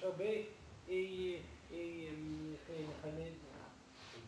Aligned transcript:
יש 0.00 0.04
הרבה 0.04 0.24
נכנה 2.88 3.24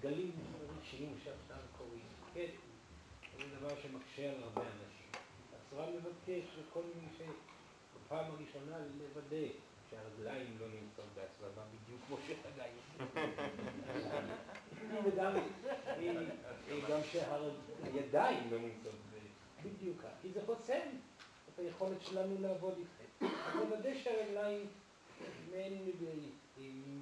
גלים 0.00 0.32
רגשיים 0.76 1.14
שעכשיו 1.24 1.56
קורים. 1.78 2.04
כן, 2.34 2.46
זה 3.38 3.44
דבר 3.56 3.68
שמקשה 3.82 4.30
על 4.30 4.42
הרבה 4.42 4.62
אנשים. 4.62 5.10
הצורה 5.56 5.86
מבקש 5.90 6.44
לכל 6.60 6.82
מי 7.00 7.08
שבפעם 7.18 8.24
הראשונה 8.24 8.78
לוודא 8.98 9.46
שהרגליים 9.90 10.56
לא 10.60 10.66
נמצאות 10.66 11.08
בהצלבה 11.14 11.62
בדיוק 11.72 12.00
כמו 12.06 12.16
שחגי. 12.26 12.72
גם 16.90 17.00
שהידיים 17.12 18.50
לא 18.50 18.58
נמצאות 18.58 18.94
בדיוק 19.64 19.98
ככה, 19.98 20.08
כי 20.22 20.28
זה 20.32 20.40
חוסם 20.46 20.88
את 21.54 21.58
היכולת 21.58 22.02
שלנו 22.02 22.36
לעבוד 22.40 22.74
איתכם. 22.78 23.26
לוודא 23.58 23.94
שהרגליים 24.02 24.66
מעין 25.50 25.92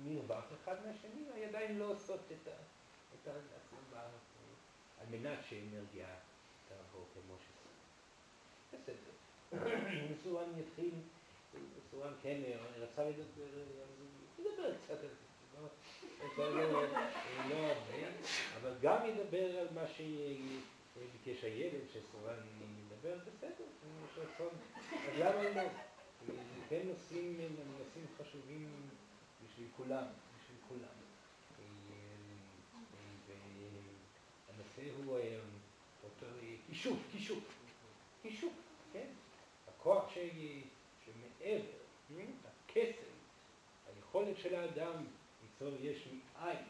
מרווח 0.04 0.44
אחד 0.62 0.76
מהשני, 0.86 1.24
הידיים 1.34 1.78
לא 1.78 1.84
עושות 1.84 2.20
את 2.32 2.48
ההצלבה 3.26 4.02
על 5.00 5.06
מנת 5.10 5.38
שאנרגיה 5.48 6.06
תעבור 6.68 7.06
כמו 7.14 7.34
שזה. 7.38 7.60
בסדר. 8.72 9.10
מסורן 10.12 10.58
יתחיל, 10.58 10.94
מסורן 11.78 12.12
כן 12.22 12.40
רצה 12.76 13.04
לדבר, 13.04 13.60
ידבר 14.38 14.74
קצת 14.78 14.90
על 14.90 14.96
זה, 14.98 15.30
לא 17.48 17.56
הרבה, 17.56 18.08
אבל 18.60 18.74
גם 18.80 19.06
ידבר 19.06 19.58
על 19.58 19.66
מה 19.74 19.86
שביקש 19.86 21.44
הילד, 21.44 21.80
שסורן 21.92 22.38
ידבר, 22.80 23.18
בסדר, 23.18 23.64
אז 24.92 25.18
למה 25.18 25.62
לא? 25.62 25.89
כן 26.68 26.86
נושאים, 26.86 27.36
נושאים 27.78 28.06
חשובים 28.18 28.68
בשביל 29.44 29.68
כולם, 29.76 30.04
בשביל 30.38 30.58
כולם. 30.68 31.00
והנושא 34.48 34.82
הוא 34.96 35.18
אותו 36.04 36.26
כישוף, 36.66 36.98
כישוף, 37.12 37.44
כישוף, 38.22 38.52
כן? 38.92 39.06
הכוח 39.68 40.04
שמעבר, 41.04 41.60
הקסם, 42.44 43.10
היכולת 43.86 44.38
של 44.38 44.54
האדם 44.54 45.04
ליצור 45.42 45.74
יש 45.80 46.08
מאין, 46.08 46.64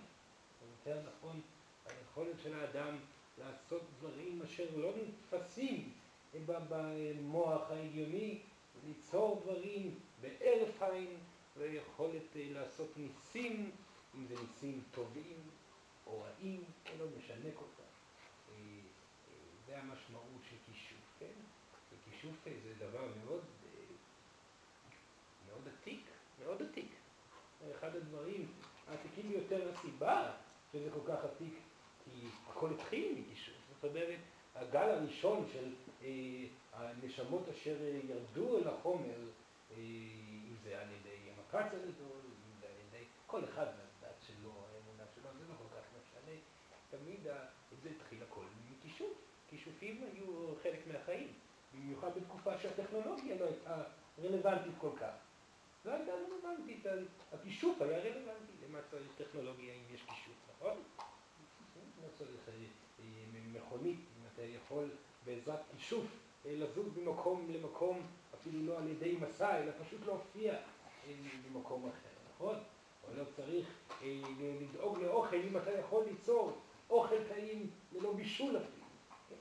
או 0.63 0.67
יותר 0.67 1.03
נכון, 1.11 1.41
היכולת 1.87 2.41
של 2.43 2.55
האדם 2.61 2.97
לעשות 3.39 3.83
דברים 3.99 4.43
אשר 4.43 4.67
לא 4.77 4.93
נתפסים 4.97 5.93
במוח 6.47 7.71
ההגיוני, 7.71 8.39
ליצור 8.87 9.41
דברים 9.45 9.99
בהרף 10.21 10.83
עין, 10.83 11.17
ויכולת 11.57 12.23
לעשות 12.35 12.97
ניסים, 12.97 13.71
אם 14.15 14.27
זה 14.27 14.35
ניסים 14.41 14.83
טובים 14.91 15.41
או 16.07 16.23
רעים, 16.23 16.65
זה 16.85 17.05
לא 17.05 17.07
משנה 17.19 17.51
כל 17.55 17.65
כך. 17.79 17.81
זה 19.67 19.79
המשמעות 19.79 20.43
של 20.51 20.57
כישוף, 20.67 21.19
כן? 21.19 21.33
וכישוף 21.93 22.35
זה 22.45 22.75
דבר 22.79 23.09
מאוד, 23.25 23.45
מאוד 25.47 25.69
עתיק, 25.69 26.05
מאוד 26.45 26.63
עתיק. 26.63 26.91
אחד 27.79 27.97
הדברים 27.97 28.53
העתיקים 28.89 29.29
ביותר, 29.29 29.73
הסיבה 29.73 30.33
שזה 30.73 30.91
כל 30.91 31.13
כך 31.13 31.25
עתיק, 31.25 31.55
כי 32.05 32.27
הכל 32.47 32.71
התחיל 32.71 33.21
מכישוף. 33.21 33.55
זאת 33.75 33.91
אומרת, 33.91 34.19
הגל 34.55 34.89
הראשון 34.91 35.49
של 35.53 35.75
הנשמות 36.73 37.49
אשר 37.49 37.77
ירדו 38.09 38.59
אל 38.59 38.69
החומר, 38.69 39.19
אם 39.77 40.55
זה 40.65 40.81
על 40.81 40.89
ידי 40.91 41.31
המקץ 41.31 41.73
הגדול, 41.73 42.21
אם 42.25 42.61
זה 42.61 42.67
על 42.67 42.75
ידי 42.89 43.05
כל 43.27 43.45
אחד 43.45 43.67
מהדת 43.67 44.17
שלו, 44.27 44.51
האמונה 44.51 45.05
שלו, 45.15 45.31
זה 45.39 45.45
לא 45.49 45.55
כל 45.59 45.77
כך 45.77 45.85
משנה. 45.97 46.37
תמיד 46.91 47.21
זה 47.83 47.91
התחיל 47.97 48.23
הכל 48.23 48.45
מכישוף. 48.71 49.13
כישופים 49.51 50.05
היו 50.13 50.55
חלק 50.63 50.81
מהחיים, 50.93 51.29
במיוחד 51.75 52.11
בתקופה 52.17 52.59
שהטכנולוגיה 52.59 53.37
לא 53.41 53.45
הייתה 53.45 53.83
רלוונטית 54.23 54.73
כל 54.79 54.91
כך. 55.01 55.13
לא 55.85 55.91
הייתה 55.91 56.13
רלוונטית, 56.13 56.87
הכישוף 57.33 57.83
היה 57.83 57.99
רלוונטי. 57.99 58.53
למה 58.69 58.79
צריך 58.91 59.09
טכנולוגיה 59.19 59.75
אם 59.75 59.95
יש 59.95 60.01
כישוף, 60.01 60.37
נכון? 60.57 60.83
לא 62.03 62.09
צריך 62.19 62.41
מכונית, 63.53 63.97
אם 63.97 64.05
אתה 64.05 64.10
יכול 64.45 64.89
בעזרת 65.25 65.61
כישוף 65.77 66.07
לזוז 66.45 66.97
ממקום 66.97 67.51
למקום, 67.51 68.03
אפילו 68.35 68.67
לא 68.67 68.79
על 68.79 68.89
ידי 68.89 69.17
מסע, 69.21 69.59
אלא 69.59 69.73
פשוט 69.85 70.01
להופיע 70.07 70.55
במקום 71.53 71.89
אחר, 71.89 72.33
נכון? 72.35 72.55
או 73.09 73.15
לא 73.17 73.25
צריך 73.37 73.69
לדאוג 74.61 74.99
לאוכל 74.99 75.37
אם 75.37 75.57
אתה 75.57 75.73
יכול 75.73 76.05
ליצור 76.05 76.59
אוכל 76.91 77.25
טעים 77.29 77.71
ללא 77.93 78.13
בישול 78.13 78.57
אפילו. 78.57 78.87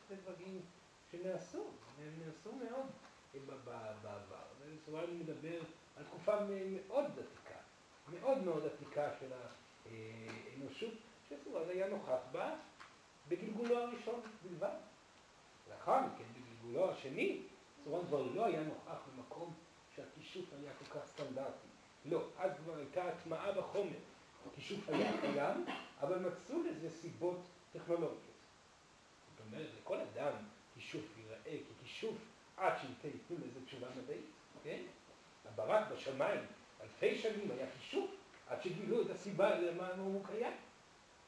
זה 0.10 0.16
דברים 0.16 0.62
שנעשו, 1.12 1.64
נעשו 2.26 2.52
מאוד 2.56 2.86
בעבר. 3.66 4.20
וסורן 4.66 5.20
מדבר 5.20 5.60
על 5.98 6.04
תקופה 6.04 6.36
מאוד 6.46 7.06
עתיקה, 7.06 7.60
מאוד 8.12 8.38
מאוד 8.38 8.66
עתיקה 8.66 9.10
של 9.20 9.32
האנושות, 9.86 10.94
שסורן 11.30 11.70
היה 11.70 11.88
נוכח 11.88 12.20
בה 12.32 12.56
בגלגולו 13.28 13.78
הראשון 13.78 14.22
בלבד. 14.44 14.76
לאחר 15.80 16.00
מכן, 16.00 16.24
בגלגולו 16.34 16.92
השני, 16.92 17.42
סורן 17.84 18.08
כבר 18.08 18.22
לא 18.22 18.46
היה 18.46 18.64
נוכח 18.64 19.00
במקום 19.16 19.54
שהכישוף 19.96 20.46
היה 20.62 20.72
כל 20.74 21.00
כך 21.00 21.06
סטנדרטי. 21.08 21.68
לא, 22.06 22.24
אז 22.38 22.52
כבר 22.64 22.76
הייתה 22.76 23.04
הטמעה 23.04 23.52
בחומר. 23.52 23.98
הכישוף 24.52 24.90
היה 24.90 25.22
קיים, 25.22 25.66
אבל 26.02 26.20
מצאו 26.20 26.64
לזה 26.64 26.90
סיבות 26.90 27.40
טכנולוגיות. 27.74 28.20
זאת 29.32 29.46
אומרת, 29.48 29.68
לכל 29.82 29.98
אדם 30.00 30.34
כישוף 30.74 31.06
ייראה 31.18 31.58
ככישוף 31.70 32.16
עד 32.58 32.74
שייתנו 32.82 33.38
לזה 33.46 33.66
תשובה 33.66 33.88
מדעית, 34.04 34.26
כן? 34.64 34.82
הברק 35.46 35.88
בשמיים 35.92 36.40
אלפי 36.82 37.18
שנים 37.18 37.52
היה 37.52 37.68
כישוף 37.72 38.12
עד 38.48 38.62
שגילו 38.64 39.02
את 39.02 39.10
הסיבה 39.10 39.60
למה 39.60 39.88
הוא 39.98 40.26
קיים. 40.26 40.54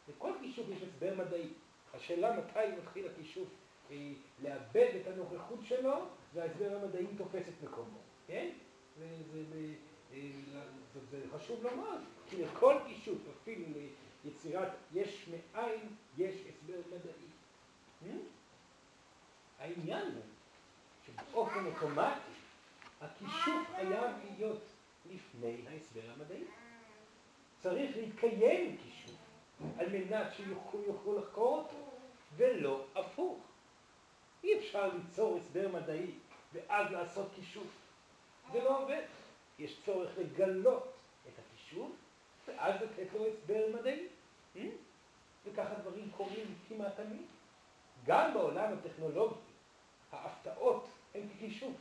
לכל 0.09 0.31
כישוף 0.41 0.65
יש 0.69 0.81
הסבר 0.83 1.13
מדעי. 1.17 1.47
השאלה 1.93 2.39
מתי 2.39 2.75
מתחיל 2.77 3.07
הכישוף 3.07 3.47
לאבד 4.41 4.89
את 5.01 5.07
הנוכחות 5.07 5.59
שלו, 5.63 6.05
וההסבר 6.33 6.75
המדעי 6.75 7.05
תופס 7.17 7.47
את 7.47 7.63
מקומו, 7.63 7.97
כן? 8.27 8.49
זה 11.11 11.21
חשוב 11.35 11.63
לומר, 11.63 11.97
כי 12.29 12.43
לכל 12.43 12.75
כישוף, 12.87 13.17
אפילו 13.41 13.65
ליצירת 14.25 14.71
יש 14.93 15.29
מאין, 15.29 15.81
יש 16.17 16.35
הסבר 16.49 16.81
מדעי. 16.87 17.31
העניין 19.59 20.05
הוא 20.05 20.21
שבאופן 21.05 21.65
אוטומטי 21.65 22.31
הכישוף 23.01 23.67
חייב 23.75 24.11
להיות 24.37 24.61
לפני 25.11 25.57
ההסבר 25.67 26.11
המדעי. 26.15 26.43
צריך 27.59 27.97
להתקיים 27.97 28.77
כישוף 28.77 29.15
על 29.77 29.89
מנת 29.89 30.33
שיוכלו 30.33 31.19
לחקור 31.19 31.57
אותו, 31.57 31.77
ולא 32.37 32.85
הפוך. 32.95 33.50
אי 34.43 34.59
אפשר 34.59 34.89
ליצור 34.93 35.37
הסבר 35.37 35.67
מדעי 35.67 36.11
ואז 36.53 36.91
לעשות 36.91 37.27
כישוף. 37.35 37.67
זה 38.51 38.63
לא 38.63 38.83
עובד. 38.83 39.01
יש 39.59 39.81
צורך 39.85 40.09
לגלות 40.17 40.93
את 41.27 41.33
הכישוף, 41.39 41.91
ואז 42.47 42.81
לתת 42.81 43.13
לו 43.13 43.27
הסבר 43.27 43.65
מדעי. 43.73 44.07
וככה 45.45 45.73
דברים 45.73 46.09
קורים 46.17 46.55
כמעט 46.69 46.95
תמיד. 46.95 47.25
גם 48.05 48.33
בעולם 48.33 48.73
הטכנולוגי, 48.73 49.35
ההפתעות 50.11 50.87
הן 51.15 51.21
ככישוף. 51.29 51.73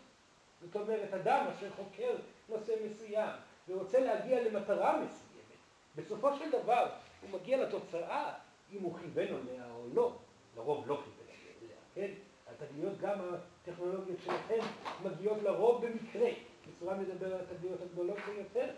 זאת 0.60 0.76
אומרת, 0.76 1.14
אדם 1.14 1.46
אשר 1.46 1.70
חוקר 1.70 2.16
נושא 2.48 2.72
מסוים 2.84 3.30
ורוצה 3.68 4.00
להגיע 4.00 4.42
למטרה 4.42 4.92
מסוימת, 4.92 5.60
בסופו 5.96 6.36
של 6.36 6.50
דבר 6.50 6.90
הוא 7.20 7.40
מגיע 7.40 7.56
לתוצאה 7.56 8.32
אם 8.72 8.82
הוא 8.82 8.98
כיוון 8.98 9.26
עליה 9.26 9.64
או 9.70 9.86
לא. 9.94 10.16
לרוב 10.56 10.88
לא 10.88 11.02
כיוון 11.04 11.34
עליה, 11.60 11.76
כן? 11.94 12.14
התגליות 12.62 12.98
גם 13.00 13.18
הטכנולוגיות 13.62 14.18
שלכם 14.24 14.58
מגיעות 15.04 15.42
לרוב 15.42 15.86
במקרה. 15.86 16.30
בצורה 16.68 16.96
מדבר 16.96 17.34
על 17.34 17.40
התגליות 17.40 17.80
הגדולות 17.82 18.18
ביותר. 18.26 18.70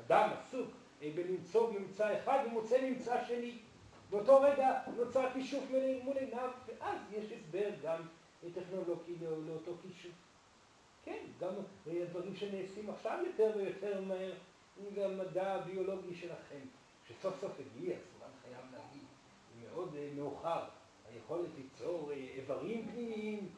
אדם 0.00 0.30
עסוק 0.38 0.68
בלמצוא 1.00 1.72
ממצא 1.72 2.18
אחד 2.18 2.38
ומוצא 2.46 2.88
ממצא 2.88 3.24
שני. 3.24 3.58
באותו 4.10 4.40
רגע 4.40 4.80
נוצר 4.96 5.30
כישוף 5.32 5.64
מול 6.04 6.16
עיניו, 6.16 6.50
ואז 6.66 6.98
יש 7.12 7.32
הסבר 7.32 7.70
גם 7.82 8.02
טכנולוגי 8.54 9.14
לאותו 9.46 9.72
קישור. 9.82 10.12
כן, 11.04 11.24
גם 11.40 11.52
הדברים 11.86 12.36
שנעשים 12.36 12.90
עכשיו 12.90 13.18
יותר 13.26 13.52
ויותר 13.56 14.00
מהר, 14.00 14.32
אם 14.80 14.94
זה 14.94 15.06
המדע 15.06 15.54
הביולוגי 15.54 16.14
שלכם, 16.14 16.60
שסוף 17.08 17.40
סוף 17.40 17.52
הגיע, 17.60 17.96
סורן 17.96 18.30
חייב 18.42 18.66
להגיד, 18.72 19.06
מאוד 19.62 19.96
מאוחר, 20.16 20.64
היכולת 21.32 21.50
ליצור 21.58 22.12
איברים 22.36 22.88
פנימיים, 22.92 23.48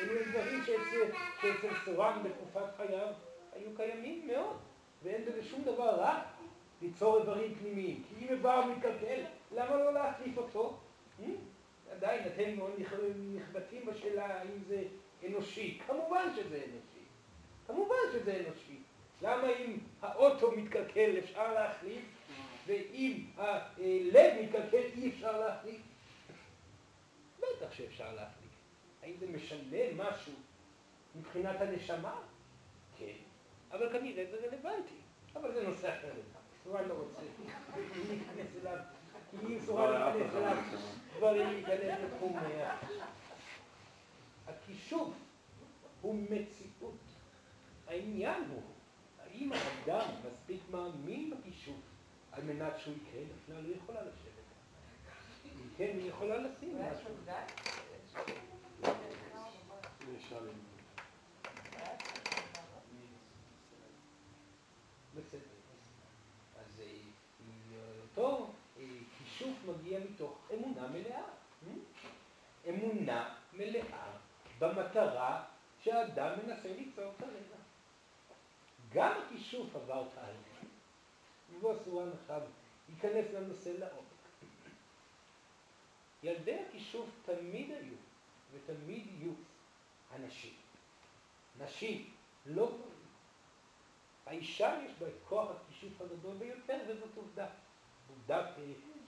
אלו 0.00 0.20
דברים 0.30 0.62
שאצל 0.64 1.74
סורן 1.84 2.22
בתקופת 2.24 2.76
חייו 2.76 3.08
היו 3.52 3.76
קיימים 3.76 4.26
מאוד, 4.26 4.56
ואין 5.02 5.24
בזה 5.24 5.44
שום 5.44 5.62
דבר 5.62 5.90
רע 6.00 6.22
ליצור 6.82 7.18
איברים 7.20 7.54
פנימיים, 7.54 8.02
כי 8.08 8.24
אם 8.24 8.28
איבר 8.28 8.64
מתקלקל, 8.66 9.20
למה 9.52 9.76
לא 9.76 9.94
להחליף 9.94 10.38
אותו? 10.38 10.78
עדיין 11.92 12.22
אתם 12.26 12.56
מאוד 12.56 12.72
נכבטים 13.34 13.86
בשאלה 13.86 14.26
האם 14.26 14.62
זה 14.66 14.82
אנושי. 15.26 15.78
כמובן 15.86 16.28
שזה 16.36 16.56
אנושי. 16.56 17.04
כמובן 17.66 17.96
שזה 18.12 18.42
אנושי. 18.46 18.76
למה 19.22 19.48
אם 19.48 19.78
האוטו 20.02 20.52
מתקלקל 20.52 21.18
אפשר 21.18 21.54
להחליף, 21.54 22.04
ואם 22.66 23.24
הלב 23.36 24.42
מתקלקל 24.42 24.82
אי 24.96 25.08
אפשר 25.08 25.40
להחליף? 25.40 25.91
בטח 27.42 27.72
שאפשר 27.72 28.14
להחליף. 28.14 28.52
האם 29.02 29.16
זה 29.16 29.26
משנה 29.26 29.78
משהו 29.96 30.32
מבחינת 31.14 31.60
הנשמה? 31.60 32.20
כן. 32.98 33.16
אבל 33.70 33.92
כנראה 33.92 34.24
זה 34.30 34.36
רלוונטי. 34.36 34.94
אבל 35.36 35.52
זה 35.54 35.68
נושא 35.68 35.98
אחר 35.98 36.08
לגמרי. 36.08 36.88
לא 36.88 36.94
רוצה 36.94 37.20
להיכנס 38.08 38.56
אליו, 38.60 38.78
כי 39.30 39.36
אם 39.46 39.60
סורן 39.60 39.90
להיכנס 39.90 40.34
אליו, 40.34 40.56
דברים 41.16 41.46
להיכנס 41.48 41.98
לתחום 42.04 42.38
הכישוף 44.46 45.14
הוא 46.00 46.14
מציאות. 46.30 46.94
העניין 47.88 48.44
הוא, 48.50 48.62
האם 49.18 49.52
האדם 49.52 50.08
מספיק 50.26 50.60
מאמין 50.70 51.30
בכישוף 51.30 51.80
על 52.32 52.42
מנת 52.42 52.72
שהוא 52.78 52.94
יקרה, 52.94 53.22
נפנה 53.22 53.60
לא 53.60 53.74
יכולה 53.76 54.02
לשבת. 54.02 54.21
כן, 55.82 55.98
היא 55.98 56.08
יכולה 56.08 56.36
לשים 56.38 56.78
משהו. 56.78 57.10
בסדר. 65.14 65.40
אז 66.58 66.82
אותו 68.02 68.50
כישוף 69.18 69.56
מגיע 69.66 70.00
מתוך 70.00 70.38
אמונה 70.54 70.88
מלאה. 70.88 71.22
אמונה 72.68 73.34
מלאה 73.52 74.12
במטרה 74.58 75.44
שהאדם 75.80 76.38
מנסה 76.44 76.68
ליצור 76.68 77.12
כרגע. 77.18 77.56
גם 78.92 79.12
הכישוף 79.26 79.76
עבר 79.76 80.04
תהליך. 80.14 80.72
ובוא 81.52 81.74
סורן 81.84 82.08
עכשיו 82.22 82.40
ייכנס 82.88 83.26
לנושא 83.34 83.68
לעומק. 83.68 84.11
ילדי 86.22 86.58
הכישוף 86.68 87.08
תמיד 87.24 87.70
היו 87.70 87.94
ותמיד 88.52 89.06
יהיו 89.06 89.32
הנשים. 90.10 90.54
נשים, 91.58 92.10
לא 92.46 92.66
גברים. 92.66 92.92
האישה 94.26 94.80
יש 94.86 94.92
בה 94.98 95.08
את 95.08 95.12
כוח 95.28 95.48
הכישוף 95.50 96.00
הגדול 96.00 96.36
ביותר, 96.36 96.78
וזאת 96.88 97.16
עובדה. 97.16 97.48
עובדה 98.08 98.52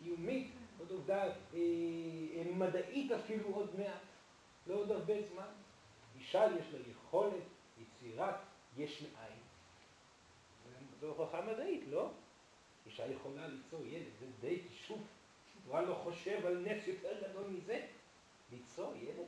קיומית, 0.03 0.51
זאת 0.79 0.91
עובדה 0.91 1.25
אה, 1.25 2.45
מדעית 2.55 3.13
אפילו 3.13 3.49
עוד 3.49 3.79
מעט, 3.79 4.01
לא 4.67 4.75
עוד 4.75 4.91
הרבה 4.91 5.15
זמן. 5.23 5.49
אישה 6.19 6.47
יש 6.61 6.75
לה 6.75 6.79
יכולת 6.91 7.43
יצירת 7.81 8.35
יש 8.77 9.03
מאין. 9.03 9.39
זו 11.01 11.07
הוכחה 11.09 11.41
מדעית, 11.43 11.85
לא? 11.91 12.11
אישה 12.87 13.07
יכולה 13.07 13.49
ליצור 13.49 13.87
ילד, 13.87 14.13
זה 14.21 14.27
די. 14.41 14.61
הוא 15.69 15.81
לא 15.81 15.95
חושב 15.95 16.47
על 16.47 16.65
נס 16.67 16.87
יותר 16.87 17.29
גדול 17.29 17.45
מזה. 17.51 17.81
ליצור 18.53 18.93
ילד, 18.97 19.27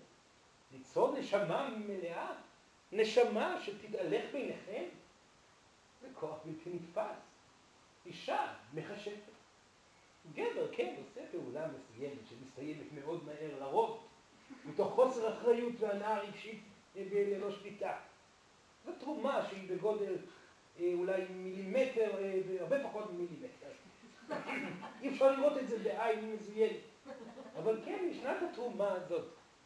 ליצור 0.73 1.19
נשמה 1.19 1.69
מלאה, 1.87 2.33
נשמה 2.93 3.61
שתתהלך 3.63 4.25
ביניכם, 4.33 4.85
זה 6.01 6.09
כוח 6.15 6.39
בלתי 6.45 6.71
נתפס. 6.71 7.19
אישה 8.07 8.55
מחשבת. 8.75 9.15
גבר, 10.35 10.69
כן, 10.73 10.95
עושה 10.99 11.21
פעולה 11.31 11.69
מסוימת 11.69 12.27
שמסתיימת 12.31 12.93
מאוד 12.93 13.25
מהר 13.25 13.59
לרוב, 13.59 14.07
מתוך 14.65 14.93
חוסר 14.93 15.33
אחריות 15.39 15.75
והנאה 15.79 16.21
רגשית 16.21 16.61
ללא 16.97 17.51
שליטה. 17.51 17.99
זו 18.85 18.93
תרומה 19.01 19.47
שהיא 19.49 19.71
בגודל 19.71 20.17
אה, 20.81 20.93
אולי 20.95 21.25
מילימטר, 21.31 22.19
אה, 22.19 22.41
הרבה 22.61 22.85
פחות 22.85 23.13
ממילימטר. 23.13 23.67
אי 25.03 25.09
אפשר 25.09 25.31
לראות 25.31 25.59
את 25.59 25.69
זה 25.69 25.79
בעין 25.79 26.33
מזוינת. 26.33 26.81
אבל 27.59 27.81
כן, 27.85 28.09
ישנה 28.11 28.39
את 28.39 28.43
התרומה 28.51 28.93
הזאת. 28.93 29.25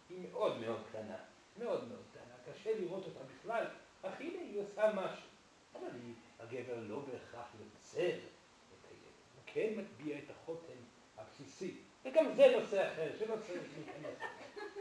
היא 0.08 0.28
מאוד 0.28 0.60
מאוד 0.60 0.80
קטנה. 0.88 1.16
מאוד 1.58 1.88
מאוד 1.88 2.02
קטנה. 2.12 2.52
קשה 2.52 2.78
לראות 2.78 3.04
אותה 3.04 3.20
בכלל, 3.24 3.66
אך 4.02 4.20
הנה 4.20 4.40
היא 4.40 4.60
עושה 4.60 4.92
משהו. 4.94 5.28
אבל 5.74 5.88
היא, 5.94 6.14
הגבר 6.40 6.80
לא 6.80 7.00
בהכרח 7.00 7.46
יוצר 7.60 7.98
את 7.98 8.84
הילד. 8.90 9.14
הוא 9.34 9.42
כן 9.46 9.72
מטביע 9.76 10.18
את 10.18 10.30
החותם 10.30 10.78
הבסיסי. 11.18 11.76
וגם 12.04 12.34
זה 12.36 12.56
נושא 12.60 12.92
אחר, 12.92 13.10
שלא 13.18 13.36
צריך 13.46 13.62
להיכנס. 13.76 14.18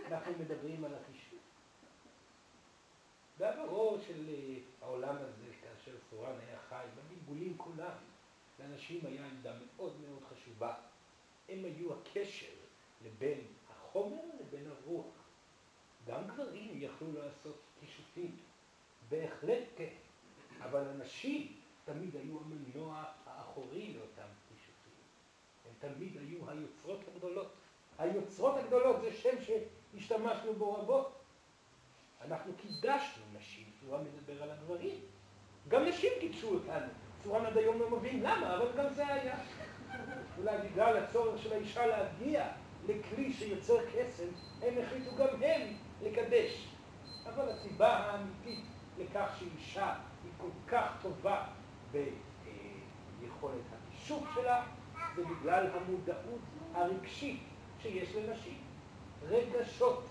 אנחנו 0.07 0.33
מדברים 0.39 0.85
על 0.85 0.91
החישוב. 0.93 1.39
בעברו 3.37 3.97
של 4.07 4.29
העולם 4.81 5.15
הזה, 5.15 5.45
כאשר 5.61 5.97
סורן 6.09 6.35
היה 6.47 6.59
חי, 6.69 6.85
בגלגולים 6.95 7.57
כולם, 7.57 7.95
לאנשים 8.59 9.05
היה 9.05 9.25
עמדה 9.25 9.53
מאוד 9.59 10.01
מאוד 10.01 10.23
חשובה. 10.29 10.73
הם 11.49 11.65
היו 11.65 11.93
הקשר 11.93 12.51
לבין 13.05 13.41
החומר 13.69 14.21
לבין 14.39 14.67
הרוח. 14.67 15.05
גם 16.07 16.27
גברים 16.27 16.81
יכלו 16.81 17.13
לעשות 17.13 17.55
כישופים, 17.79 18.37
בהחלט 19.09 19.63
כן, 19.77 19.93
אבל 20.61 20.87
הנשים 20.87 21.55
תמיד 21.85 22.15
היו 22.15 22.37
המנוע 22.39 23.03
האחורי 23.25 23.93
לאותם 23.93 24.27
כישופים. 24.49 24.93
הם 25.65 25.73
תמיד 25.79 26.17
היו 26.17 26.49
היוצרות 26.49 26.99
הגדולות. 27.07 27.53
היוצרות 27.97 28.57
הגדולות 28.57 29.01
זה 29.01 29.13
שם 29.13 29.35
שהשתמשנו 29.41 30.53
בו 30.53 30.73
רבות. 30.73 31.19
אנחנו 32.21 32.53
קידשנו 32.57 33.23
נשים, 33.33 33.71
צורה 33.81 34.01
מדבר 34.01 34.43
על 34.43 34.51
הגברים. 34.51 34.99
גם 35.67 35.85
נשים 35.85 36.11
קידשו 36.19 36.53
אותנו. 36.53 36.91
צורה 37.23 37.47
עד 37.47 37.57
היום 37.57 37.79
לא 37.79 37.89
מבין 37.97 38.19
למה, 38.19 38.55
אבל 38.57 38.67
גם 38.77 38.93
זה 38.93 39.07
היה. 39.07 39.35
אולי 40.37 40.57
בגלל 40.57 40.97
הצורך 40.97 41.41
של 41.41 41.53
האישה 41.53 41.87
להגיע 41.87 42.47
לכלי 42.87 43.33
שיוצר 43.33 43.77
קסם, 43.85 44.27
הם 44.61 44.73
החליטו 44.83 45.15
גם 45.15 45.43
הם 45.43 45.61
לקדש. 46.03 46.67
אבל 47.25 47.49
הסיבה 47.49 47.97
האמיתית 47.97 48.65
לכך 48.99 49.29
שאישה 49.39 49.93
היא 50.23 50.31
כל 50.37 50.71
כך 50.71 50.91
טובה 51.01 51.43
ביכולת 51.91 53.61
הקישוף 53.73 54.23
שלה, 54.35 54.63
זה 55.15 55.23
בגלל 55.25 55.67
המודעות 55.73 56.39
הרגשית 56.73 57.39
שיש 57.81 58.15
לנשים. 58.15 58.57
רגשות. 59.27 60.05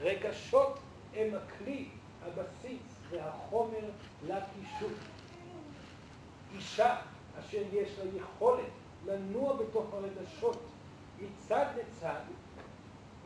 רגשות 0.00 0.78
הם 1.14 1.28
הכלי, 1.34 1.88
הבסיס 2.22 2.82
והחומר 3.10 3.90
לקישוף. 4.26 5.19
אישה 6.54 6.96
אשר 7.40 7.62
יש 7.72 7.98
לה 7.98 8.20
יכולת 8.20 8.70
לנוע 9.06 9.56
בתוך 9.56 9.94
הרגשות 9.94 10.58
מצד 11.20 11.66
לצד, 11.76 12.20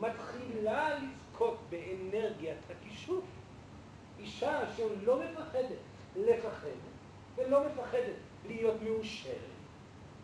מתחילה 0.00 0.99
לזכות 0.99 1.59
באנרגיית 1.71 2.59
הכישוף. 2.71 3.25
אישה 4.19 4.71
אשר 4.71 4.87
לא 5.02 5.21
מפחדת 5.21 5.78
לפחד 6.16 6.69
ולא 7.37 7.64
מפחדת 7.66 8.16
להיות 8.47 8.83
מאושרת, 8.83 9.35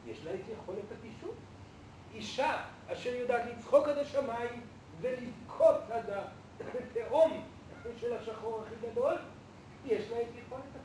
יש 0.06 0.24
לה 0.24 0.34
את 0.34 0.40
יכולת 0.52 0.84
הכישוף. 0.98 1.34
אישה 2.14 2.62
אשר 2.92 3.14
יודעת 3.14 3.42
לצחוק 3.46 3.88
עד 3.88 3.98
השמיים 3.98 4.60
ולבכות 5.00 5.90
עד 5.90 6.10
התהום 6.60 7.44
של 8.00 8.12
השחור 8.12 8.62
הכי 8.66 8.90
גדול, 8.90 9.14
יש 9.86 10.10
לה 10.10 10.20
את 10.20 10.26
יכולת. 10.46 10.79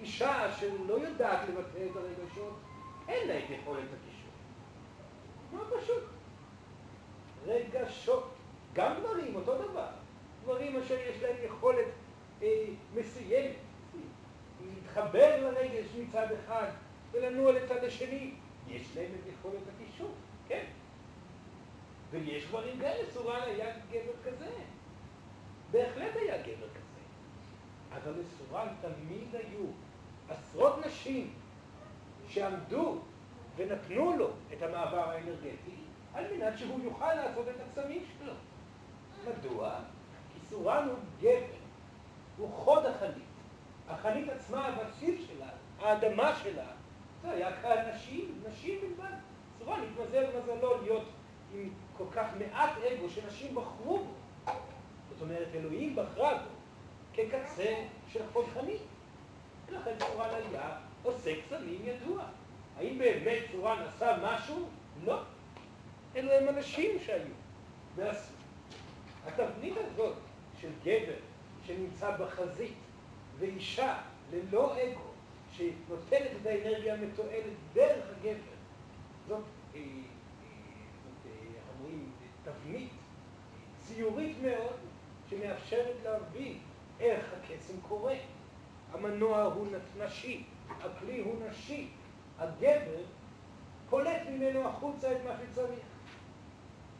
אישה 0.00 0.52
שלא 0.60 0.94
יודעת 0.94 1.48
לבטא 1.48 1.78
את 1.90 1.96
הרגשות, 1.96 2.58
אין 3.08 3.28
לה 3.28 3.38
את 3.38 3.50
יכולת 3.50 3.84
הקישור. 3.84 4.30
מה 5.52 5.60
פשוט. 5.80 6.02
רגשות. 7.46 8.30
גם 8.72 8.94
גברים, 9.00 9.34
אותו 9.34 9.58
דבר. 9.58 9.88
גברים 10.44 10.76
אשר 10.76 10.94
יש 10.94 11.22
להם 11.22 11.36
יכולת 11.44 11.86
אה, 12.42 12.64
מסוימת 12.94 13.56
להתחבר 14.66 15.50
לרגש 15.50 15.86
מצד 15.98 16.26
אחד 16.44 16.66
ולנוע 17.12 17.52
לצד 17.52 17.84
השני, 17.84 18.34
יש 18.68 18.96
להם 18.96 19.10
את 19.14 19.32
יכולת 19.32 19.62
הקישור, 19.74 20.10
כן. 20.48 20.64
ויש 22.10 22.46
גברים 22.46 22.78
כאלה, 22.78 23.10
סורן 23.10 23.42
היה 23.42 23.74
גבר 23.90 24.12
כזה. 24.24 24.50
בהחלט 25.70 26.16
היה 26.16 26.42
גבר 26.42 26.68
כזה. 26.68 26.90
אבל 27.94 28.12
לסורן 28.20 28.68
תמיד 28.80 29.34
היו 29.34 29.66
עשרות 30.30 30.86
נשים 30.86 31.34
שעמדו 32.28 32.98
ונתנו 33.56 34.16
לו 34.16 34.30
את 34.52 34.62
המעבר 34.62 35.10
האנרגטי 35.10 35.76
על 36.14 36.24
מנת 36.36 36.58
שהוא 36.58 36.80
יוכל 36.84 37.14
לעשות 37.14 37.48
את 37.48 37.54
הקסמים 37.60 38.02
שלו. 38.18 38.32
מדוע? 39.28 39.74
כי 40.32 40.46
סורן 40.50 40.88
הוא 40.88 40.98
גבר, 41.20 41.56
הוא 42.36 42.50
חוד 42.52 42.86
החנית. 42.86 43.24
החנית 43.88 44.28
עצמה, 44.28 44.66
הבסיס 44.66 45.20
שלה, 45.26 45.48
האדמה 45.80 46.36
שלה, 46.42 46.66
זה 47.22 47.30
היה 47.30 47.62
קהל 47.62 47.90
נשים, 47.94 48.42
נשים 48.48 48.80
בלבד. 48.80 49.14
סורן 49.58 49.80
התמזל 49.82 50.26
מזלו 50.38 50.82
להיות 50.82 51.08
עם 51.54 51.70
כל 51.96 52.04
כך 52.12 52.26
מעט 52.38 52.70
אגו 52.92 53.10
שנשים 53.10 53.54
בחרו 53.54 53.98
בו. 53.98 54.52
זאת 55.10 55.20
אומרת, 55.20 55.48
אלוהים 55.54 55.96
בחרה 55.96 56.34
בו 56.34 56.50
כקצה 57.12 57.74
של 58.08 58.20
חוד 58.32 58.44
חנית. 58.54 58.80
ולכן 59.70 59.94
סורן 59.98 60.28
היה 60.34 60.76
עושה 61.02 61.30
קסמים 61.42 61.80
ידוע. 61.84 62.24
האם 62.78 62.98
באמת 62.98 63.38
סורן 63.52 63.78
עשה 63.88 64.16
משהו? 64.22 64.68
לא. 65.04 65.22
אלו 66.16 66.32
הם 66.32 66.48
אנשים 66.48 66.90
שהיו 67.06 67.32
ועשו. 67.96 68.32
התבנית 69.26 69.74
הזאת 69.76 70.14
של 70.60 70.70
גבר 70.84 71.16
שנמצא 71.66 72.16
בחזית 72.16 72.74
ואישה 73.38 73.98
ללא 74.32 74.74
אגו 74.74 75.00
שנותנת 75.52 76.30
את 76.40 76.46
האנרגיה 76.46 76.94
המתועלת 76.94 77.54
דרך 77.72 78.04
הגבר, 78.16 78.40
זאת, 79.28 79.44
אה, 79.74 79.80
אה, 79.80 79.84
אה, 81.26 81.30
אומרים, 81.78 82.10
תבנית 82.44 82.90
ציורית 83.78 84.36
מאוד 84.42 84.76
שמאפשרת 85.30 85.96
להבין 86.04 86.58
איך 87.00 87.24
הקסם 87.32 87.80
קורה. 87.88 88.14
המנוע 88.92 89.42
הוא 89.42 89.66
נשי, 89.98 90.44
הכלי 90.68 91.20
הוא 91.20 91.34
נשי, 91.48 91.88
הגבר 92.38 93.02
פולט 93.90 94.20
ממנו 94.30 94.68
החוצה 94.68 95.12
את 95.12 95.18
מה 95.24 95.30
שצריך. 95.42 95.80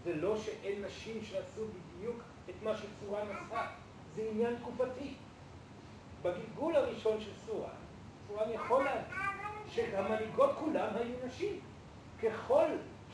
זה 0.05 0.15
לא 0.15 0.39
שאין 0.39 0.85
נשים 0.85 1.23
שעשו 1.23 1.65
בדיוק 1.67 2.23
את 2.51 2.55
מה 2.63 2.73
שצורן 2.77 3.27
עשה, 3.31 3.67
זה 4.17 4.29
עניין 4.31 4.57
תקופתי. 4.57 5.15
בגלגול 6.23 6.77
הראשון 6.77 7.21
של 7.21 7.31
צורן 7.47 8.51
יכול 8.51 8.85
להגיד 8.85 9.15
שהמנהיגות 9.69 10.51
כולן 10.59 10.89
היו 10.95 11.15
נשים. 11.27 11.61
ככל 12.23 12.67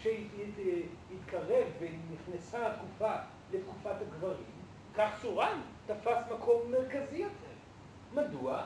שהתקרב 0.02 1.66
ונכנסה 1.80 2.66
התקופה 2.66 3.14
לתקופת 3.52 4.00
הגברים, 4.00 4.56
כך 4.94 5.10
צורן 5.22 5.60
תפס 5.86 6.18
מקום 6.34 6.70
מרכזי 6.70 7.16
יותר. 7.16 7.45
מדוע? 8.16 8.62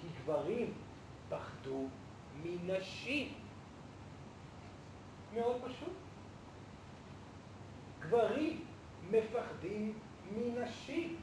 כי 0.00 0.06
גברים 0.22 0.72
פחדו 1.28 1.86
מנשים. 2.42 3.32
מאוד 5.34 5.56
פשוט. 5.64 5.92
גברים 8.00 8.64
מפחדים 9.10 9.98
מנשים. 10.36 11.16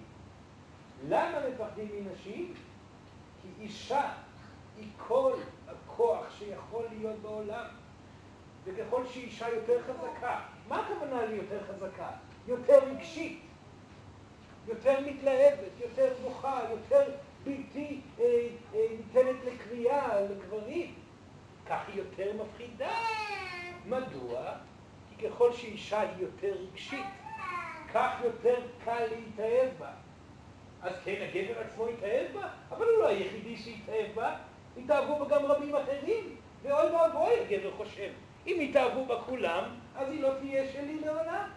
למה 1.07 1.37
מפחדים 1.49 2.05
מנשים? 2.05 2.53
כי 3.41 3.47
אישה 3.59 4.13
היא 4.77 4.87
כל 4.97 5.33
הכוח 5.67 6.25
שיכול 6.37 6.85
להיות 6.89 7.19
בעולם. 7.19 7.65
וככל 8.63 9.05
שאישה 9.07 9.49
יותר 9.49 9.81
חזקה, 9.83 10.39
מה 10.67 10.85
הכוונה 10.85 11.25
ליותר 11.25 11.59
חזקה? 11.67 12.09
יותר 12.47 12.79
רגשית, 12.85 13.41
יותר 14.67 14.99
מתלהבת, 15.05 15.71
יותר 15.81 16.13
בוכה, 16.23 16.59
יותר 16.71 17.11
בלתי 17.43 18.01
אה, 18.19 18.25
אה, 18.75 18.87
ניתנת 18.97 19.35
לקריאה 19.45 20.21
לגברים. 20.21 20.93
כך 21.65 21.79
היא 21.87 21.97
יותר 21.97 22.31
מפחידה. 22.43 22.91
מדוע? 23.85 24.51
כי 25.09 25.27
ככל 25.27 25.53
שאישה 25.53 25.99
היא 25.99 26.09
יותר 26.19 26.53
רגשית, 26.53 27.05
כך 27.93 28.11
יותר 28.23 28.55
קל 28.85 29.05
להתאהב 29.15 29.69
בה. 29.79 29.91
אז 30.81 30.93
כן, 31.03 31.15
הגבר 31.21 31.59
עצמו 31.59 31.87
התאהב 31.87 32.33
בה, 32.33 32.49
אבל 32.69 32.85
הוא 32.85 32.97
לא 32.99 33.07
היחידי 33.07 33.57
שהתאהב 33.57 34.15
בה, 34.15 34.35
התאהבו 34.77 35.25
בה 35.25 35.35
גם 35.35 35.45
רבים 35.45 35.75
אחרים, 35.75 36.35
ואוי 36.61 36.91
ואבוי, 36.91 37.39
הגבר 37.39 37.71
חושב. 37.71 38.11
אם 38.47 38.57
יתאהבו 38.61 39.05
בה 39.05 39.21
כולם, 39.25 39.63
אז 39.95 40.09
היא 40.09 40.21
לא 40.21 40.33
תהיה 40.39 40.71
שלי 40.71 40.99
לעולם. 40.99 41.49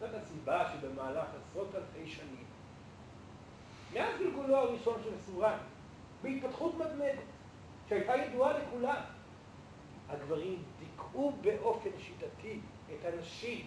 זאת 0.00 0.10
הסיבה 0.14 0.64
שבמהלך 0.72 1.26
עשרות 1.36 1.74
אלפי 1.74 2.10
שנים, 2.10 2.39
מאז 3.94 4.18
גלגולו 4.18 4.56
הראשון 4.56 5.00
של 5.04 5.18
סורן, 5.26 5.58
בהתפתחות 6.22 6.74
מתמדת, 6.74 7.24
שהייתה 7.88 8.16
ידועה 8.16 8.58
לכולם, 8.58 9.00
הגברים 10.08 10.62
דיכאו 10.78 11.32
באופן 11.40 11.90
שיטתי 11.98 12.60
את 12.86 13.04
הנשים. 13.04 13.66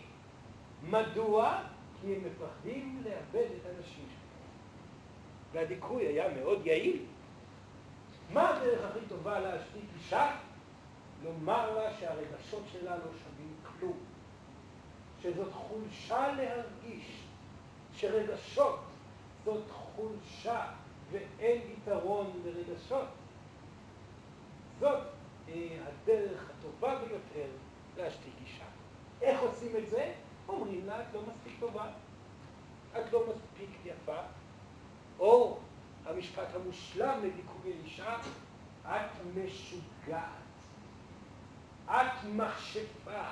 מדוע? 0.83 1.61
כי 2.01 2.15
הם 2.15 2.21
מפחדים 2.25 3.03
לאבד 3.03 3.47
את 3.51 3.65
הנשים 3.65 4.05
שלהם. 4.09 4.23
והדיכוי 5.51 6.07
היה 6.07 6.33
מאוד 6.33 6.65
יעיל. 6.65 7.05
מה 8.33 8.49
הדרך 8.49 8.85
הכי 8.85 8.99
טובה 9.09 9.39
להשתיק 9.39 9.83
אישה? 9.97 10.35
לומר 11.23 11.75
לה 11.75 11.93
שהרגשות 11.99 12.63
שלה 12.71 12.97
לא 12.97 13.03
שווים 13.03 13.55
כלום. 13.63 13.97
שזאת 15.21 15.53
חולשה 15.53 16.27
להרגיש, 16.33 17.23
שרגשות 17.95 18.79
זאת 19.45 19.63
חולשה 19.71 20.65
ואין 21.11 21.61
יתרון 21.71 22.41
לרגשות. 22.45 23.07
זאת 24.79 25.03
אה, 25.49 25.77
הדרך 25.87 26.49
הטובה 26.49 26.95
ביותר 26.95 27.47
להשתיק 27.97 28.33
אישה. 28.41 28.65
איך 29.21 29.41
עושים 29.41 29.77
את 29.77 29.89
זה? 29.89 30.13
אומרים 30.47 30.85
לה, 30.85 31.01
את 31.01 31.13
לא 31.13 31.21
מספיק 31.27 31.53
טובה, 31.59 31.85
את 32.99 33.13
לא 33.13 33.23
מספיק 33.29 33.69
יפה, 33.85 34.19
או 35.19 35.57
המשפט 36.05 36.47
המושלם 36.55 37.19
לדיכוי 37.23 37.73
אישה, 37.83 38.15
את 38.85 39.11
משוגעת, 39.35 40.27
את 41.87 42.23
מכשפה, 42.35 43.23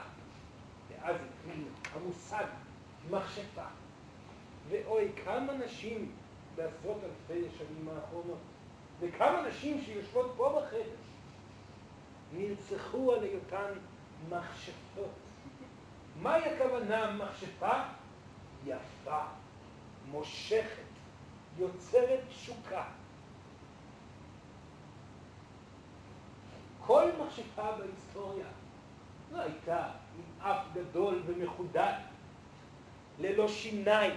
ואז 0.89 1.15
המושג 1.93 2.45
מכשפה. 3.09 3.65
ואוי, 4.69 5.11
כמה 5.25 5.53
נשים 5.53 6.11
בעשרות 6.55 6.97
אלפי 7.03 7.47
השנים 7.47 7.89
האחרונות, 7.95 8.37
וכמה 8.99 9.47
נשים 9.47 9.81
שיושבות 9.81 10.33
פה 10.37 10.61
בחדר, 10.61 10.95
נרצחו 12.33 13.13
על 13.13 13.23
היותן 13.23 13.73
מכשפות. 14.29 15.11
מהי 16.21 16.41
הכוונה 16.41 17.11
מכשפה? 17.11 17.81
יפה, 18.65 19.21
מושכת, 20.11 20.81
יוצרת 21.57 22.19
תשוקה. 22.29 22.83
כל 26.85 27.09
מכשפה 27.19 27.71
בהיסטוריה 27.71 28.45
לא 29.31 29.39
הייתה 29.39 29.85
עם 30.17 30.47
אף 30.47 30.65
גדול 30.73 31.21
ומחודד, 31.25 31.93
ללא 33.19 33.47
שיניים, 33.47 34.13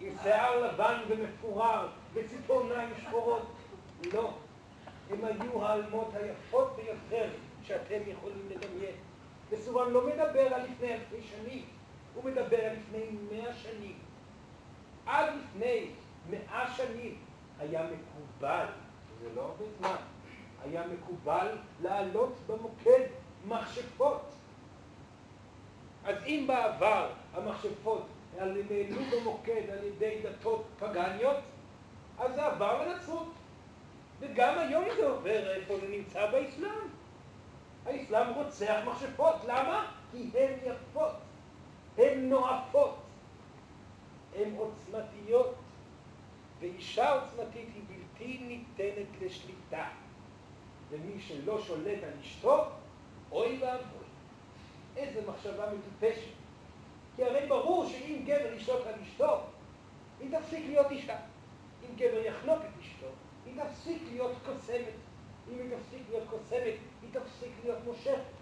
עם 0.00 0.12
שיער 0.22 0.66
לבן 0.66 1.00
ומפורר, 1.08 1.88
וציפורניים 2.14 2.88
שחורות. 3.02 3.46
לא. 4.12 4.30
הם 5.10 5.24
היו 5.24 5.64
האלמות 5.64 6.14
היפות 6.14 6.76
ביותר 6.76 7.28
שאתם 7.62 8.00
יכולים 8.06 8.48
לדמיין. 8.50 8.94
וסורן 9.50 9.90
לא 9.90 10.06
מדבר 10.06 10.54
על 10.54 10.62
לפני 10.62 10.94
אלפי 10.94 11.22
שנים, 11.22 11.64
הוא 12.14 12.24
מדבר 12.24 12.64
על 12.64 12.76
לפני 12.76 13.06
מאה 13.30 13.54
שנים. 13.54 13.98
עד 15.06 15.32
לפני 15.34 15.90
מאה 16.30 16.74
שנים 16.76 17.18
היה 17.58 17.82
מקובל, 17.82 18.66
זה 19.22 19.28
לא 19.34 19.42
הרבה 19.42 19.64
זמן, 19.78 19.96
היה 20.64 20.82
מקובל 20.86 21.48
לעלות 21.82 22.32
במוקד 22.46 23.06
מכשפות. 23.46 24.22
אז 26.04 26.16
אם 26.26 26.44
בעבר 26.48 27.08
המכשפות 27.34 28.02
נעלו 28.36 28.60
במוקד 29.12 29.70
על 29.70 29.84
ידי 29.84 30.18
דתות 30.22 30.64
פגניות, 30.78 31.36
אז 32.18 32.34
זה 32.34 32.46
עבר 32.46 32.82
לנצרות. 32.88 33.32
וגם 34.20 34.58
היום 34.58 34.84
זה 34.96 35.08
עובר 35.08 35.50
איפה 35.50 35.78
זה 35.80 35.88
נמצא 35.88 36.30
באסלאם. 36.30 36.88
האסלאם 37.86 38.34
רוצח 38.34 38.76
מכשפות, 38.86 39.34
למה? 39.44 39.92
כי 40.12 40.30
הן 40.34 40.52
יפות, 40.64 41.12
הן 41.98 42.28
נואפות, 42.28 42.96
הן 44.36 44.54
עוצמתיות, 44.56 45.54
ואישה 46.60 47.12
עוצמתית 47.12 47.68
היא 47.74 47.82
בלתי 47.88 48.38
ניתנת 48.38 49.06
לשליטה. 49.20 49.88
ומי 50.90 51.20
שלא 51.20 51.60
שולט 51.60 52.02
על 52.02 52.20
אשתו, 52.20 52.64
אוי 53.32 53.58
ואבוי. 53.60 54.06
איזה 54.96 55.20
מחשבה 55.30 55.66
מטופשת. 55.72 56.45
כי 57.16 57.24
הרי 57.24 57.46
ברור 57.46 57.86
שאם 57.86 58.22
גבר 58.24 58.52
ישלוט 58.52 58.86
על 58.86 58.94
אשתו, 59.02 59.40
היא 60.20 60.38
תפסיק 60.38 60.66
להיות 60.66 60.90
אישה. 60.90 61.16
אם 61.82 61.96
גבר 61.96 62.18
יחנוק 62.18 62.58
את 62.58 62.80
אשתו, 62.80 63.06
היא 63.46 63.62
תפסיק 63.62 64.02
להיות 64.12 64.32
קוסמת. 64.46 64.94
אם 65.48 65.58
היא 65.58 65.76
תפסיק 65.76 66.02
להיות 66.10 66.24
קוסמת, 66.30 66.74
היא 67.02 67.10
תפסיק 67.12 67.52
להיות 67.64 67.78
מושכת. 67.84 68.36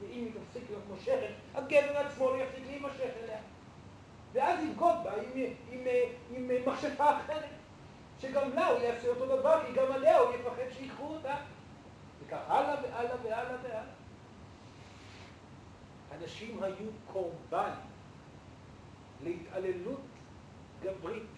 ואם 0.00 0.24
היא 0.24 0.32
תפסיק 0.32 0.62
להיות 0.70 0.82
מושכת, 0.88 1.34
הגבר 1.54 1.98
עצמו 1.98 2.30
לא 2.30 2.42
יפסיק 2.42 2.66
להימשך 2.66 3.10
אליה. 3.24 3.38
ואז 4.32 4.64
יבגוד 4.64 4.94
בה 5.04 5.12
עם, 5.14 5.30
עם, 5.34 5.52
עם, 5.70 6.50
עם 6.50 6.50
מכשפה 6.66 7.16
אחרת, 7.16 7.44
שגם 8.20 8.50
לה 8.54 8.66
הוא 8.66 8.80
יעשה 8.80 9.08
אותו 9.08 9.26
דבר, 9.26 9.60
כי 9.66 9.72
גם 9.72 9.92
עליה 9.92 10.18
הוא 10.18 10.34
יפחד 10.34 10.70
שיקחו 10.78 11.14
אותה. 11.14 11.36
וכך 12.20 12.40
הלאה 12.48 12.74
והלאה 12.82 13.16
והלאה 13.22 13.56
והלאה. 13.62 13.82
אנשים 16.12 16.62
היו 16.62 16.86
קורבן 17.12 17.70
להתעללות 19.24 20.00
גברית 20.82 21.28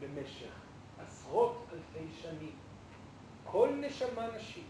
במשך 0.00 0.52
עשרות 0.98 1.66
אלפי 1.72 2.12
שנים. 2.22 2.52
כל 3.44 3.68
נשמה 3.80 4.36
נשית 4.36 4.64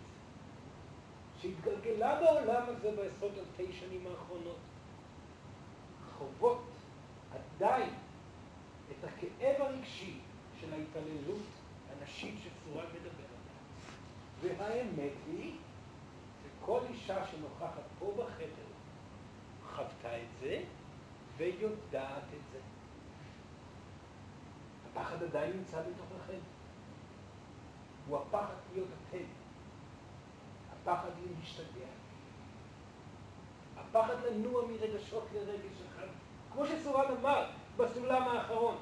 שהתגלגלה 1.40 2.21
בעולם 2.21 2.62
הזה 2.68 2.90
בעשרות 2.97 3.32
אלפי 3.38 3.73
שנים 3.73 4.06
האחרונות, 4.06 4.59
חוות 6.18 6.62
עדיין 7.32 7.94
את 8.90 9.04
הכאב 9.04 9.62
הרגשי 9.62 10.18
של 10.61 10.73
ההתעללות 10.73 11.42
הנשית 11.90 12.35
שצורה 12.38 12.85
מדבר 12.85 13.25
עליה. 13.28 14.59
והאמת 14.59 15.12
היא 15.26 15.54
שכל 16.42 16.80
אישה 16.90 17.26
שנוכחת 17.26 17.82
פה 17.99 18.14
בחדר 18.18 18.73
חוותה 19.75 20.16
את 20.16 20.40
זה 20.40 20.62
ויודעת 21.36 22.22
את 22.34 22.52
זה. 22.52 22.58
הפחד 24.90 25.22
עדיין 25.22 25.56
נמצא 25.56 25.80
בתוככם. 25.80 26.38
הוא 28.08 28.18
הפחד 28.18 28.54
להיות 28.72 28.88
אתם. 29.08 29.24
הפחד 30.72 31.10
להשתגע. 31.38 31.86
הפחד 33.76 34.14
לנוע 34.30 34.62
מרגשות 34.66 35.28
לרגש 35.34 35.76
אחד. 35.88 36.06
כמו 36.52 36.66
שסורן 36.66 37.16
אמר 37.20 37.50
בסולם 37.76 38.22
האחרון, 38.22 38.76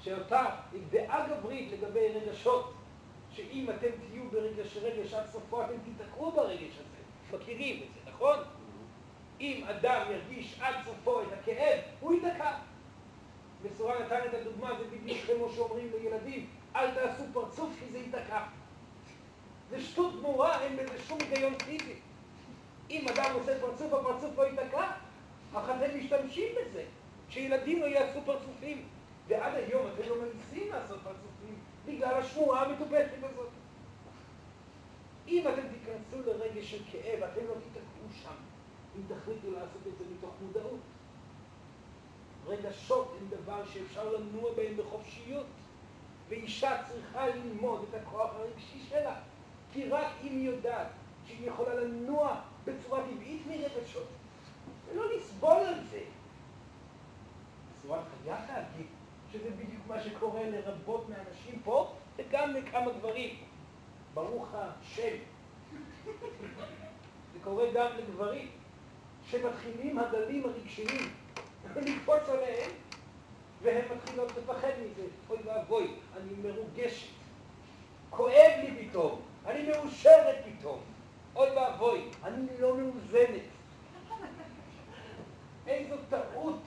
שאותה 0.00 0.46
דעה 0.90 1.28
גברית 1.28 1.72
לגבי 1.72 2.08
רגשות, 2.08 2.74
שאם 3.32 3.70
אתם 3.70 3.88
תהיו 4.08 4.30
ברגש 4.30 4.76
רגש 4.76 5.14
עד 5.14 5.26
סופו 5.26 5.62
אתם 5.64 5.74
תיתקעו 5.84 6.32
ברגש 6.32 6.72
הזה. 6.72 7.36
מכירים 7.36 7.82
את 7.82 7.88
זה, 7.94 8.10
נכון? 8.10 8.38
אם 9.44 9.64
אדם 9.64 10.02
ירגיש 10.10 10.60
עד 10.60 10.74
סופו 10.84 11.22
את 11.22 11.26
הכאב, 11.32 11.78
הוא 12.00 12.14
ייתקע. 12.14 12.52
וסורן 13.62 14.02
נתן 14.02 14.20
את 14.28 14.34
הדוגמה, 14.34 14.70
זה 14.78 14.84
בדיוק 14.84 15.18
כמו 15.26 15.48
שאומרים 15.54 15.90
לילדים, 15.94 16.46
אל 16.76 16.90
תעשו 16.90 17.22
פרצוף 17.32 17.70
כי 17.78 17.84
זה 17.92 17.98
ייתקע. 17.98 18.42
זה 19.70 19.80
שטות 19.80 20.16
גמורה, 20.16 20.62
אין 20.62 20.76
בזה 20.76 20.98
שום 21.08 21.18
היגיון 21.20 21.54
פיזי. 21.58 21.94
אם 22.90 23.08
אדם 23.08 23.30
עושה 23.34 23.60
פרצוף, 23.60 23.92
הפרצוף 23.92 24.38
לא 24.38 24.42
ייתקע, 24.42 24.90
אך 25.54 25.70
אתם 25.70 25.98
משתמשים 25.98 26.48
בזה, 26.60 26.84
שילדים 27.28 27.80
לא 27.80 27.86
יעשו 27.86 28.20
פרצופים. 28.24 28.82
ועד 29.28 29.54
היום 29.54 29.86
אתם 29.86 30.08
לא 30.08 30.16
מנסים 30.16 30.72
לעשות 30.72 30.98
פרצופים 31.04 31.54
בגלל 31.86 32.14
השמועה 32.14 32.62
המטופשת 32.62 33.22
הזאת. 33.22 33.48
אם 35.28 35.44
אתם 35.48 35.62
תיכנסו 35.62 36.30
לרגש 36.30 36.70
של 36.70 36.82
כאב, 36.92 37.22
אתם 37.22 37.40
לא 37.48 37.54
תיתקעו 37.54 38.22
שם, 38.22 38.53
אם 38.96 39.02
תחליטו 39.16 39.50
לעשות 39.50 39.82
את 39.86 39.98
זה 39.98 40.04
מתוך 40.18 40.30
מודעות. 40.42 40.80
רגשות 42.46 43.16
הם 43.20 43.28
דבר 43.28 43.66
שאפשר 43.66 44.12
לנוע 44.12 44.52
בהם 44.56 44.76
בחופשיות, 44.76 45.46
ואישה 46.28 46.82
צריכה 46.88 47.26
ללמוד 47.28 47.84
את 47.90 47.94
הכוח 47.94 48.30
הרגשי 48.34 48.78
שלה, 48.88 49.14
כי 49.72 49.88
רק 49.88 50.06
אם 50.22 50.28
היא 50.28 50.50
יודעת 50.50 50.86
שהיא 51.26 51.48
יכולה 51.48 51.74
לנוע 51.74 52.40
בצורה 52.64 53.02
טבעית 53.02 53.42
מרגשות, 53.46 54.08
ולא 54.88 55.14
לסבול 55.14 55.56
על 55.56 55.84
זה. 55.90 56.00
בצורה 57.78 58.02
חייב 58.22 58.38
להגיד 58.48 58.86
שזה 59.32 59.50
בדיוק 59.50 59.82
מה 59.88 60.02
שקורה 60.02 60.50
לרבות 60.50 61.08
מהאנשים 61.08 61.60
פה, 61.64 61.92
וגם 62.16 62.50
לכמה 62.50 62.92
גברים. 62.92 63.36
ברוך 64.14 64.48
השם. 64.54 65.16
זה 67.32 67.38
קורה 67.44 67.64
גם 67.74 67.86
לגברים, 67.96 68.48
שמתחילים 69.30 69.98
הגלים 69.98 70.44
הרגשיים 70.44 71.10
לקפוץ 71.76 72.28
עליהם, 72.28 72.70
והן 73.62 73.82
מתחילות 73.96 74.32
לפחד 74.36 74.68
מזה. 74.84 75.06
אוי 75.30 75.38
ואבוי, 75.44 75.94
אני 76.16 76.32
מרוגשת. 76.42 77.06
כואב 78.10 78.52
לי 78.62 78.88
פתאום, 78.88 79.20
אני 79.46 79.68
מאושרת 79.68 80.44
פתאום. 80.44 80.80
אוי 81.36 81.50
ואבוי, 81.50 82.08
אני 82.24 82.46
לא 82.60 82.76
מאוזנת. 82.76 83.42
איזו 85.66 85.94
טעות, 86.10 86.60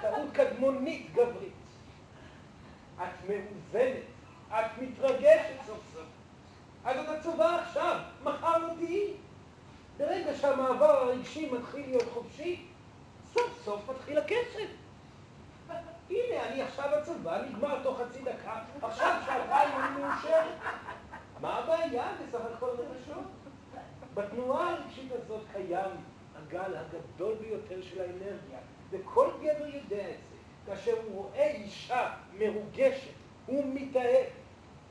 טעות 0.00 0.30
קדמונית 0.32 1.12
גברית. 1.12 1.52
את 2.96 3.28
מאוזנת, 3.28 4.02
את 4.50 4.78
מתרגשת 4.80 5.56
סוף 5.66 5.80
סוף. 5.94 6.06
אז 6.84 6.96
את 6.96 7.08
עצובה 7.08 7.62
עכשיו, 7.62 8.00
מחר 8.22 8.58
לא 8.58 8.74
תהיי. 8.74 9.14
ברגע 9.98 10.34
שהמעבר 10.34 10.90
הרגשי 10.90 11.50
מתחיל 11.50 11.86
להיות 11.86 12.08
חופשי, 12.14 12.66
סוף 13.32 13.62
סוף 13.64 13.90
מתחיל 13.90 14.18
הקצב. 14.18 14.58
הנה, 16.10 16.46
אני 16.48 16.62
עכשיו 16.62 16.94
עצובה, 16.94 17.42
נגמר 17.42 17.82
תוך 17.82 17.98
חצי 18.00 18.22
דקה, 18.22 18.60
עכשיו 18.82 19.22
שעתיים 19.26 19.70
אני 19.74 20.02
מאושרת. 20.02 20.54
מה 21.40 21.58
הבעיה 21.58 22.12
בסך 22.22 22.40
הכל 22.56 22.70
רגשות? 22.70 23.24
בתנועה 24.14 24.70
הרגשית 24.70 25.12
הזאת 25.12 25.40
קיים 25.52 25.90
הגל 26.36 26.76
הגדול 26.76 27.34
ביותר 27.34 27.82
של 27.82 28.00
האנרגיה, 28.00 28.58
וכל 28.90 29.28
גבר 29.40 29.66
יודע 29.66 30.10
את 30.10 30.16
זה. 30.28 30.34
כאשר 30.66 30.92
הוא 31.04 31.22
רואה 31.22 31.50
אישה 31.50 32.10
מרוגשת, 32.38 33.10
הוא 33.46 33.64
מתאהב. 33.74 34.26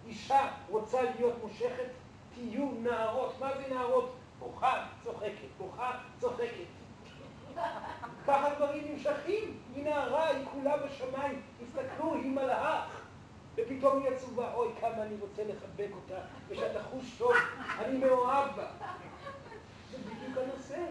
אישה 0.08 0.48
רוצה 0.70 1.02
להיות 1.02 1.34
מושכת, 1.44 1.90
תהיו 2.34 2.72
נערות. 2.82 3.40
מה 3.40 3.52
זה 3.58 3.76
נערות? 3.76 4.16
בוכה, 4.44 4.86
צוחקת, 5.04 5.48
בוכה, 5.58 5.92
צוחקת. 6.20 6.68
ככה 8.28 8.56
דברים 8.56 8.84
נמשכים. 8.92 9.58
היא 9.76 9.84
נערה, 9.84 10.28
היא 10.28 10.46
כולה 10.52 10.78
בשמיים. 10.78 11.42
תסתכלו, 11.60 12.14
היא 12.14 12.32
מלאך. 12.32 13.02
ופתאום 13.56 14.04
היא 14.04 14.12
עצובה, 14.12 14.54
אוי, 14.54 14.68
כמה 14.82 15.04
אני 15.04 15.16
רוצה 15.20 15.44
לחבק 15.44 15.90
אותה, 15.96 16.22
ושתחוש 16.50 17.16
טוב, 17.18 17.32
אני 17.80 17.98
מאוהב 17.98 18.56
בה. 18.56 18.68
זה 19.92 19.98
בדיוק 19.98 20.38
הנושא. 20.38 20.86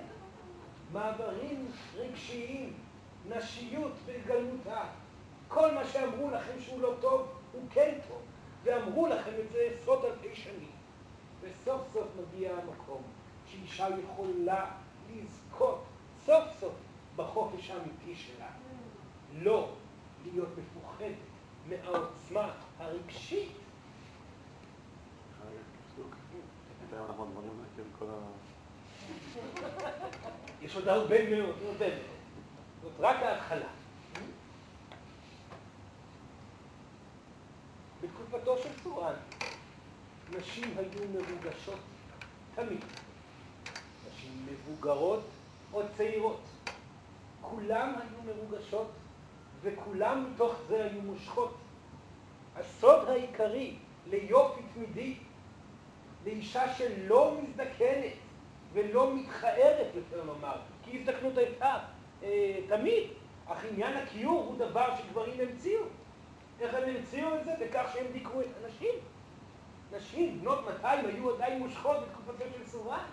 מעברים 0.93 1.71
רגשיים, 1.97 2.73
נשיות 3.29 3.93
בגלמותה. 4.07 4.83
כל 5.49 5.75
מה 5.75 5.85
שאמרו 5.85 6.31
לכם 6.31 6.61
שהוא 6.61 6.83
לא 6.83 6.95
טוב, 7.01 7.29
הוא 7.53 7.63
כן 7.71 7.99
טוב. 8.09 8.19
ואמרו 8.65 9.07
לכם 9.07 9.31
את 9.47 9.53
זה 9.53 9.69
עשרות 9.73 10.05
אלפי 10.05 10.35
שנים. 10.35 10.71
וסוף 11.41 11.81
סוף 11.93 12.07
מגיע 12.21 12.53
המקום 12.53 13.03
שאישה 13.53 13.87
יכולה 14.05 14.71
לזכות 15.11 15.85
סוף 16.27 16.45
סוף 16.61 16.73
בחופש 17.17 17.71
האמיתי 17.71 18.15
שלה. 18.15 18.47
לא 19.39 19.73
להיות 20.25 20.49
מפוחדת 20.59 21.15
מהעוצמה 21.69 22.53
הרגשית. 22.79 23.53
יש 30.63 30.77
עוד 30.77 30.89
הרבה 30.89 31.31
מאוד, 31.31 31.57
הרבה 31.67 31.89
מאוד. 31.89 32.07
זאת 32.83 32.93
רק 32.99 33.17
ההתחלה. 33.23 33.69
בתקופתו 38.03 38.59
של 38.59 38.69
צורן, 38.83 39.15
נשים 40.39 40.75
היו 40.79 41.09
מרוגשות 41.13 41.79
תמיד. 42.55 42.85
מבוגרות 44.47 45.23
או 45.73 45.83
צעירות. 45.97 46.41
כולם 47.41 47.95
היו 47.95 48.35
מרוגשות 48.35 48.91
וכולם 49.63 50.31
מתוך 50.33 50.55
זה 50.69 50.85
היו 50.85 51.03
מושכות. 51.03 51.55
הסוד 52.57 53.09
העיקרי 53.09 53.77
ליופי 54.11 54.61
תמידי, 54.75 55.15
לאישה 56.25 56.75
שלא 56.75 57.37
מזדקנת 57.43 58.13
ולא 58.73 59.15
מתחארת, 59.15 59.87
יותר 59.95 60.25
לומר, 60.25 60.57
כי 60.85 60.99
הזדקנות 60.99 61.39
הייתה 61.39 61.79
אה, 62.23 62.59
תמיד, 62.69 63.03
אך 63.47 63.65
עניין 63.73 63.97
הכיור 63.97 64.45
הוא 64.45 64.59
דבר 64.59 64.97
שגברים 64.97 65.41
המציאו. 65.41 65.83
איך 66.61 66.75
הם 66.75 66.83
המציאו 66.89 67.29
את 67.39 67.45
זה? 67.45 67.53
בכך 67.61 67.91
שהם 67.95 68.07
דיכאו 68.13 68.41
את 68.41 68.47
הנשים. 68.63 68.95
נשים 69.97 70.41
בנות 70.41 70.59
200 70.65 71.07
היו 71.07 71.35
עדיין 71.35 71.59
מושכות 71.59 71.97
בתקופתו 71.97 72.45
של 72.59 72.67
סורן. 72.67 73.05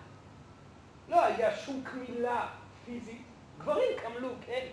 לא 1.10 1.24
היה 1.24 1.56
שום 1.56 1.82
קמילה 1.84 2.48
פיזית. 2.84 3.22
גברים 3.58 3.98
קמלו, 4.02 4.28
כן. 4.46 4.66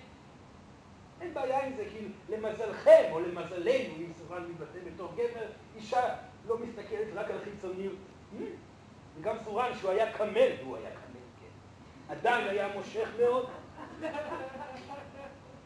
אין 1.22 1.34
בעיה 1.34 1.66
עם 1.66 1.74
זה, 1.76 1.86
כי 1.92 2.08
למזלכם, 2.30 3.04
או 3.12 3.20
למזלנו, 3.20 3.96
אם 3.98 4.12
סורן 4.18 4.44
מתבטא 4.44 4.80
בתור 4.86 5.14
גבר, 5.14 5.46
אישה 5.76 6.16
לא 6.48 6.58
מסתכלת 6.58 7.08
רק 7.16 7.32
על 7.32 7.38
חיצוניות. 7.44 7.96
וגם 9.18 9.36
סורן, 9.46 9.72
שהוא 9.80 9.92
היה 9.92 10.14
קמל, 10.14 10.52
והוא 10.60 10.78
היה 10.78 10.90
קמל, 10.90 11.22
כן, 11.40 12.14
עדיין 12.14 12.48
היה 12.48 12.68
מושך 12.76 13.10
מאוד. 13.20 13.50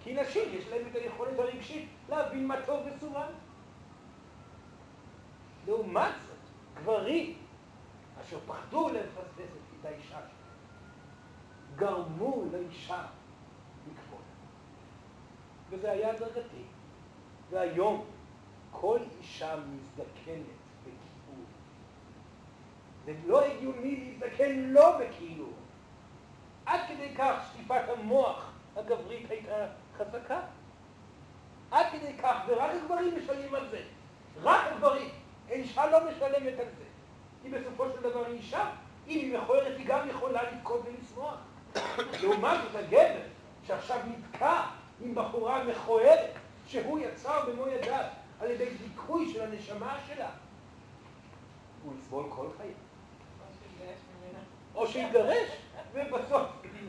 כי 0.04 0.14
נשים, 0.14 0.44
יש 0.54 0.68
להם 0.68 0.82
את 0.92 0.96
היכולת 0.96 1.40
הרגשית 1.40 1.90
להבין 2.10 2.48
מה 2.48 2.56
טוב 2.66 2.80
וסורן. 2.86 3.32
לעומת 5.68 6.14
זאת, 6.28 6.38
גברים, 6.82 7.38
אשר 8.22 8.40
פחדו 8.48 8.90
לפספס 8.90 9.56
את 9.80 9.86
האישה 9.86 10.08
שלהם, 10.10 10.41
גרמו 11.82 12.44
לאישה 12.52 13.04
לקפול. 13.88 14.22
וזה 15.70 15.92
היה 15.92 16.12
הדרגתי. 16.12 16.64
והיום 17.50 18.06
כל 18.72 19.00
אישה 19.20 19.56
מזדקנת 19.56 20.46
בכיעור. 20.82 21.46
זה 23.06 23.14
לא 23.26 23.46
הגיוני 23.46 24.18
להזדקן 24.20 24.60
לא 24.60 24.98
בכיעור. 24.98 25.54
עד 26.66 26.80
כדי 26.88 27.16
כך 27.18 27.50
שטיפת 27.50 27.82
המוח 27.98 28.52
הגברית 28.76 29.32
הייתה 29.32 29.68
חזקה. 29.98 30.40
עד 31.72 31.86
כדי 31.92 32.14
כך, 32.18 32.38
ורק 32.48 32.72
הגברים 32.72 33.18
משלמים 33.18 33.56
על 33.56 33.70
זה. 33.70 33.82
רק 34.42 34.62
הגברים. 34.72 35.10
האישה 35.50 35.86
לא 35.86 36.00
משלמת 36.00 36.60
על 36.60 36.66
זה. 36.78 36.86
כי 37.42 37.50
בסופו 37.50 37.90
של 37.90 38.02
דבר 38.02 38.26
היא 38.26 38.36
אישה. 38.36 38.72
אם 39.08 39.20
היא 39.20 39.38
מכוערת, 39.38 39.78
היא 39.78 39.88
גם 39.88 40.10
יכולה 40.10 40.52
לבכות 40.52 40.82
ולשמוח. 40.86 41.38
לעומת 42.22 42.58
הגבר, 42.76 43.22
שעכשיו 43.68 44.00
נתקע 44.08 44.62
עם 45.02 45.16
בחורה 45.16 45.64
מכוערת, 45.64 46.30
שהוא 46.68 47.00
יצר 47.00 47.50
במו 47.50 47.68
ידיו 47.68 48.04
על 48.40 48.52
ידי 48.52 48.70
דיכוי 48.70 49.34
של 49.34 49.42
הנשמה 49.42 49.98
שלה, 50.08 50.30
הוא 51.84 51.94
יסבול 52.00 52.26
כל 52.30 52.48
חיים. 52.58 52.74
או 54.76 54.88
שיגרש, 54.88 55.50
ובסוף, 55.94 56.48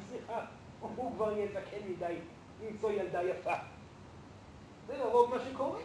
סליחה, 0.08 0.40
הוא 0.80 1.12
כבר 1.16 1.32
יהיה 1.32 1.48
זקן 1.48 1.88
מדי 1.88 2.14
למצוא 2.62 2.90
ילדה 2.90 3.22
יפה. 3.22 3.54
זה 4.86 4.98
לרוב 4.98 5.30
מה 5.34 5.36
שקורה. 5.50 5.80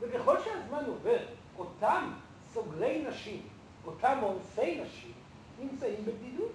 וככל 0.00 0.36
שהזמן 0.44 0.84
עובר, 0.86 1.18
אותם 1.58 2.12
סוגרי 2.52 3.04
נשים, 3.08 3.42
אותם 3.86 4.18
אונסי 4.22 4.80
נשים, 4.80 5.12
נמצאים 5.60 6.04
בבדידות. 6.04 6.52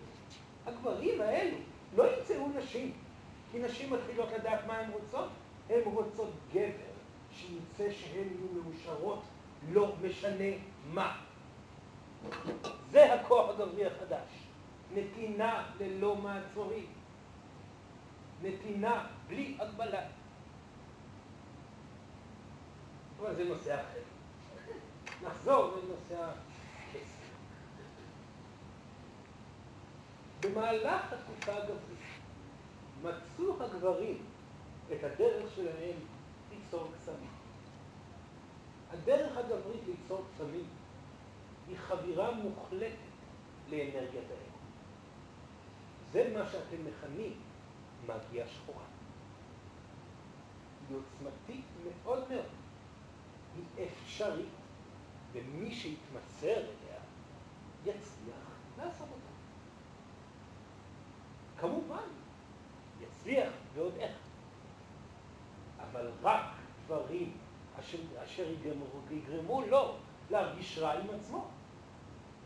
הגברים 0.66 1.22
האלו 1.22 1.58
לא 1.96 2.18
ימצאו 2.18 2.48
נשים, 2.48 2.92
כי 3.52 3.60
נשים 3.60 3.94
מתחילות 3.94 4.30
לדעת 4.32 4.66
מה 4.68 4.78
הן 4.78 4.92
רוצות. 4.92 5.30
הן 5.70 5.82
רוצות 5.86 6.30
גבר 6.54 6.96
שימצא 7.32 7.92
שהן 7.92 8.28
יהיו 8.28 8.64
מאושרות, 8.64 9.22
לא 9.72 9.96
משנה 10.02 10.52
מה. 10.94 11.18
זה 12.92 13.14
הכוח 13.14 13.50
הגברי 13.50 13.86
החדש. 13.86 14.28
נתינה 14.94 15.68
ללא 15.80 16.16
מעצורים. 16.16 16.86
נתינה 18.44 19.08
בלי 19.28 19.58
הגבלה. 19.60 20.02
אבל 23.20 23.36
זה 23.36 23.44
נושא 23.44 23.76
אחר. 23.76 24.00
נחזור 25.24 25.64
לנושא 25.64 26.24
הכסף. 26.24 26.45
במהלך 30.46 31.14
התקופה 31.14 31.54
הגברית 31.54 31.96
מצאו 33.02 33.64
הגברים 33.64 34.18
את 34.94 35.04
הדרך 35.04 35.56
שלהם 35.56 35.98
ליצור 36.52 36.88
קסמים. 36.98 37.30
הדרך 38.92 39.38
הגברית 39.38 39.82
ליצור 39.88 40.26
קסמים 40.34 40.68
היא 41.68 41.78
חבירה 41.78 42.32
מוחלטת 42.32 42.96
לאנרגיית 43.70 44.14
האגו. 44.14 44.56
זה 46.12 46.32
מה 46.38 46.50
שאתם 46.52 46.78
מכנים 46.86 47.34
מגיה 48.04 48.48
שחורה. 48.48 48.84
היא 50.90 50.98
עוצמתית 50.98 51.66
מאוד 51.84 52.24
מאוד. 52.30 52.46
היא 53.56 53.88
אפשרית, 53.88 54.50
ומי 55.34 55.76
שיתמסר 55.76 56.58
אליה 56.58 57.00
יצליח 57.86 58.46
לעשות 58.78 59.08
אותה. 59.12 59.25
כמובן, 61.66 62.08
יצליח 63.02 63.54
ועוד 63.74 63.94
איך. 64.00 64.16
אבל 65.80 66.12
רק 66.22 66.46
דברים 66.86 67.38
אשר, 67.80 67.98
אשר 68.24 68.50
יגרמו, 68.50 68.86
יגרמו 69.12 69.62
לו 69.62 69.96
להרגיש 70.30 70.78
רע 70.78 70.94
עם 70.94 71.08
עצמו. 71.16 71.48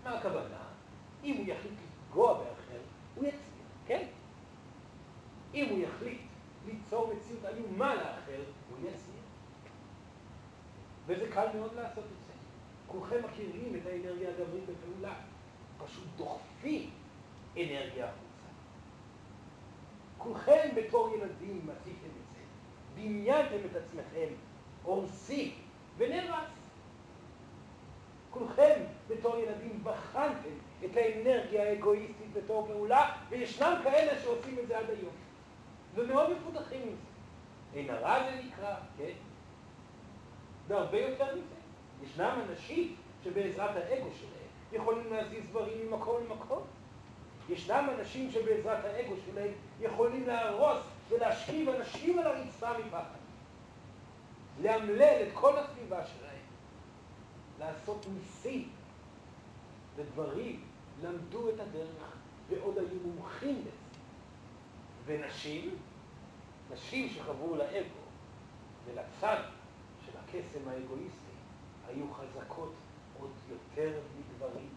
מה 0.03 0.17
הכוונה? 0.17 0.63
אם 1.23 1.38
הוא 1.38 1.45
יחליט 1.45 1.73
לפגוע 1.84 2.34
באחר, 2.34 2.79
הוא 3.15 3.25
יצליח, 3.25 3.67
כן? 3.88 4.08
אם 5.53 5.69
הוא 5.69 5.79
יחליט 5.79 6.21
ליצור 6.65 7.13
מציאות 7.13 7.45
איומה 7.45 7.95
לאחר, 7.95 8.43
הוא 8.69 8.77
יצליח. 8.79 9.25
וזה 11.05 11.32
קל 11.32 11.47
מאוד 11.55 11.73
לעשות 11.75 12.03
את 12.03 12.10
זה. 12.27 12.34
כולכם 12.88 13.25
מכירים 13.25 13.75
את 13.75 13.86
האנרגיה 13.86 14.29
הגברית 14.29 14.63
בפעולה. 14.63 15.13
פשוט 15.77 16.03
דוחפים 16.17 16.89
אנרגיה 17.58 18.05
החוצה. 18.05 18.29
כולכם 20.30 20.70
בתור 20.76 21.15
ילדים 21.15 21.70
עשיתם 21.70 22.06
את 22.06 22.26
זה. 22.34 22.39
דמיינתם 22.96 23.56
את 23.72 23.76
עצמכם 23.76 24.28
הורסים 24.84 25.52
ונהרס. 25.98 26.50
כולכם 28.30 28.82
בתור 29.08 29.38
ילדים 29.38 29.84
בחנתם 29.84 30.56
את 30.86 30.89
האנרגיה 30.96 31.63
האגואיסטית 31.63 32.34
בתור 32.34 32.68
פעולה, 32.68 33.15
וישנם 33.30 33.80
כאלה 33.84 34.22
שעושים 34.22 34.60
את 34.60 34.68
זה 34.68 34.78
עד 34.78 34.89
היום. 34.89 35.13
ומאוד 35.96 36.30
מפותחים 36.30 36.82
עם 36.82 36.96
זה. 36.96 37.80
אין 37.80 37.89
הרע 37.89 38.24
זה 38.24 38.42
נקרא, 38.46 38.76
כן? 38.98 39.13
והרבה 40.68 41.00
יותר 41.00 41.36
מזה. 41.36 41.56
ישנם 42.04 42.39
אנשים 42.50 42.96
שבעזרת 43.24 43.76
האגו 43.76 44.10
שלהם 44.20 44.50
יכולים 44.74 45.13
להזיז 45.13 45.44
דברים 45.50 45.92
ממקום 45.92 46.24
למקום. 46.24 46.63
ישנם 47.50 47.90
אנשים 48.00 48.32
שבעזרת 48.32 48.86
האגו 48.86 49.14
שלהם 49.26 49.52
יכולים 49.82 50.28
להרוס 50.28 50.80
ולהשכיב 51.10 51.70
אנשים 51.70 52.20
על 52.20 52.28
הרצפה 52.28 52.78
מפחד. 52.78 53.20
לאמלל 54.62 55.24
את 55.28 55.28
כל 55.34 55.58
הסביבה 55.58 56.06
שלהם. 56.06 56.30
לעשות 57.60 58.06
ניסים 58.14 58.70
ודברים, 59.96 60.64
למדו 61.04 61.50
את 61.50 61.60
הדרך 61.60 62.16
ועוד 62.50 62.78
היו 62.78 63.00
מומחים 63.06 63.62
בזה. 63.62 63.70
ונשים, 65.06 65.76
נשים 66.74 67.10
שחברו 67.10 67.56
לאגו 67.56 68.00
ולצד 68.86 69.38
של 70.06 70.12
הקסם 70.18 70.70
האגואיסטי, 70.70 71.34
היו 71.88 72.06
חזקות 72.14 72.74
עוד 73.20 73.32
יותר 73.50 74.00
מגברים. 74.20 74.70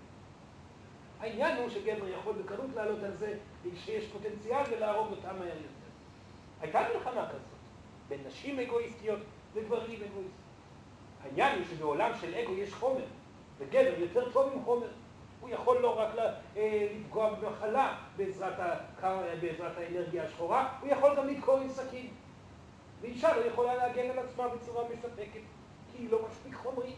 העניין 1.23 1.57
הוא 1.57 1.69
שגבר 1.69 2.09
יכול 2.09 2.35
בקלות 2.35 2.71
לעלות 2.75 3.03
על 3.03 3.17
זה 3.17 3.35
שיש 3.85 4.07
פוטנציאל 4.07 4.63
ולהרוג 4.71 5.11
אותם 5.11 5.39
מהר 5.39 5.57
יותר. 5.57 5.69
הייתה 6.61 6.81
מלחמה 6.95 7.29
כזאת 7.29 7.41
בין 8.09 8.21
נשים 8.27 8.61
אגואיסטיות 8.61 9.19
וגברים 9.55 9.85
אגואיסטיים. 9.85 10.31
העניין 11.23 11.59
הוא 11.59 11.65
שבעולם 11.71 12.11
של 12.21 12.35
אגו 12.35 12.53
יש 12.53 12.75
חומר, 12.75 13.05
וגבר 13.59 13.95
יותר 13.99 14.33
טוב 14.33 14.53
עם 14.53 14.65
חומר. 14.65 14.89
הוא 15.41 15.51
יכול 15.51 15.79
לא 15.79 15.99
רק 15.99 16.09
אה, 16.57 16.89
לפגוע 17.01 17.35
במחלה 17.35 17.99
בעזרת, 18.17 18.81
בעזרת 19.41 19.79
האנרגיה 19.79 20.25
השחורה, 20.25 20.79
הוא 20.81 20.89
יכול 20.89 21.17
גם 21.17 21.29
לדקור 21.29 21.59
עם 21.59 21.69
סכין. 21.69 22.07
ואישה 23.01 23.37
לא 23.37 23.45
יכולה 23.45 23.75
להגן 23.75 24.11
על 24.11 24.19
עצמה 24.19 24.49
בצורה 24.49 24.85
מספקת, 24.93 25.41
כי 25.93 25.99
היא 25.99 26.11
לא 26.11 26.19
מספיק 26.29 26.55
חומרית. 26.55 26.97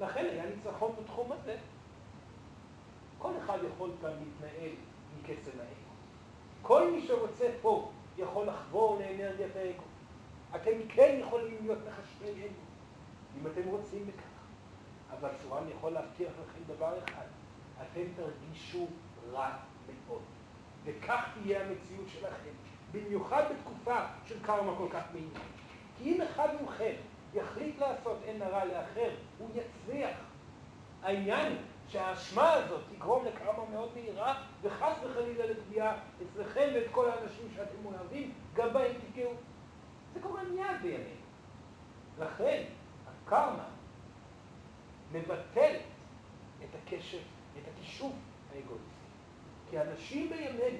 לכן 0.00 0.26
היה 0.32 0.46
ניצחון 0.46 0.94
בתחום 1.02 1.32
הזה. 1.32 1.56
כל 3.24 3.32
אחד 3.44 3.58
יכול 3.74 3.90
כאן 4.02 4.10
להתנהל 4.10 4.70
מקסם 5.18 5.58
האגו. 5.58 5.90
כל 6.62 6.90
מי 6.90 7.06
שרוצה 7.06 7.50
פה 7.62 7.90
יכול 8.18 8.46
לחבור 8.46 9.00
לאנרגיית 9.00 9.56
האגו. 9.56 9.82
אתם 10.54 10.88
כן 10.88 11.16
יכולים 11.20 11.56
להיות 11.60 11.78
מחשבי 11.88 12.30
אגו, 12.30 12.64
אם 13.40 13.46
אתם 13.46 13.68
רוצים 13.68 14.06
בכך. 14.06 14.34
אבל 15.18 15.28
סורן 15.42 15.62
יכול 15.76 15.92
להבטיח 15.92 16.32
לכם 16.32 16.74
דבר 16.74 16.98
אחד, 17.04 17.26
אתם 17.76 18.02
תרגישו 18.16 18.86
רע 19.32 19.50
מאוד. 19.86 20.22
וכך 20.84 21.28
תהיה 21.34 21.60
המציאות 21.60 22.08
שלכם, 22.08 22.50
במיוחד 22.92 23.42
בתקופה 23.50 23.98
של 24.26 24.42
קרמה 24.42 24.72
כל 24.78 24.88
כך 24.90 25.04
מעניין. 25.12 25.48
כי 25.98 26.14
אם 26.14 26.22
אחד 26.22 26.48
מכם 26.64 26.94
יחליט 27.34 27.78
לעשות 27.78 28.18
אין 28.24 28.42
הרע 28.42 28.64
לאחר, 28.64 29.10
הוא 29.38 29.48
יצליח. 29.54 30.16
העניין 31.02 31.56
שהאשמה 31.94 32.52
הזאת 32.52 32.80
תגרום 32.94 33.24
לקרמה 33.24 33.70
מאוד 33.72 33.88
מהירה, 33.94 34.42
וחס 34.62 34.96
וחלילה 35.04 35.46
לפגיעה 35.46 35.96
אצלכם 36.22 36.70
ואת 36.74 36.86
כל 36.92 37.10
האנשים 37.10 37.48
שאתם 37.56 37.84
אוהבים, 37.84 38.32
גם 38.54 38.72
בהם 38.72 38.92
תפגעו. 38.92 39.32
זה 40.14 40.20
קורה 40.20 40.42
מיד 40.42 40.82
בימינו. 40.82 41.24
לכן, 42.18 42.62
הקרמה 43.06 43.64
מבטלת 45.12 45.80
את 46.64 46.68
הקשר, 46.82 47.18
את 47.58 47.62
הקישוב 47.74 48.12
האגואיסטי. 48.54 48.84
כי 49.70 49.80
אנשים 49.80 50.30
בימינו, 50.30 50.78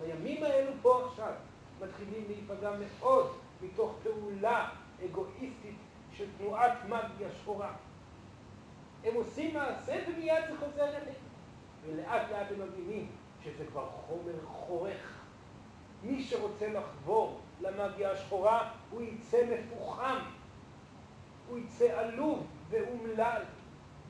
בימים 0.00 0.42
האלו 0.42 0.72
פה 0.82 1.06
עכשיו, 1.08 1.32
מתחילים 1.80 2.24
להיפגע 2.28 2.70
מאוד 2.80 3.36
מתוך 3.62 3.92
פעולה 4.02 4.68
אגואיסטית 5.04 5.76
של 6.12 6.26
תנועת 6.38 6.72
מגיה 6.84 7.28
שחורה. 7.40 7.72
הם 9.04 9.14
עושים 9.14 9.54
מעשה 9.54 9.98
ומיד 10.08 10.44
זה 10.50 10.58
חוזר 10.58 10.88
אליהם. 10.88 11.14
ולאט 11.86 12.30
לאט 12.30 12.46
הם 12.50 12.68
מבינים 12.68 13.06
שזה 13.44 13.64
כבר 13.66 13.88
חומר 13.90 14.46
חורך. 14.46 15.20
מי 16.02 16.22
שרוצה 16.22 16.68
לחבור 16.68 17.40
למגיה 17.60 18.12
השחורה, 18.12 18.72
הוא 18.90 19.02
יצא 19.02 19.42
מפוחם, 19.46 20.18
הוא 21.48 21.58
יצא 21.58 22.00
עלוב 22.00 22.46
ואומלל. 22.70 23.42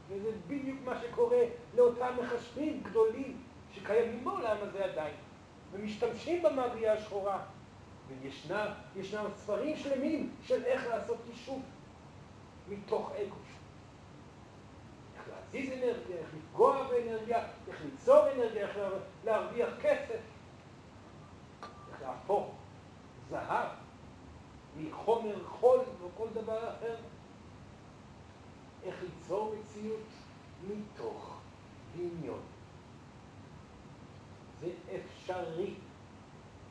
וזה 0.08 0.30
בדיוק 0.46 0.78
מה 0.84 0.98
שקורה 1.00 1.42
לאותם 1.74 2.14
מחשבים 2.22 2.82
גדולים 2.82 3.42
שקיימים 3.74 4.24
בעולם 4.24 4.56
הזה 4.60 4.84
עדיין, 4.84 5.14
ומשתמשים 5.72 6.42
במגיה 6.42 6.92
השחורה. 6.92 7.42
וישנם 8.94 9.26
ספרים 9.36 9.76
שלמים 9.76 10.30
של 10.42 10.64
איך 10.64 10.86
לעשות 10.86 11.18
יישוב 11.30 11.62
מתוך 12.68 13.12
אגו. 13.12 13.49
להזיז 15.52 15.72
אנרגיה, 15.72 16.16
איך 16.16 16.28
לפגוע 16.34 16.88
באנרגיה, 16.88 17.44
איך 17.68 17.84
ליצור 17.84 18.30
אנרגיה, 18.30 18.68
איך 18.68 18.78
להרוויח 19.24 19.68
כסף, 19.80 20.20
איך 21.62 22.02
להפוך 22.02 22.54
זהב 23.30 23.68
מחומר 24.76 25.44
חול 25.44 25.80
או 26.02 26.08
כל 26.16 26.26
דבר 26.34 26.70
אחר. 26.70 26.96
איך 28.84 28.94
ליצור 29.02 29.54
מציאות 29.60 30.06
מתוך 30.68 31.38
דמיון. 31.96 32.40
זה 34.60 34.70
אפשרי. 34.96 35.74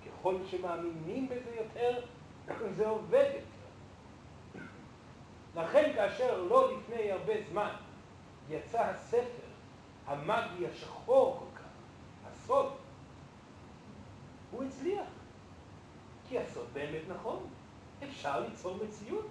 ככל 0.06 0.36
שמאמינים 0.46 1.30
בזה 1.30 1.56
יותר, 1.56 2.02
זה 2.78 2.88
עובד 2.88 3.32
יותר. 3.34 3.50
לכן 5.56 5.92
כאשר 5.96 6.44
לא 6.44 6.78
לפני 6.78 7.12
הרבה 7.12 7.34
זמן 7.52 7.70
יצא 8.50 8.82
הספר 8.82 9.48
המאגי 10.08 10.68
השחור 10.68 11.38
כל 11.40 11.60
כך, 11.60 11.70
הסוד, 12.32 12.72
הוא 14.52 14.64
הצליח. 14.64 15.08
כי 16.30 16.40
הסוד 16.40 16.68
באמת 16.74 17.02
נכון. 17.08 17.48
אפשר 18.04 18.40
ליצור 18.40 18.78
מציאות 18.84 19.28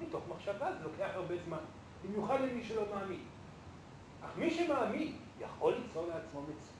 מתוך 0.00 0.22
מחשבה, 0.28 0.72
זה 0.72 0.84
לוקח 0.84 1.08
הרבה 1.14 1.34
זמן. 1.46 1.58
במיוחד 2.04 2.40
למי 2.40 2.64
שלא 2.64 2.82
מאמין. 2.94 3.24
אך 4.24 4.30
מי 4.36 4.50
שמאמין 4.50 5.16
יכול 5.40 5.74
ליצור 5.74 6.06
לעצמו 6.06 6.42
מציאות, 6.42 6.78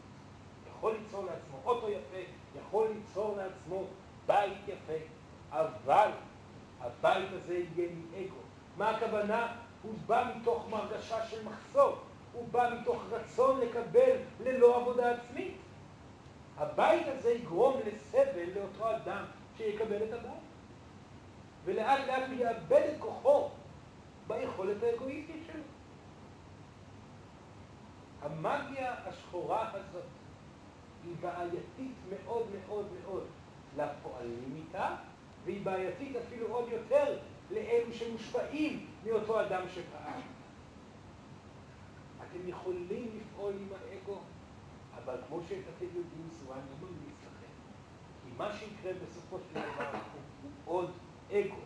יכול 0.71 0.95
ליצור 1.03 1.25
לעצמו 1.25 1.59
אוטו 1.65 1.89
יפה, 1.89 2.31
יכול 2.59 2.89
ליצור 2.89 3.37
לעצמו 3.37 3.85
בית 4.27 4.59
יפה, 4.69 5.05
אבל 5.51 6.11
הבית 6.81 7.29
הזה 7.33 7.63
יהיה 7.77 7.89
מאגו. 8.11 8.37
מה 8.77 8.91
הכוונה? 8.91 9.57
הוא 9.83 9.95
בא 10.07 10.33
מתוך 10.37 10.67
מרגשה 10.71 11.27
של 11.27 11.49
מחסור, 11.49 11.97
הוא 12.33 12.49
בא 12.51 12.71
מתוך 12.81 13.03
רצון 13.11 13.61
לקבל 13.61 14.17
ללא 14.41 14.77
עבודה 14.77 15.11
עצמית. 15.15 15.57
הבית 16.57 17.07
הזה 17.07 17.31
יגרום 17.31 17.81
לסבל 17.87 18.49
לאותו 18.55 18.97
אדם 18.97 19.25
שיקבל 19.57 19.97
את 19.97 20.13
הבית. 20.13 20.33
ולאט 21.65 21.99
לאט 22.07 22.23
הוא 22.29 22.39
יאבד 22.39 22.83
את 22.95 23.01
כוחו 23.01 23.49
ביכולת 24.27 24.83
האגואיסטית 24.83 25.43
שלו. 25.53 25.63
המאגיה 28.23 28.95
השחורה 29.07 29.71
הזאת 29.73 30.03
היא 31.05 31.15
בעייתית 31.21 31.95
מאוד 32.11 32.47
מאוד 32.51 32.87
מאוד 33.03 33.25
לפועלים 33.77 34.55
איתה, 34.57 34.97
והיא 35.45 35.65
בעייתית 35.65 36.17
אפילו 36.17 36.47
עוד 36.47 36.69
יותר 36.69 37.19
לאלו 37.51 37.93
שמושפעים 37.93 38.87
מאותו 39.07 39.41
אדם 39.41 39.63
שפעל. 39.75 40.21
אתם 42.19 42.49
יכולים 42.49 43.21
לפעול 43.21 43.53
עם 43.53 43.69
האגו, 43.73 44.19
אבל 45.05 45.17
כמו 45.29 45.41
שאתם 45.49 45.85
יודעים, 45.85 46.29
זו 46.31 46.53
אני 46.53 46.63
ממליץ 46.81 47.19
לכם. 47.21 47.53
כי 48.25 48.31
מה 48.37 48.53
שיקרה 48.53 48.93
בסופו 49.05 49.39
של 49.39 49.61
דבר 49.61 49.91
הוא 50.65 50.77
עוד 50.77 50.91
אגו. 51.31 51.57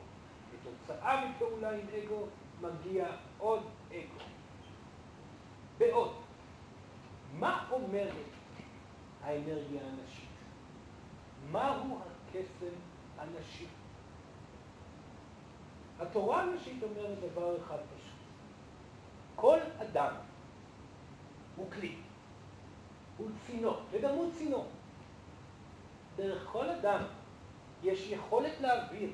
כתוצאה 0.52 1.30
מפעולה 1.30 1.70
עם 1.70 1.86
אגו 2.02 2.26
מגיע 2.60 3.06
עוד 3.38 3.62
אגו. 3.88 4.24
ועוד, 5.78 6.12
מה 7.38 7.66
אומרת 7.70 8.12
האנרגיה 9.22 9.82
הנשית? 9.82 10.28
מהו 11.50 11.98
הקסם 11.98 12.74
הנשי? 13.18 13.66
התורה 16.02 16.42
הנשית 16.42 16.82
אומרת 16.82 17.18
דבר 17.32 17.56
אחד 17.56 17.76
פשוט. 17.76 18.12
כל 19.36 19.58
אדם 19.78 20.14
הוא 21.56 21.70
כלי, 21.70 21.94
הוא 23.16 23.28
צינור, 23.46 23.80
וגם 23.90 24.10
הוא 24.10 24.32
צינור. 24.32 24.66
דרך 26.16 26.48
כל 26.52 26.68
אדם 26.70 27.02
יש 27.82 28.08
יכולת 28.10 28.60
להעביר 28.60 29.10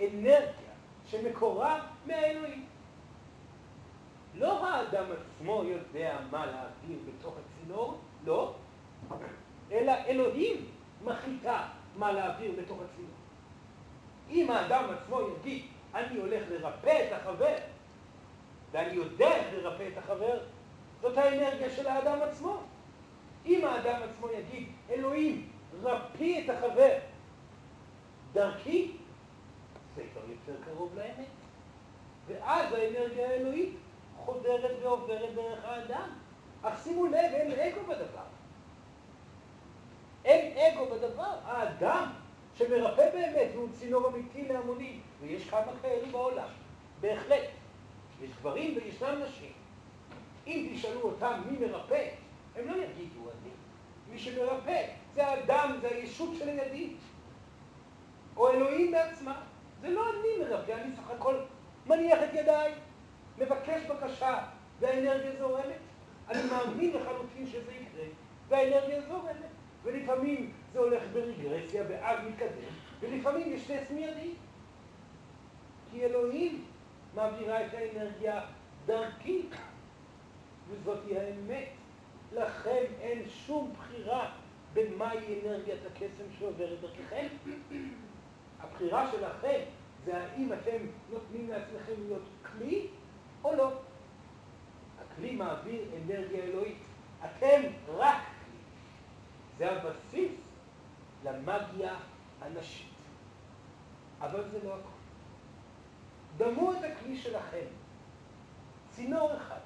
אנרגיה 0.00 0.72
שמקורה 1.06 1.86
מהאלוהים. 2.06 2.64
לא 4.34 4.66
האדם 4.66 5.04
עצמו 5.12 5.64
יודע 5.64 6.18
מה 6.30 6.46
להעביר 6.46 6.98
בתוך 7.08 7.34
הצינור, 7.36 7.98
לא, 8.24 8.54
אלא 9.70 9.92
אלוהים 9.92 10.56
מחליטה 11.04 11.68
מה 11.96 12.12
להעביר 12.12 12.52
בתוך 12.58 12.78
הצינור. 12.78 13.10
אם 14.30 14.50
האדם 14.50 14.84
עצמו 14.90 15.20
יגיד, 15.20 15.64
אני 15.96 16.18
הולך 16.18 16.42
לרפא 16.50 17.06
את 17.08 17.12
החבר, 17.12 17.56
ואני 18.72 18.92
יודע 18.94 19.36
איך 19.36 19.46
לרפא 19.54 19.88
את 19.92 19.98
החבר, 19.98 20.38
זאת 21.02 21.18
האנרגיה 21.18 21.70
של 21.70 21.86
האדם 21.86 22.22
עצמו. 22.22 22.56
אם 23.46 23.64
האדם 23.64 24.00
עצמו 24.02 24.28
יגיד, 24.30 24.68
אלוהים, 24.90 25.48
רפי 25.82 26.44
את 26.44 26.50
החבר, 26.50 26.98
דרכי, 28.32 28.92
זה 29.96 30.02
כבר 30.12 30.22
יותר 30.30 30.62
קרוב 30.64 30.94
לאמת. 30.96 31.26
ואז 32.26 32.72
האנרגיה 32.72 33.28
האלוהית 33.30 33.74
חודרת 34.16 34.76
ועוברת 34.82 35.34
דרך 35.34 35.64
האדם. 35.64 36.08
אך 36.62 36.82
שימו 36.84 37.06
לב, 37.06 37.14
אין 37.14 37.52
אגו 37.52 37.80
בדבר. 37.88 38.26
אין 40.24 40.58
אגו 40.58 40.86
בדבר. 40.86 41.34
האדם 41.44 42.10
שמרפא 42.54 43.10
באמת 43.12 43.50
הוא 43.54 43.68
צינור 43.72 44.08
אמיתי 44.08 44.48
להמונים, 44.48 45.00
ויש 45.20 45.50
כמה 45.50 45.72
כאלו 45.82 46.06
בעולם, 46.12 46.48
בהחלט. 47.00 47.48
יש 48.22 48.30
גברים 48.40 48.76
וישנם 48.76 49.22
נשים. 49.28 49.52
אם 50.46 50.72
תשאלו 50.74 51.00
אותם 51.00 51.40
מי 51.50 51.66
מרפא, 51.66 52.08
הם 52.56 52.68
לא 52.68 52.74
יגידו 52.76 53.20
אני. 53.20 53.50
מי 54.10 54.18
שמרפא 54.18 54.86
זה 55.14 55.26
האדם, 55.26 55.78
זה 55.80 55.88
הישות 55.88 56.34
של 56.38 56.48
הידיד. 56.48 56.96
או 58.36 58.50
אלוהים 58.50 58.90
בעצמה. 58.90 59.42
זה 59.80 59.90
לא 59.90 60.10
אני 60.10 60.44
מרפא, 60.44 60.72
אני 60.72 60.96
סך 60.96 61.10
הכל 61.10 61.34
מניח 61.86 62.18
את 62.24 62.34
ידיי, 62.34 62.72
מבקש 63.38 63.82
בקשה, 63.82 64.38
והאנרגיה 64.80 65.36
זורמת. 65.38 65.78
אני 66.28 66.42
מאמין 66.50 66.92
לחלוטין 66.92 67.46
שזה 67.46 67.72
יקרה, 67.72 68.04
והאנרגיה 68.48 69.00
זורמת. 69.00 69.36
ולפעמים 69.82 70.52
זה 70.72 70.78
הולך 70.78 71.02
ברגרסיה 71.12 71.84
ואז 71.88 72.18
מתקדם, 72.28 72.72
ולפעמים 73.00 73.52
יש 73.52 73.70
נס 73.70 73.90
מיידי. 73.90 74.34
כי 75.96 76.04
אלוהים 76.04 76.64
מעבירה 77.14 77.66
את 77.66 77.74
האנרגיה 77.74 78.40
דרכי, 78.86 79.46
וזאת 80.68 80.98
היא 81.06 81.18
האמת. 81.18 81.68
לכם 82.32 82.84
אין 83.00 83.22
שום 83.28 83.72
בחירה 83.72 84.32
במהי 84.72 85.40
אנרגיית 85.42 85.80
הקסם 85.86 86.24
שעוברת 86.38 86.80
דרככם. 86.80 87.26
הבחירה 88.60 89.10
שלכם 89.12 89.60
זה 90.04 90.16
האם 90.16 90.52
אתם 90.52 90.86
נותנים 91.10 91.50
לעצמכם 91.50 91.94
להיות 92.06 92.22
כלי 92.42 92.86
או 93.44 93.56
לא. 93.56 93.72
הכלי 95.00 95.36
מעביר 95.36 95.82
אנרגיה 95.96 96.44
אלוהית. 96.44 96.82
אתם 97.24 97.62
רק 97.88 98.16
כלי. 98.16 98.58
זה 99.58 99.72
הבסיס 99.72 100.32
למגיה 101.24 101.94
הנשית. 102.40 102.92
אבל 104.20 104.50
זה 104.50 104.58
לא 104.64 104.74
הכול. 104.74 104.95
דמו 106.36 106.72
את 106.72 106.78
הכלי 106.84 107.16
שלכם, 107.16 107.66
צינור 108.90 109.36
אחד, 109.36 109.60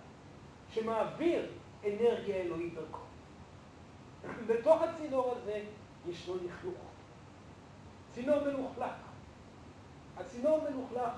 שמעביר 0.71 1.51
אנרגיה 1.85 2.37
אלוהית 2.37 2.75
דרכו. 2.75 3.05
בתוך 4.49 4.83
הצינור 4.83 5.35
הזה 5.37 5.63
ישנו 6.07 6.35
לכלוך. 6.37 6.75
צינור 8.13 8.41
מלוכלך. 8.45 8.93
הצינור 10.17 10.61
מלוכלך 10.71 11.13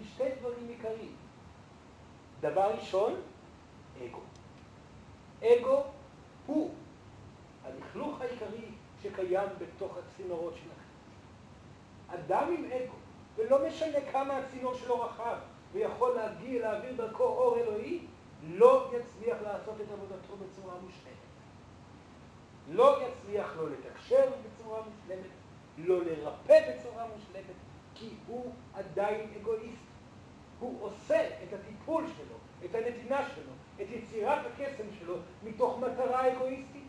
משתי 0.00 0.24
דברים 0.40 0.68
עיקריים. 0.68 1.16
דבר 2.40 2.74
ראשון, 2.78 3.14
אגו. 3.98 4.20
אגו 5.42 5.84
הוא 6.46 6.74
הלכלוך 7.64 8.20
העיקרי 8.20 8.68
שקיים 9.02 9.48
בתוך 9.58 9.96
הצינורות 9.96 10.54
שלכם. 10.54 10.86
אדם 12.08 12.54
עם 12.58 12.64
אגו, 12.64 12.94
ולא 13.36 13.68
משנה 13.68 13.98
כמה 14.12 14.36
הצינור 14.36 14.74
שלו 14.74 15.00
רחב 15.00 15.36
ויכול 15.72 16.14
להגיע, 16.14 16.62
להעביר 16.62 16.92
דרכו 16.96 17.24
אור 17.24 17.58
אלוהי, 17.58 18.00
לא 18.48 18.90
יצליח 18.92 19.36
לעשות 19.42 19.74
את 19.80 19.92
עבודתו 19.92 20.36
בצורה 20.36 20.74
מושלמת. 20.74 21.16
לא 22.70 22.98
יצליח 23.02 23.56
לא 23.56 23.70
לתקשר 23.70 24.30
בצורה 24.44 24.80
מושלמת, 24.80 25.30
לא 25.78 26.04
לרפא 26.04 26.58
בצורה 26.70 27.06
מושלמת, 27.06 27.54
כי 27.94 28.14
הוא 28.26 28.52
עדיין 28.74 29.30
אגואיסט. 29.40 29.86
הוא 30.60 30.78
עושה 30.82 31.28
את 31.28 31.52
הטיפול 31.52 32.04
שלו, 32.06 32.36
את 32.64 32.74
הנתינה 32.74 33.28
שלו, 33.34 33.52
את 33.82 33.86
יצירת 33.90 34.46
הקסם 34.46 34.84
שלו, 34.98 35.14
מתוך 35.44 35.78
מטרה 35.78 36.32
אגואיסטית. 36.32 36.82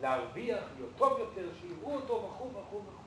להרוויח, 0.00 0.64
להיות 0.76 0.90
טוב 0.96 1.18
יותר, 1.18 1.48
שיראו 1.60 1.94
אותו 1.94 2.14
וכו' 2.14 2.50
וכו' 2.50 2.80
וכו'. 2.86 3.00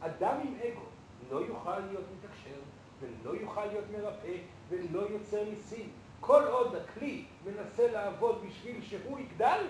אדם 0.00 0.40
עם 0.44 0.54
אגו 0.54 0.93
לא 1.30 1.36
יוכל 1.36 1.78
להיות 1.78 2.04
מתקשר, 2.16 2.60
ולא 3.00 3.36
יוכל 3.36 3.64
להיות 3.64 3.84
מרפא, 3.92 4.36
ולא 4.68 5.00
יוצר 5.00 5.44
ניסים. 5.44 5.88
כל 6.20 6.44
עוד 6.44 6.74
הכלי 6.74 7.24
מנסה 7.44 7.92
לעבוד 7.92 8.44
בשביל 8.46 8.82
שהוא 8.82 9.18
יגדל, 9.18 9.66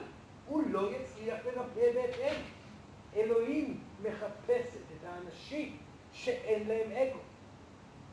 הוא 0.46 0.62
לא 0.70 0.90
יצליח 0.96 1.38
לרפא 1.46 1.92
בהתאם. 1.94 2.40
אלוהים 3.16 3.80
מחפשת 4.02 4.80
את 4.96 5.06
האנשים 5.06 5.76
שאין 6.12 6.68
להם 6.68 6.92
אגו. 6.92 7.18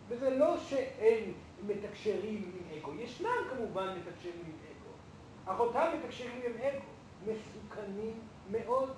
וזה 0.08 0.30
לא 0.30 0.58
שאין 0.58 1.34
מתקשרים 1.68 2.52
עם 2.56 2.78
אגו, 2.78 2.94
ישנם 2.96 3.30
כמובן 3.50 3.98
מתקשרים 3.98 4.44
עם 4.46 4.52
אגו, 4.52 5.54
אך 5.54 5.60
אותם 5.60 5.88
מתקשרים 6.00 6.42
עם 6.46 6.52
אגו 6.62 6.86
מסוכנים 7.26 8.20
מאוד. 8.52 8.94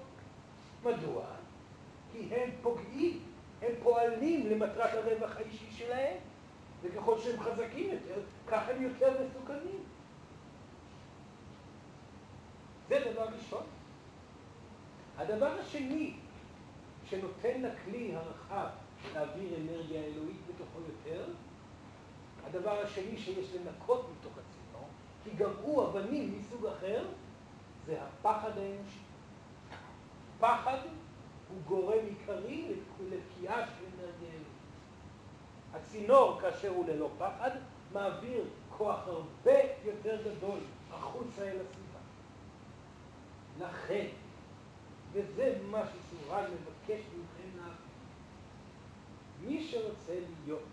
מדוע? 0.84 1.26
כי 2.12 2.36
הם 2.36 2.50
פוגעים, 2.62 3.20
הם 3.64 3.72
פועלים 3.84 4.50
למטרת 4.50 4.94
הרווח 4.94 5.38
האישי 5.38 5.72
שלהם, 5.72 6.18
וככל 6.82 7.20
שהם 7.20 7.40
חזקים 7.40 7.90
יותר, 7.92 8.22
כך 8.48 8.70
הם 8.70 8.84
יותר 8.84 9.14
מסוכנים. 9.24 9.84
זה 12.90 13.12
דבר 13.14 13.26
ראשון. 13.38 13.64
הדבר 15.18 15.60
השני 15.60 16.14
שנותן 17.10 17.62
לכלי 17.62 18.16
הרחב 18.16 18.68
להעביר 19.14 19.56
אנרגיה 19.62 20.02
אלוהית 20.02 20.38
בתוכו 20.48 20.80
יותר, 20.88 21.26
הדבר 22.46 22.82
השני 22.84 23.18
שיש 23.18 23.56
לנקות 23.56 24.10
מתוך 24.12 24.32
הצינור, 24.32 24.88
כי 25.24 25.30
גם 25.38 25.50
הוא 25.62 25.84
אבנים 25.84 26.40
מסוג 26.40 26.66
אחר, 26.66 27.06
זה 27.86 27.98
הפחד 28.02 28.58
האנושי. 28.58 29.00
פחד 30.40 30.78
הוא 31.54 31.62
גורם 31.68 32.06
עיקרי 32.06 32.74
לתקיעה 33.10 33.68
של 33.68 33.86
אנרגיה. 33.94 34.40
הצינור, 35.74 36.40
כאשר 36.42 36.70
הוא 36.70 36.88
ללא 36.88 37.10
פחד, 37.18 37.52
מעביר 37.94 38.44
כוח 38.78 39.08
הרבה 39.08 39.60
יותר 39.86 40.18
גדול 40.22 40.60
החוצה 40.92 41.42
אל 41.42 41.58
הסביבה. 41.62 42.00
לכן, 43.60 44.08
וזה 45.12 45.58
מה 45.70 45.82
שסורן 45.86 46.44
מבקש 46.44 47.02
מכם 47.02 47.58
להבין, 47.58 47.74
מי 49.42 49.64
שרוצה 49.64 50.14
להיות 50.46 50.64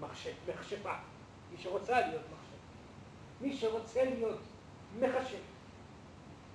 מחשב, 0.00 0.32
מכשפה, 0.48 0.94
מי 1.50 1.58
שרוצה 1.58 2.00
להיות 2.00 2.22
מחשב, 2.22 2.58
מי 3.40 3.56
שרוצה 3.56 4.04
להיות 4.04 4.38
מחשב, 5.00 5.38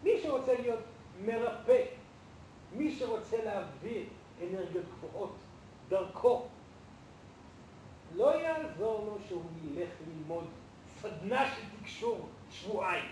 מי 0.04 0.12
שרוצה 0.24 0.54
להיות 0.54 0.80
מרפא, 1.26 1.84
מי 2.78 2.96
שרוצה 2.96 3.38
להעביר 3.44 4.04
אנרגיות 4.42 4.86
גבוהות 4.98 5.36
דרכו, 5.90 6.46
לא 8.16 8.42
יעזור 8.42 9.06
לו 9.06 9.18
שהוא 9.28 9.44
ילך 9.64 9.90
ללמוד 10.08 10.46
סדנה 11.02 11.46
של 11.56 11.62
תקשור 11.80 12.30
שבועיים. 12.52 13.12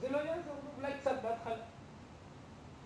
זה 0.00 0.08
לא 0.08 0.18
יעזור 0.18 0.54
לו, 0.54 0.70
אולי 0.76 0.92
קצת 1.00 1.22
בהתחלה. 1.22 1.56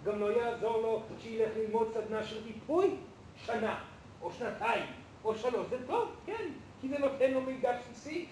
גם 0.04 0.18
לא 0.18 0.32
יעזור 0.32 0.76
לו 0.76 1.02
שילך 1.18 1.50
ללמוד 1.56 1.88
סדנה 1.94 2.24
של 2.24 2.44
ריפוי 2.44 2.96
שנה, 3.36 3.84
או 4.22 4.32
שנתיים, 4.32 4.84
או 5.24 5.34
שלוש. 5.34 5.66
זה 5.68 5.86
טוב, 5.86 6.08
כן, 6.26 6.52
כי 6.80 6.88
זה 6.88 6.98
נותן 6.98 7.30
לו 7.30 7.40
מידע 7.40 7.78
בסיסי. 7.78 8.26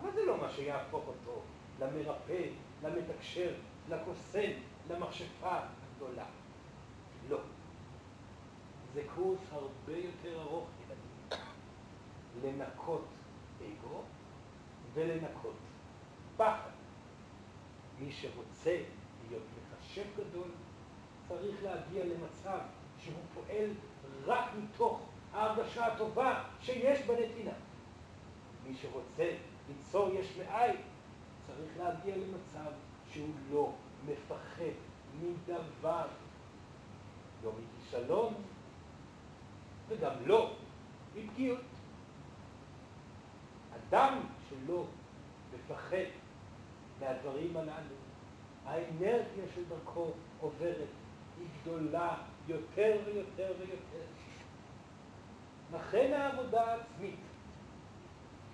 אבל 0.00 0.10
זה 0.12 0.24
לא 0.24 0.36
מה 0.40 0.50
שיהפוך 0.50 1.04
אותו 1.06 1.40
למרפא, 1.80 2.42
למתקשר, 2.82 3.50
לקוסם, 3.88 4.50
למכשפה 4.90 5.58
הגדולה. 5.96 6.24
לא. 7.28 7.38
זה 8.94 9.02
קורס 9.14 9.38
הרבה 9.50 9.96
יותר 9.96 10.42
ארוך, 10.42 10.68
ילדים. 10.84 11.42
לנקות 12.42 13.04
אגו 13.58 14.02
ולנקות 14.94 15.56
פחד. 16.36 16.70
מי 17.98 18.12
שרוצה 18.12 18.82
להיות 19.28 19.42
מחשב 19.72 20.04
גדול, 20.16 20.48
צריך 21.28 21.62
להגיע 21.62 22.04
למצב 22.04 22.58
שהוא 22.98 23.14
פועל 23.34 23.70
רק 24.24 24.50
מתוך 24.58 25.00
ההרגשה 25.32 25.86
הטובה 25.86 26.44
שיש 26.60 27.02
בנתינה. 27.02 27.52
מי 28.66 28.76
שרוצה 28.76 29.36
ליצור 29.68 30.08
יש 30.08 30.36
מאין, 30.38 30.76
צריך 31.46 31.78
להגיע 31.78 32.16
למצב 32.16 32.70
שהוא 33.10 33.34
לא 33.50 33.72
מפחד 34.06 34.85
מדבר, 35.22 36.06
לא 37.44 37.52
מכישלון 37.52 38.34
וגם 39.88 40.12
לא 40.26 40.56
מפגיעות. 41.16 41.60
אדם 43.76 44.20
שלא 44.48 44.84
מפחד 45.54 45.96
מהדברים 47.00 47.56
הללו, 47.56 47.96
האנרגיה 48.66 49.44
של 49.54 49.62
דרכו 49.68 50.10
עוברת 50.40 50.88
היא 51.38 51.46
גדולה 51.62 52.16
יותר 52.48 52.96
ויותר 53.04 53.52
ויותר. 53.58 54.06
לכן 55.74 56.12
העבודה 56.12 56.64
העצמית 56.64 57.20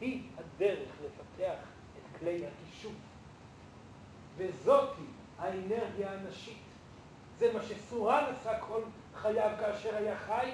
היא 0.01 0.22
הדרך 0.38 0.90
לפתח 1.05 1.59
את 1.96 2.18
כלי 2.18 2.46
הכישוף. 2.46 2.92
וזאתי 4.37 5.03
האנרגיה 5.42 6.12
הנשית. 6.12 6.62
זה 7.38 7.52
מה 7.52 7.62
שסורן 7.62 8.24
עשה 8.31 8.59
כל 8.59 8.81
חייו 9.14 9.50
כאשר 9.61 9.96
היה 9.96 10.16
חי, 10.16 10.50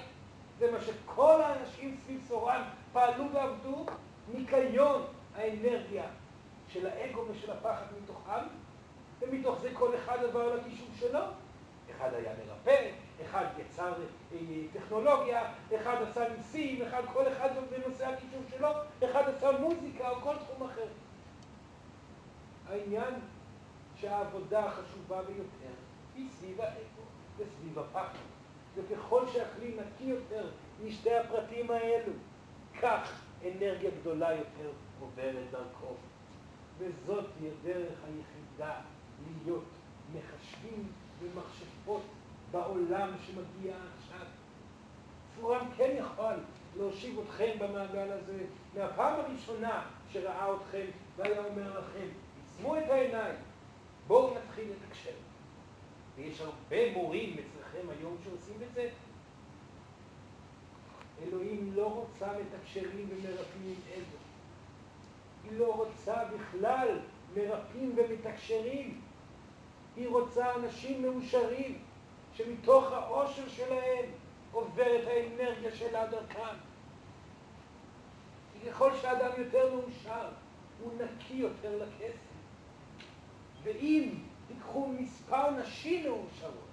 זה 0.58 0.72
מה 0.72 0.78
שכל 0.80 1.42
האנשים 1.42 1.96
סביב 2.04 2.20
סורן 2.28 2.62
פעלו 2.92 3.32
ועבדו, 3.32 3.86
ניקיון 4.34 5.02
האנרגיה 5.36 6.04
של 6.68 6.86
האגו 6.86 7.24
ושל 7.30 7.52
הפחד 7.52 7.84
מתוכם, 8.02 8.46
ומתוך 9.20 9.58
זה 9.60 9.70
כל 9.74 9.96
אחד 9.96 10.24
עבר 10.24 10.56
לכישוף 10.56 10.88
שלו. 11.00 11.20
אחד 11.96 12.14
היה 12.14 12.32
מרפא, 12.46 12.90
אחד 13.24 13.44
יצר 13.58 13.92
אה, 14.32 14.38
טכנולוגיה, 14.72 15.42
אחד 15.76 16.02
עשה 16.02 16.24
ניסים, 16.36 16.82
אחד, 16.82 17.02
כל 17.12 17.32
אחד 17.32 17.48
בנושא 17.70 18.06
הכישור 18.06 18.42
שלו, 18.50 18.68
אחד 19.04 19.22
עשה 19.28 19.50
מוזיקה 19.60 20.08
או 20.10 20.20
כל 20.20 20.34
תחום 20.36 20.68
אחר. 20.68 20.86
העניין 22.68 23.14
שהעבודה 24.00 24.64
החשובה 24.64 25.22
ביותר 25.22 25.74
היא 26.14 26.28
סביב 26.30 26.60
האגו 26.60 27.02
וסביב 27.36 27.78
הפחד. 27.78 28.18
וככל 28.74 29.26
שהכלי 29.32 29.76
נקי 29.76 30.04
יותר 30.04 30.48
משתי 30.84 31.16
הפרטים 31.16 31.70
האלו, 31.70 32.12
כך 32.82 33.22
אנרגיה 33.42 33.90
גדולה 34.00 34.32
יותר 34.32 34.70
עוברת 35.00 35.50
דרכו. 35.50 35.94
וזאת 36.78 37.24
היא 37.40 37.50
הדרך 37.50 37.98
היחידה 38.04 38.80
להיות 39.44 39.64
מחשבים 40.14 40.92
ומכשפות 41.20 42.02
בעולם 42.50 43.10
שמגיע 43.26 43.74
עכשיו. 43.98 44.26
פורם 45.40 45.66
כן 45.76 45.94
יכול 45.98 46.34
להושיב 46.76 47.18
אתכם 47.18 47.58
במעגל 47.58 48.12
הזה 48.12 48.44
מהפעם 48.74 49.20
הראשונה 49.20 49.86
שראה 50.12 50.54
אתכם 50.54 50.84
והיה 51.16 51.44
אומר 51.44 51.78
לכם, 51.78 52.06
עצמו 52.44 52.78
את 52.78 52.90
העיניים, 52.90 53.34
בואו 54.08 54.34
נתחיל 54.34 54.64
לתקשר. 54.70 55.10
ויש 56.16 56.40
הרבה 56.40 56.92
מורים 56.92 57.32
אצלכם 57.32 57.88
היום 57.98 58.16
שעושים 58.24 58.56
את 58.68 58.74
זה. 58.74 58.90
אלוהים 61.22 61.72
לא 61.74 61.86
רוצה 61.86 62.26
מתקשרים 62.32 63.08
ומרפאים 63.10 63.64
עם 63.64 63.92
אגו. 63.94 64.18
היא 65.44 65.58
לא 65.58 65.74
רוצה 65.74 66.24
בכלל 66.24 66.98
מרפאים 67.36 67.96
ומתקשרים. 67.96 69.00
היא 69.96 70.08
רוצה 70.08 70.54
אנשים 70.54 71.02
מאושרים, 71.02 71.78
שמתוך 72.34 72.92
העושר 72.92 73.48
שלהם 73.48 74.04
עוברת 74.52 75.06
האנרגיה 75.06 75.76
שלה 75.76 76.06
דרכם. 76.06 76.56
ככל 78.66 78.96
שאדם 78.96 79.30
יותר 79.38 79.74
מאושר, 79.74 80.28
הוא 80.82 80.92
נקי 80.94 81.34
יותר 81.34 81.82
לכסף. 81.82 82.27
ואם 83.68 84.08
תיקחו 84.48 84.88
מספר 84.88 85.50
נשים 85.50 86.04
מאושרות 86.04 86.68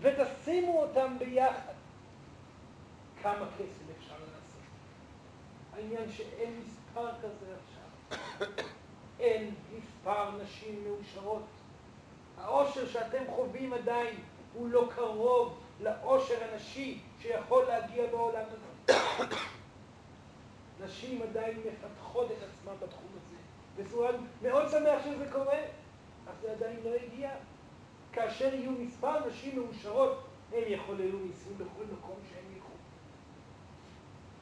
ותשימו 0.00 0.82
אותם 0.82 1.16
ביחד, 1.18 1.72
כמה 3.22 3.46
כסף 3.58 3.98
אפשר 3.98 4.14
לעשות? 4.14 4.62
העניין 5.74 6.12
שאין 6.12 6.60
מספר 6.60 7.08
כזה 7.22 7.54
עכשיו. 7.56 8.48
אין 9.20 9.54
מספר 9.78 10.30
נשים 10.42 10.84
מאושרות. 10.84 11.42
העושר 12.38 12.88
שאתם 12.88 13.22
חווים 13.28 13.72
עדיין 13.72 14.14
הוא 14.54 14.68
לא 14.68 14.88
קרוב 14.94 15.58
לעושר 15.80 16.34
הנשי 16.44 17.00
שיכול 17.20 17.64
להגיע 17.64 18.06
בעולם 18.06 18.44
הזה. 18.50 18.94
נשים 20.84 21.22
עדיין 21.22 21.56
מפתחות 21.58 22.30
את 22.30 22.36
עצמן 22.36 22.72
בתחום 22.82 23.08
הזה. 23.12 23.36
וסורן 23.76 24.14
מאוד 24.42 24.70
שמח 24.70 25.04
שזה 25.04 25.32
קורה, 25.32 25.58
אך 26.26 26.34
זה 26.42 26.52
עדיין 26.52 26.80
לא 26.84 26.90
הגיע. 26.94 27.30
כאשר 28.12 28.54
יהיו 28.54 28.70
מספר 28.70 29.28
נשים 29.28 29.60
מאושרות, 29.60 30.24
הם 30.52 30.62
יחוללו 30.66 31.18
ניסים 31.18 31.52
בכל 31.58 31.84
מקום 31.92 32.16
שהם 32.30 32.54
ילכו. 32.54 32.68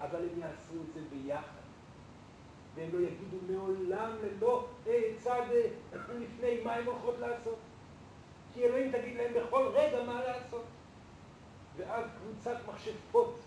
אבל 0.01 0.29
הם 0.29 0.39
יעשו 0.39 0.75
את 0.89 0.95
זה 0.95 1.01
ביחד. 1.11 1.65
והם 2.75 2.89
לא 2.93 2.99
יגידו 2.99 3.37
מעולם 3.49 4.11
ללא 4.23 4.67
אה, 4.87 5.01
צד 5.19 5.43
אה, 5.53 5.69
לפני 6.21 6.61
מה 6.65 6.75
הם 6.75 6.87
הולכות 6.87 7.19
לעשות. 7.19 7.59
כי 8.55 8.65
אלוהים 8.65 8.93
תגיד 8.93 9.17
להם 9.17 9.35
בכל 9.35 9.69
רגע 9.73 10.03
מה 10.03 10.25
לעשות. 10.25 10.65
ואז 11.77 12.05
קבוצת 12.19 12.57
מכשפות 12.69 13.41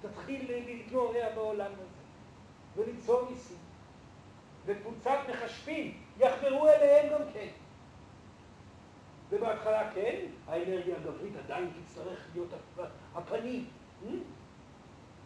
תתחיל 0.00 0.52
להתנועע 0.66 1.34
בעולם 1.34 1.72
הזה 1.72 2.04
וליצור 2.76 3.28
ניסים. 3.30 3.56
וקבוצת 4.66 5.18
מחשבים 5.30 6.03
יחברו 6.18 6.68
אליהם 6.68 7.12
גם 7.12 7.32
כן. 7.32 7.48
ובהתחלה 9.30 9.90
כן, 9.94 10.20
האנרגיה 10.48 10.96
הגברית 10.96 11.32
עדיין 11.44 11.70
תצטרך 11.84 12.26
להיות 12.34 12.48
הפנים. 13.14 13.66
Hmm? 14.04 14.08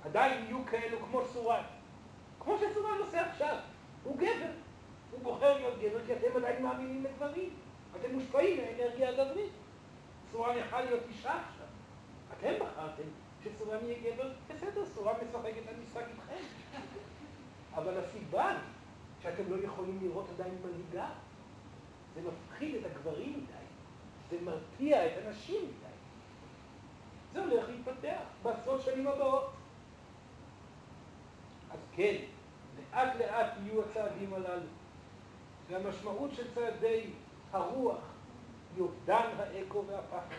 עדיין 0.04 0.44
יהיו 0.44 0.66
כאלו 0.66 0.98
כמו 0.98 1.24
סורן. 1.24 1.62
כמו 2.40 2.56
שסורן 2.58 2.98
עושה 2.98 3.30
עכשיו. 3.30 3.56
הוא 4.04 4.16
גבר. 4.16 4.50
הוא 5.10 5.20
בוחר 5.22 5.56
להיות 5.56 5.78
גבר 5.78 6.06
כי 6.06 6.12
אתם 6.12 6.36
עדיין 6.36 6.62
מאמינים 6.62 7.04
לגברים. 7.04 7.50
אתם 7.96 8.14
מושפעים 8.14 8.56
מהאנרגיה 8.56 9.08
הגברית. 9.08 9.50
סורן 10.32 10.56
יכל 10.58 10.80
להיות 10.80 11.02
אישה 11.08 11.30
עכשיו. 11.30 11.66
אתם 12.38 12.64
בחרתם 12.64 13.08
שסורן 13.44 13.78
יהיה 13.82 14.12
גבר, 14.14 14.30
בסדר, 14.48 14.86
סורן 14.86 15.14
משחק 15.28 15.52
את 15.64 15.68
המשחק 15.78 16.02
איתכם. 16.10 16.44
אבל 17.74 17.98
הסיבה 17.98 18.56
שאתם 19.22 19.42
לא 19.50 19.56
יכולים 19.64 19.98
לראות 20.02 20.26
עדיין 20.34 20.54
מנהיגה, 20.64 21.08
זה 22.14 22.20
מפחיד 22.20 22.74
את 22.74 22.86
הגברים 22.86 23.32
מדי, 23.32 23.52
זה 24.30 24.44
מרתיע 24.44 25.06
את 25.06 25.12
הנשים 25.24 25.62
מדי. 25.62 25.88
זה 27.32 27.44
הולך 27.44 27.68
להתפתח 27.68 28.20
בעשרות 28.42 28.82
שנים 28.82 29.06
הבאות. 29.06 29.50
אז 31.70 31.78
כן, 31.96 32.16
לאט 32.92 33.16
לאט 33.16 33.52
יהיו 33.64 33.82
הצעדים 33.82 34.34
הללו. 34.34 34.66
והמשמעות 35.68 36.30
של 36.34 36.54
צעדי 36.54 37.10
הרוח 37.52 38.00
היא 38.74 38.82
אובדן 38.82 39.30
האקו 39.38 39.84
והפחד. 39.86 40.36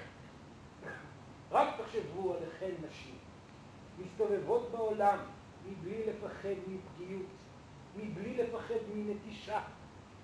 רק 1.51 1.67
תחשבו 1.81 2.33
עליכן 2.33 2.71
נשים, 2.89 3.15
מסתובבות 3.99 4.71
בעולם 4.71 5.17
מבלי 5.65 6.03
לפחד 6.05 6.55
מפגיעות, 6.67 7.25
מבלי 8.03 8.37
לפחד 8.37 8.75
מנטישה, 8.95 9.61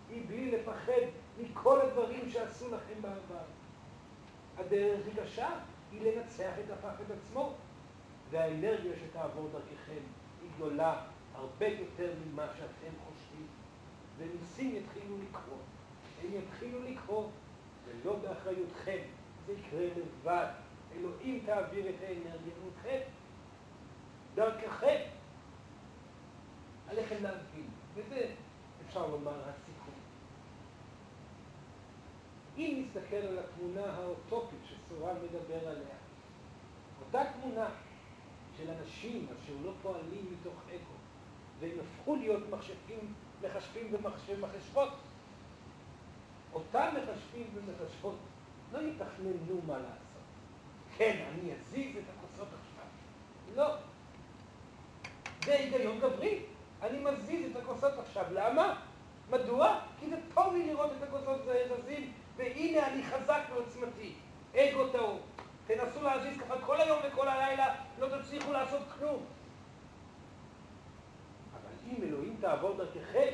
מבלי 0.10 0.52
לפחד 0.52 1.02
מכל 1.42 1.82
הדברים 1.82 2.30
שעשו 2.30 2.66
לכם 2.68 3.02
בעבר. 3.02 3.44
הדרך 4.58 5.06
היא 5.06 5.24
קשה, 5.24 5.50
היא 5.92 6.02
לנצח 6.02 6.52
את 6.66 6.72
הפחד 6.72 7.12
עצמו, 7.20 7.54
והאנרגיה 8.30 8.92
שתעבור 8.96 9.50
דרככם 9.52 10.02
היא 10.42 10.50
גדולה 10.56 11.02
הרבה 11.36 11.68
יותר 11.68 12.14
ממה 12.26 12.48
שאתם 12.58 12.96
חושבים. 13.06 13.48
וניסים 14.18 14.76
יתחילו 14.76 15.16
לקרות, 15.30 15.66
הם 16.24 16.30
יתחילו 16.34 16.80
לקרות, 16.84 17.30
ולא 17.86 18.16
באחריותכם, 18.16 19.02
זה 19.46 19.54
יקרה 19.54 19.86
לבד. 19.96 20.48
אלוהים 20.98 21.42
תעביר 21.46 21.90
את 21.90 21.96
האנרגיה 22.02 22.54
מולכם, 22.64 23.00
דרככם. 24.36 25.02
עליכם 26.90 27.24
להבין, 27.24 27.68
וזה 27.96 28.32
אפשר 28.88 29.08
לומר 29.08 29.42
הסיכום. 29.50 29.94
אם 32.58 32.86
נסתכל 32.86 33.16
על 33.16 33.40
התמונה 33.40 33.94
האוטופית 33.94 34.60
שסורן 34.66 35.16
מדבר 35.24 35.68
עליה, 35.70 35.96
אותה 37.06 37.32
תמונה 37.34 37.68
של 38.58 38.70
אנשים 38.70 39.28
אשר 39.28 39.54
לא 39.64 39.72
פועלים 39.82 40.26
מתוך 40.32 40.54
אגו, 40.70 40.96
והם 41.60 41.78
הפכו 41.80 42.16
להיות 42.16 42.44
מחשבים, 42.50 43.14
מחשבים 43.42 43.94
ומחשבות, 43.94 44.90
אותם 46.54 46.94
מחשבים 46.98 47.48
ומחשבות 47.54 48.16
לא 48.74 48.80
יתכננו 48.80 49.62
מה 49.68 49.78
לעשות. 49.78 50.06
כן, 50.98 51.26
אני 51.32 51.54
אזיז 51.54 51.98
את 51.98 52.04
הכוסות 52.18 52.48
עכשיו. 52.48 52.86
לא. 53.56 53.76
זה 55.46 55.54
היגיון 55.54 56.00
גברי. 56.00 56.55
אני 56.86 57.00
מזיז 57.00 57.52
את 57.52 57.64
הכוסות 57.64 57.94
עכשיו. 58.00 58.24
למה? 58.32 58.82
מדוע? 59.30 59.80
כי 60.00 60.10
זה 60.10 60.16
טוב 60.34 60.54
לי 60.54 60.68
לראות 60.68 60.92
את 60.98 61.04
הכוסות 61.04 61.42
זזים, 61.46 62.12
והנה 62.38 62.88
אני 62.88 63.04
חזק 63.04 63.42
ועוצמתי. 63.54 64.14
אגו 64.56 64.88
טהור. 64.88 65.20
תנסו 65.68 66.02
להזיז 66.02 66.38
ככה 66.38 66.62
כל 66.62 66.82
היום 66.82 67.00
וכל 67.08 67.28
הלילה, 67.28 67.76
לא 68.00 68.08
תצליחו 68.18 68.52
לעשות 68.52 68.82
כלום. 69.00 69.26
אבל 71.54 71.92
אם 71.92 72.04
אלוהים 72.04 72.38
תעבור 72.42 72.78
דרככם, 72.78 73.34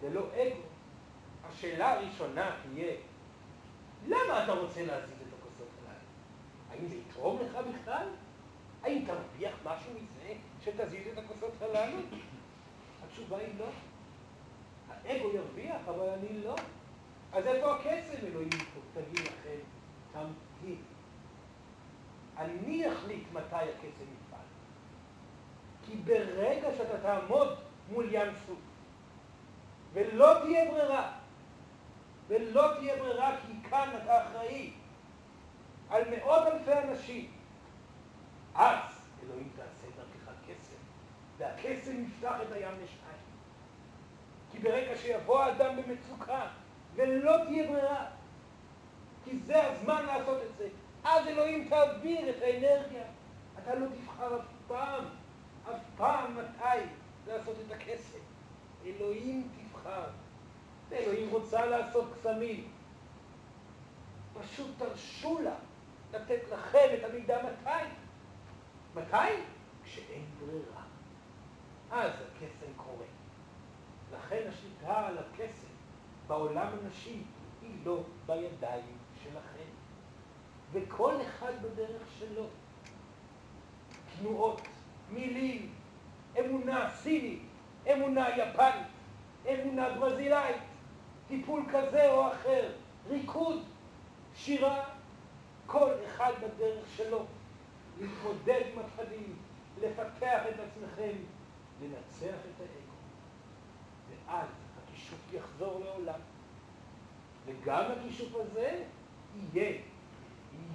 זה 0.00 0.10
לא 0.10 0.20
אגו. 0.20 0.62
השאלה 1.48 1.92
הראשונה 1.92 2.56
תהיה, 2.62 2.94
למה 4.06 4.44
אתה 4.44 4.52
רוצה 4.52 4.86
להזיז 4.86 5.12
את 5.12 5.32
הכוסות 5.38 5.68
הללו? 5.86 5.98
האם 6.70 6.86
זה 6.86 6.94
יתרום 6.94 7.38
לך 7.40 7.56
בכלל? 7.56 8.06
האם 8.82 9.04
תרוויח 9.06 9.54
משהו 9.64 9.92
מזה 9.92 10.34
שתזיז 10.64 11.06
את 11.12 11.18
הכוסות 11.18 11.62
הללו? 11.62 11.98
התשובה 13.04 13.36
היא 13.38 13.54
לא. 13.58 13.66
האגו 14.88 15.30
ירוויח, 15.34 15.88
אבל 15.88 16.08
אני 16.08 16.42
לא. 16.42 16.56
אז 17.32 17.46
איפה 17.46 17.74
הקסם, 17.74 18.26
אלוהים 18.26 18.48
תגיד 18.94 19.18
לכם? 19.18 19.58
תמתין. 20.12 20.82
אני 22.38 22.92
אחליט 22.92 23.24
מתי 23.32 23.54
הקסם 23.54 24.04
יפעל. 24.26 24.40
כי 25.86 25.96
ברגע 25.96 26.68
שאתה 26.76 26.98
תעמוד 26.98 27.48
מול 27.90 28.06
ים 28.10 28.32
סוף, 28.46 28.58
ולא 29.92 30.34
תהיה 30.42 30.70
ברירה, 30.70 31.12
ולא 32.28 32.74
תהיה 32.78 32.96
ברירה 32.96 33.36
כי 33.46 33.68
כאן 33.70 33.90
אתה 34.02 34.26
אחראי 34.26 34.72
על 35.90 36.02
מאות 36.10 36.42
אלפי 36.46 36.72
אנשים, 36.72 37.30
אז 38.54 38.91
והקסם 41.42 42.04
יפתח 42.04 42.34
את 42.42 42.52
הים 42.52 42.72
לשניים. 42.72 43.22
כי 44.52 44.58
ברגע 44.58 44.96
שיבוא 44.96 45.42
האדם 45.42 45.76
במצוקה, 45.76 46.46
ולא 46.94 47.36
תהיה 47.44 47.68
ברירה, 47.68 48.06
כי 49.24 49.38
זה 49.38 49.70
הזמן 49.70 50.06
לעשות 50.06 50.42
את 50.42 50.56
זה, 50.58 50.68
אז 51.04 51.26
אלוהים 51.26 51.68
תעביר 51.68 52.30
את 52.30 52.42
האנרגיה. 52.42 53.04
אתה 53.62 53.74
לא 53.74 53.86
תבחר 53.86 54.36
אף 54.36 54.46
פעם, 54.66 55.04
אף 55.70 55.80
פעם 55.96 56.36
מתי 56.36 56.84
לעשות 57.26 57.56
את 57.66 57.72
הקסם. 57.72 58.18
אלוהים 58.86 59.48
תבחר. 59.56 60.04
אלוהים 60.92 61.30
רוצה 61.30 61.66
לעשות 61.66 62.12
קסמים. 62.14 62.68
פשוט 64.40 64.66
תרשו 64.78 65.40
לה 65.42 65.54
לתת 66.12 66.40
לכם 66.52 66.88
את 66.98 67.04
המידע 67.04 67.38
מתי. 67.42 67.84
מתי? 68.94 69.32
כשאין 69.84 70.24
ברירה. 70.40 70.81
אז 71.92 72.12
הקסם 72.12 72.72
קורה. 72.76 73.06
לכן 74.12 74.42
השליטה 74.48 75.06
על 75.06 75.18
הקסם 75.18 75.72
בעולם 76.26 76.66
הנשי 76.66 77.22
היא 77.62 77.70
לא 77.84 78.02
בידיים 78.26 78.98
שלכם. 79.22 79.68
וכל 80.72 81.14
אחד 81.22 81.52
בדרך 81.62 82.02
שלו. 82.18 82.46
תנועות, 84.18 84.60
מילים, 85.10 85.72
אמונה 86.40 86.90
סינית, 86.90 87.42
אמונה 87.92 88.28
יפנית, 88.36 88.86
אמונה 89.46 89.98
ברזילאית, 89.98 90.56
טיפול 91.28 91.64
כזה 91.72 92.12
או 92.12 92.32
אחר, 92.32 92.72
ריקוד, 93.08 93.62
שירה, 94.34 94.84
כל 95.66 95.90
אחד 96.06 96.32
בדרך 96.42 96.84
שלו. 96.96 97.24
להתמודד 98.00 98.62
עם 98.72 98.78
הפחדים, 98.78 99.36
לפתח 99.82 100.42
את 100.48 100.54
עצמכם, 100.60 101.12
לנצח 101.82 102.36
את 102.36 102.60
האגו. 102.60 102.92
ואז 104.10 104.48
הכישוף 104.82 105.32
יחזור 105.32 105.84
לעולם. 105.84 106.20
וגם 107.46 107.84
הכישוף 107.90 108.34
הזה 108.34 108.84
יהיה, 109.54 109.80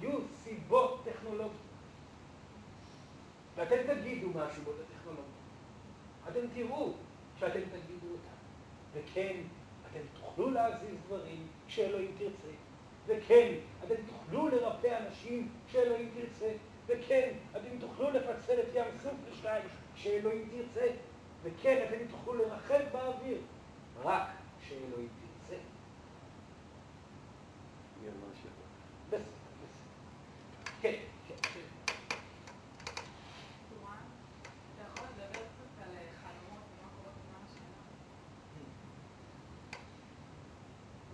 יהיו 0.00 0.18
סיבות 0.42 1.04
טכנולוגיות. 1.04 1.52
ואתם 3.56 3.76
תגידו 3.86 4.28
מה 4.34 4.44
הסיבות 4.44 4.74
הטכנולוגיות. 4.80 5.28
אתם 6.28 6.40
תראו 6.54 6.92
שאתם 7.38 7.60
תגידו 7.60 8.06
אותם. 8.12 8.38
וכן, 8.94 9.40
אתם 9.90 10.00
תוכלו 10.20 10.50
להזיז 10.50 10.96
דברים 11.06 11.46
כשאלוהים 11.66 12.14
תרצה. 12.18 12.54
וכן, 13.06 13.54
אתם 13.84 13.94
תוכלו 14.10 14.48
לרפא 14.48 14.98
אנשים 15.06 15.48
כשאלוהים 15.68 16.10
תרצה. 16.14 16.52
וכן, 16.86 17.32
אתם 17.52 17.78
תוכלו 17.80 18.10
לפצל 18.10 18.60
את 18.60 18.68
ים 18.74 18.98
סוף 19.02 19.14
לשתיים 19.30 19.62
כשאלוהים 19.98 20.48
תרצה. 20.50 20.86
וכן, 21.42 21.84
אתם 21.88 22.06
תוכלו 22.10 22.34
לרחב 22.34 22.80
באוויר 22.92 23.38
רק 24.02 24.28
כשאלוהים 24.60 25.08
תרצה. 25.08 25.60
בסדר, 28.02 28.12
בסדר. 29.08 29.22
כן, 30.80 30.94
כן. 31.28 31.34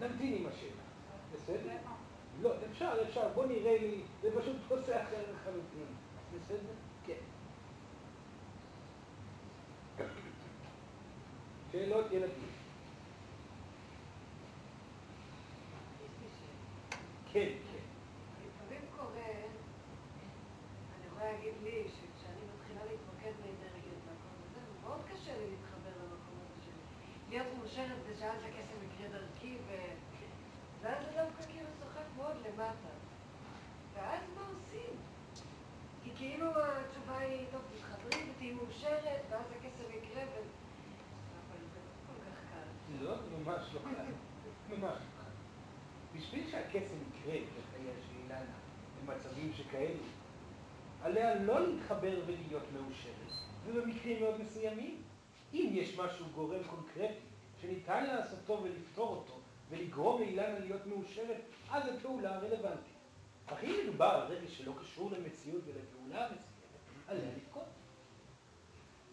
נמתין 0.00 0.34
עם 0.34 0.46
השאלה, 0.46 0.82
בסדר? 1.34 1.76
לא, 2.42 2.52
אפשר, 2.72 2.92
אפשר, 3.08 3.28
בוא 3.34 3.46
נראה 3.46 3.78
לי, 3.78 4.00
זה 4.22 4.40
פשוט 4.40 4.56
נושא 4.70 5.02
אחר 5.02 5.22
לחלוטין, 5.32 5.86
בסדר? 6.34 6.72
כן. 7.06 7.14
שאלות 11.72 12.03
ילדים. 12.14 12.54
כן, 17.32 17.48
כן. 17.72 17.84
לפעמים 18.46 18.82
קורה, 18.96 19.30
אני 20.94 21.06
יכולה 21.06 21.32
להגיד 21.32 21.54
לי, 21.62 21.84
שכשאני 21.88 22.42
מתחילה 22.54 22.80
להתמקד 22.90 23.32
באנרגיות 23.42 24.00
והכל 24.06 24.34
הזה, 24.44 24.60
מאוד 24.82 25.00
קשה 25.10 25.32
לי 25.38 25.46
להתחבר 25.50 25.94
למקום 26.02 26.36
הזה 26.42 26.56
שלי. 26.64 26.82
להיות 27.30 27.46
מאושרת 27.58 27.98
בשעה 28.10 28.34
שהקסם 28.40 28.78
יקרה 28.86 29.08
דרכי, 29.08 29.56
ו... 29.66 29.70
ואז 30.82 31.04
זה 31.04 31.10
דווקא 31.10 31.42
כאילו 31.52 31.68
צוחק 31.80 32.06
מאוד 32.16 32.36
למטה. 32.46 32.92
ואז 33.94 34.20
מה 34.34 34.42
עושים? 34.54 34.94
כי 36.02 36.10
כאילו 36.16 36.46
התשובה 36.56 37.18
היא, 37.18 37.46
טוב, 37.52 37.60
תתחברי 37.74 38.30
ותהיי 38.30 38.52
מאושרת, 38.52 39.22
ואז 39.30 39.46
הקסם 39.50 39.88
יקרה, 39.98 40.22
ו... 40.22 40.34
אבל 41.50 41.60
זה 41.72 41.78
לא 41.86 41.92
כל 42.06 42.18
כך 42.24 42.38
קל. 42.50 43.03
לא, 43.03 43.03
ממש 43.38 43.62
לא 43.74 43.80
קל. 43.80 44.02
ממש 44.68 44.82
לא 44.82 44.88
קל. 44.88 45.30
בשביל 46.18 46.50
שהקסם 46.50 46.96
יקרה 47.08 47.34
בחיי 47.34 47.92
של 48.06 48.16
אילנה 48.22 48.44
במצבים 49.00 49.52
שכאלו, 49.52 50.00
עליה 51.02 51.34
לא 51.34 51.66
להתחבר 51.66 52.20
ולהיות 52.26 52.62
מאושרת, 52.72 53.32
ובמקרים 53.66 54.22
מאוד 54.22 54.40
מסוימים. 54.40 55.02
אם 55.54 55.70
יש 55.72 55.98
משהו 55.98 56.26
גורם 56.34 56.64
קונקרטי 56.64 57.14
שניתן 57.60 58.06
לעשותו 58.06 58.60
ולפתור 58.62 59.08
אותו 59.08 59.40
ולגרום 59.70 60.20
לאילנה 60.20 60.58
להיות 60.58 60.86
מאושרת, 60.86 61.40
אז 61.70 61.82
זו 61.84 62.00
פעולה 62.02 62.38
רלוונטית. 62.38 62.94
אך 63.46 63.64
אם 63.64 63.74
מדובר 63.84 64.06
על 64.06 64.32
רגש 64.32 64.58
שלא 64.58 64.72
קשור 64.80 65.10
למציאות 65.10 65.62
ולפעולה 65.66 66.26
מסוימת, 66.26 67.08
עליה 67.08 67.30
לבכות. 67.36 67.62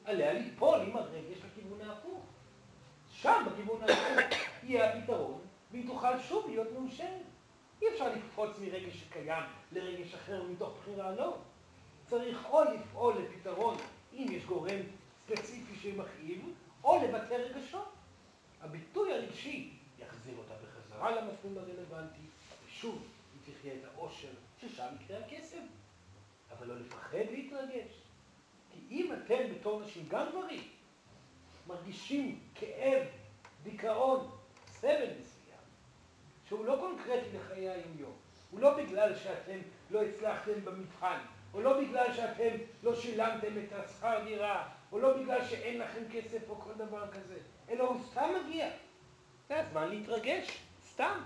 עליה 0.06 0.34
ליפול 0.34 0.80
עם 0.80 0.97
הרגש 0.97 1.38
לכיוון 1.38 1.82
ההפוך. 1.82 2.21
שם, 3.22 3.46
בכיוון 3.46 3.82
ההפוך, 3.82 4.40
יהיה 4.64 4.94
הפתרון, 4.94 5.40
והיא 5.72 5.88
תוכל 5.88 6.20
שוב 6.20 6.50
להיות 6.50 6.68
מאושרת. 6.80 7.22
אי 7.82 7.88
אפשר 7.94 8.16
לקפוץ 8.16 8.50
מרגש 8.60 8.94
שקיים 8.94 9.44
לרגש 9.72 10.14
אחר 10.14 10.44
מתוך 10.44 10.74
בחירה, 10.82 11.12
לא. 11.12 11.38
צריך 12.10 12.46
או 12.50 12.64
לפעול 12.64 13.16
לפתרון 13.18 13.78
אם 14.14 14.26
יש 14.32 14.46
גורם 14.46 14.80
ספציפי 15.26 15.76
שמכאיב, 15.82 16.42
או 16.84 17.04
לבטא 17.04 17.34
רגשות. 17.34 17.92
הביטוי 18.62 19.14
הרגשי 19.14 19.74
יחזיר 20.00 20.34
אותה 20.38 20.54
בחזרה 20.54 21.12
למסלול 21.12 21.58
הרלוונטי, 21.58 22.22
ושוב 22.68 23.04
היא 23.34 23.54
תחיה 23.54 23.74
את 23.74 23.84
העושר 23.96 24.32
ששם 24.62 24.88
יקרה 25.02 25.18
הקסם. 25.20 25.64
אבל 26.52 26.68
לא 26.68 26.80
לפחד 26.80 27.18
להתרגש. 27.32 27.92
כי 28.72 28.80
אם 28.90 29.14
אתם 29.14 29.54
בתור 29.54 29.82
נשים, 29.82 30.06
גם 30.10 30.26
גברים, 30.32 30.64
מרגישים 31.68 32.39
כאב, 32.55 33.03
דיכאון, 33.64 34.30
סבל 34.68 35.09
מסוים, 35.20 35.62
שהוא 36.47 36.66
לא 36.66 36.78
קונקרטי 36.80 37.38
לחיי 37.38 37.70
היום-יום, 37.70 38.14
הוא 38.51 38.59
לא 38.59 38.78
בגלל 38.78 39.16
שאתם 39.16 39.57
לא 39.91 40.03
הצלחתם 40.03 40.66
במבחן, 40.66 41.18
או 41.53 41.62
לא 41.62 41.82
בגלל 41.82 42.14
שאתם 42.14 42.57
לא 42.84 42.95
שילמתם 42.95 43.57
את 43.57 43.74
השכר 43.74 44.24
דירה, 44.24 44.70
או 44.91 44.99
לא 44.99 45.18
בגלל 45.18 45.45
שאין 45.45 45.80
לכם 45.80 46.03
כסף 46.12 46.49
או 46.49 46.55
כל 46.55 46.74
דבר 46.74 47.12
כזה, 47.12 47.38
אלא 47.70 47.84
הוא 47.84 48.01
סתם 48.12 48.30
מגיע. 48.43 48.70
זה 49.47 49.59
הזמן 49.59 49.89
להתרגש, 49.89 50.57
סתם. 50.91 51.22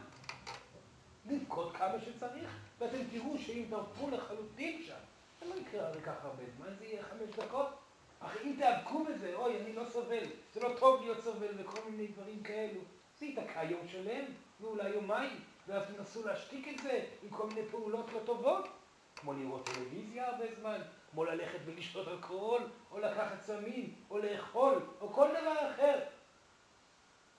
לבכות 1.30 1.76
כמה 1.76 2.00
שצריך, 2.06 2.58
ואתם 2.80 2.98
תראו 3.12 3.38
שאם 3.38 3.66
תעברו 3.70 4.10
לחלוטין 4.10 4.84
שם, 4.84 4.96
זה 5.40 5.46
לא 5.50 5.56
יקרה 5.56 5.88
הרי 5.88 6.02
כך 6.02 6.26
הרבה 6.26 6.44
זמן, 6.58 6.68
זה 6.80 6.86
יהיה 6.86 7.04
חמש 7.04 7.36
דקות. 7.36 7.85
אך 8.26 8.38
אם 8.44 8.56
תיאבקו 8.58 9.04
בזה, 9.04 9.36
אוי, 9.36 9.62
אני 9.62 9.74
לא 9.74 9.84
סובל, 9.86 10.24
זה 10.54 10.60
לא 10.60 10.76
טוב 10.80 11.02
להיות 11.02 11.24
סובל 11.24 11.48
וכל 11.58 11.90
מיני 11.90 12.08
דברים 12.08 12.44
כאלו, 12.44 12.82
זה 13.20 13.26
ייתקע 13.26 13.64
יום 13.64 13.88
שלם, 13.88 14.26
ואולי 14.62 14.90
יומיים, 14.90 15.40
ואז 15.68 15.84
תנסו 15.96 16.28
להשתיק 16.28 16.68
את 16.68 16.84
זה 16.84 17.06
עם 17.24 17.30
כל 17.30 17.48
מיני 17.48 17.62
פעולות 17.72 18.14
לא 18.14 18.20
טובות, 18.26 18.68
כמו 19.16 19.34
לראות 19.34 19.66
טלוויזיה 19.66 20.28
הרבה 20.28 20.56
זמן, 20.56 20.82
כמו 21.12 21.26
ללכת 21.26 21.60
ולשתות 21.66 22.08
אלכוהול, 22.08 22.62
או 22.92 23.00
לקחת 23.00 23.42
סמים, 23.42 23.96
או 24.10 24.18
לאכול, 24.18 24.80
או 25.02 25.14
כל 25.14 25.28
דבר 25.42 25.72
אחר. 25.72 26.00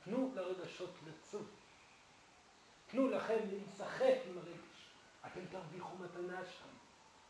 תנו 0.04 0.32
לרגשות 0.34 0.90
לצוף. 1.06 1.46
תנו 2.86 3.08
לכם 3.08 3.38
להיסחף 3.50 4.18
עם 4.30 4.38
הרגש. 4.38 4.90
אתם 5.26 5.40
תרוויחו 5.50 5.96
מתנה 5.96 6.44
שם. 6.44 6.68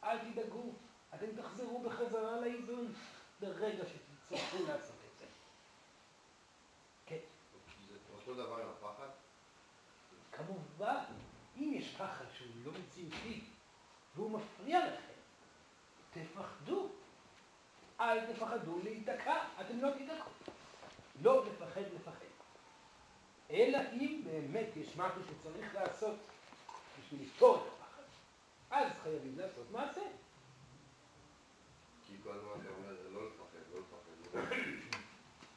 אל 0.04 0.18
תדאגו, 0.18 0.72
אתם 1.14 1.26
תחזרו 1.36 1.82
בחזרה 1.82 2.40
לאיזון 2.40 2.92
ברגע 3.40 3.84
שתצטרכו 3.86 4.64
לעשות 4.66 4.96
את 5.14 5.18
זה. 5.18 5.26
כן. 7.06 7.18
זה 7.88 7.96
אותו 8.14 8.34
דבר 8.34 8.62
עם 8.62 8.68
הפחד? 8.68 9.08
כמובן, 10.32 11.04
אם 11.56 11.72
יש 11.74 11.94
פחד 11.94 12.24
שהוא 12.34 12.48
לא 12.64 12.72
מציאותי 12.72 13.40
והוא 14.16 14.30
מפריע 14.30 14.86
לכם, 14.86 15.12
תפחדו. 16.12 16.88
אל 18.00 18.32
תפחדו 18.32 18.78
להיתקע, 18.82 19.44
אתם 19.60 19.80
לא 19.80 19.90
תיתקעו. 19.90 20.30
לא 21.22 21.46
לפחד 21.46 21.80
לפחד. 21.94 22.26
אלא 23.50 23.78
אם 23.92 24.22
באמת 24.24 24.76
יש 24.76 24.96
משהו 24.96 25.20
שצריך 25.28 25.74
לעשות 25.74 26.16
בשביל 26.98 27.22
לפתור 27.22 27.56
את 27.56 27.62
הפחד, 27.72 28.02
אז 28.70 28.92
חייבים 29.02 29.38
לעשות 29.38 29.70
מעשה. 29.70 30.00
כי 32.06 32.14
כל 32.22 32.30
הזמן 32.30 32.50
אתה 32.60 32.68
אומר, 32.78 33.02
זה 33.02 33.10
לא 33.10 33.26
לפחד, 33.26 33.58
לא 33.72 33.80
לפחד, 33.80 33.96
לא 34.08 34.20
לפחד. 34.20 34.25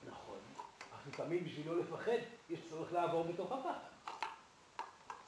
נכון. 0.07 0.37
אך 0.93 1.07
לפעמים 1.07 1.43
בשביל 1.43 1.67
לא 1.67 1.79
לפחד, 1.79 2.17
יש 2.49 2.59
צורך 2.69 2.93
לעבור 2.93 3.23
בתוך 3.23 3.51
הפחד. 3.51 3.89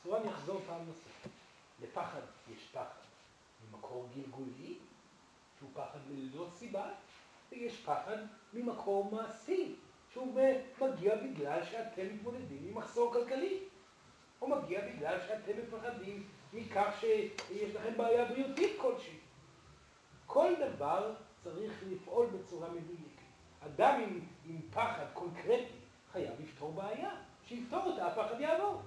אז 0.06 0.14
אני 0.14 0.30
אחזור 0.30 0.62
פעם 0.68 0.86
נוספת. 0.88 1.30
לפחד 1.82 2.22
יש 2.52 2.68
פחד 2.72 3.02
ממקור 3.72 4.10
גלגולי, 4.16 4.78
שהוא 5.60 5.70
פחד 5.74 5.99
ללא 6.10 6.47
סיבה, 6.49 6.89
ויש 7.52 7.82
פחד 7.86 8.18
ממקור 8.54 9.12
מעשי, 9.12 9.76
שהוא 10.14 10.36
מגיע 10.82 11.16
בגלל 11.16 11.66
שאתם 11.66 12.16
מתמודדים 12.16 12.68
עם 12.68 12.78
מחסור 12.78 13.14
כלכלי, 13.14 13.60
או 14.41 14.47
מגיע 14.47 14.82
בגלל 14.88 15.20
שאתם 15.28 15.52
מפחדים 15.64 16.28
מכך 16.54 16.95
שיש 16.99 17.76
לכם 17.76 17.97
בעיה 17.97 18.26
בריאותית 18.26 18.72
כלשהי. 18.82 19.18
כל 20.26 20.54
דבר 20.60 21.14
צריך 21.43 21.74
לפעול 21.89 22.26
בצורה 22.26 22.70
מדויקת. 22.70 23.11
אדם 23.66 24.01
עם, 24.01 24.20
עם 24.45 24.62
פחד 24.72 25.05
קונקרטי 25.14 25.82
חייב 26.12 26.34
לפתור 26.39 26.74
בעיה, 26.74 27.09
שיפתור 27.47 27.84
אותה, 27.86 28.07
הפחד 28.07 28.39
יעבור. 28.39 28.82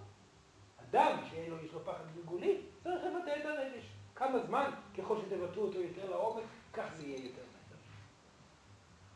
אדם 0.91 1.19
שאין 1.31 1.51
לו, 1.51 1.65
יש 1.65 1.73
לו 1.73 1.85
פחד 1.85 2.05
גלגולי, 2.15 2.61
צריך 2.83 3.05
לבטא 3.05 3.41
את 3.41 3.45
הרגש. 3.45 3.85
כמה 4.15 4.39
זמן, 4.47 4.71
ככל 4.99 5.17
שתבטאו 5.21 5.63
אותו 5.63 5.81
יותר 5.81 6.11
לעומק, 6.11 6.45
כך 6.73 6.85
זה 6.97 7.07
יהיה 7.07 7.25
יותר 7.25 7.43
מהר. 7.43 7.79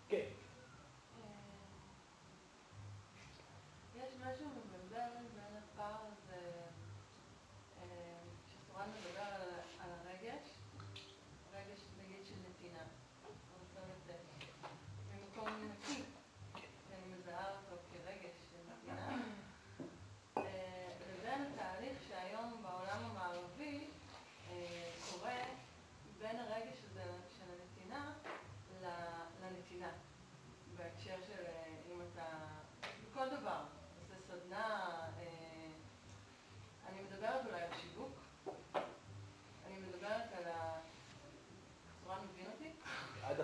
כן. 0.08 0.24
יש 3.96 4.14
משהו 4.20 4.46
מבלבל 4.46 5.10
בין 5.34 5.62
הפער 5.62 5.96
הזה, 6.06 6.50
אה, 7.80 7.84
כשסורן 8.48 8.88
מדבר 8.88 9.20
על, 9.20 9.42
על 9.80 9.90
הרגש, 9.90 10.48
רגש, 11.52 11.80
נגיד 12.02 12.18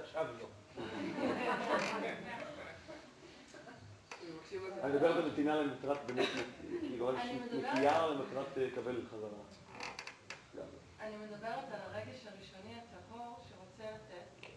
עכשיו 0.05 0.27
לא. 0.39 0.47
אני 4.83 4.93
מדבר 4.93 5.13
על 5.13 5.29
נתינה 5.45 5.61
למטרת 5.63 6.07
באמת, 6.07 6.29
מדברת- 6.83 7.15
נטייה 7.53 8.07
למטרת 8.07 8.59
אה, 8.59 8.67
לקבל 8.67 9.03
חזרה. 9.11 9.29
אני 11.01 11.17
מדברת 11.17 11.65
על 11.73 11.81
הרגש 11.81 12.27
הראשוני 12.27 12.75
הטהור 12.81 13.45
שרוצה 13.49 13.91
לתת, 13.91 14.49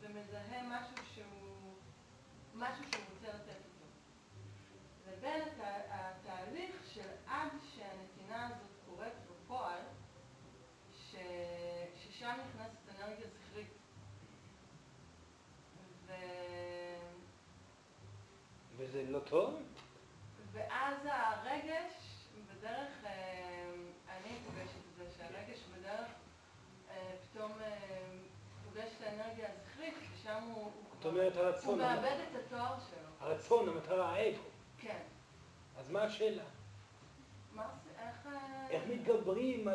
ומזהה 0.00 0.62
משהו 0.62 1.04
שהוא, 1.14 1.74
משהו 2.54 2.84
שהוא 2.92 3.04
רוצה 3.14 3.28
לתת 3.28 3.56
אותו. 3.56 3.86
לבין 5.10 5.42
התה- 5.42 5.82
התהליך 5.90 6.70
של 6.94 7.08
עד 7.26 7.48
שהנתינה 7.74 8.46
הזאת 8.46 8.68
קורית 8.86 9.12
בפועל, 9.30 9.80
ש... 11.10 11.14
ששם 11.96 12.36
נכנסת 12.38 12.98
אנרגיה 13.00 13.26
זכרית. 13.26 13.68
ו... 16.06 16.12
וזה 18.76 19.04
לא 19.08 19.18
טוב? 19.18 19.62
ואז 20.52 20.94
הרגש, 21.04 21.92
בדרך, 22.50 23.04
אה, 23.04 23.72
אני 24.08 24.38
פוגשת 24.46 24.76
את 24.90 24.96
זה, 24.96 25.04
שהרגש 25.16 25.58
בדרך 25.78 26.06
אה, 26.90 27.12
פתאום 27.32 27.52
אה, 27.60 27.76
פוגש 28.64 28.88
את 28.98 29.06
האנרגיה 29.06 29.48
הזכרית, 29.52 29.94
ושם 30.14 30.42
הוא, 30.42 30.54
הוא 30.64 30.89
זאת 31.02 31.12
אומרת 31.12 31.36
הוא 31.36 31.44
הרצון, 31.44 31.78
מאבד 31.78 32.16
את 32.30 32.36
התואר 32.36 32.74
שלו. 32.90 33.08
הרצון, 33.20 33.68
המטרה, 33.68 34.12
האגו. 34.12 34.42
כן. 34.78 34.98
אז 35.78 35.90
מה 35.90 36.02
השאלה? 36.02 36.42
מה 37.54 37.68
איך... 37.98 38.26
אה, 38.26 38.68
איך 38.70 38.82
מתגברים 38.90 39.68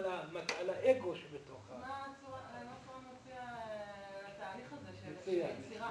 על 0.59 0.69
האגו 0.69 1.15
שבתוך 1.15 1.61
ה... 1.71 1.77
מה 1.77 2.05
הצורה, 2.05 2.39
מה 2.65 2.75
הצורה 2.81 2.99
מציע 2.99 3.41
אה, 3.41 4.29
לתהליך 4.29 4.73
הזה 4.73 4.97
של. 4.97 5.31
יצירה? 5.31 5.89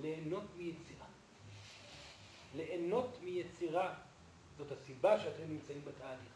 ליהנות 0.00 0.44
מיצירה. 0.56 1.06
ליהנות 2.54 3.18
מיצירה 3.22 3.94
זאת 4.58 4.72
הסיבה 4.72 5.20
שאתם 5.20 5.42
נמצאים 5.48 5.82
בתהליך. 5.84 6.32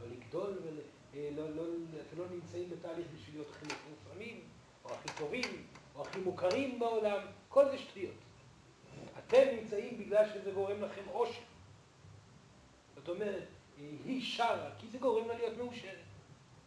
לא 0.00 0.08
לגדול 0.08 0.58
ול... 0.62 0.78
אה, 1.14 1.28
לא, 1.36 1.50
לא, 1.50 1.62
אתם 2.08 2.18
לא 2.18 2.24
נמצאים 2.30 2.70
בתהליך 2.70 3.06
בשביל 3.14 3.34
להיות 3.34 3.50
הכי 3.50 3.66
מפורסמים, 3.66 4.40
או 4.84 4.94
הכי 4.94 5.08
טובים, 5.18 5.66
או 5.96 6.02
הכי 6.02 6.20
מוכרים 6.20 6.78
בעולם, 6.78 7.18
כל 7.48 7.68
זה 7.70 7.78
שטויות. 7.78 8.14
אתם 9.18 9.42
נמצאים 9.56 9.98
בגלל 9.98 10.28
שזה 10.34 10.50
גורם 10.50 10.82
לכם 10.82 11.02
עושר. 11.12 11.42
זאת 12.94 13.08
אומרת, 13.08 13.44
היא 14.04 14.22
שרה 14.24 14.70
כי 14.78 14.86
זה 14.88 14.98
גורם 14.98 15.28
לה 15.28 15.34
להיות 15.34 15.56
מאושרת. 15.56 15.98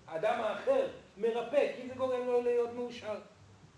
האדם 0.07 0.41
האחר 0.41 0.87
מרפא 1.17 1.71
כי 1.75 1.87
זה 1.87 1.95
גורם 1.95 2.25
לו 2.25 2.41
להיות 2.41 2.73
מאושר. 2.73 3.19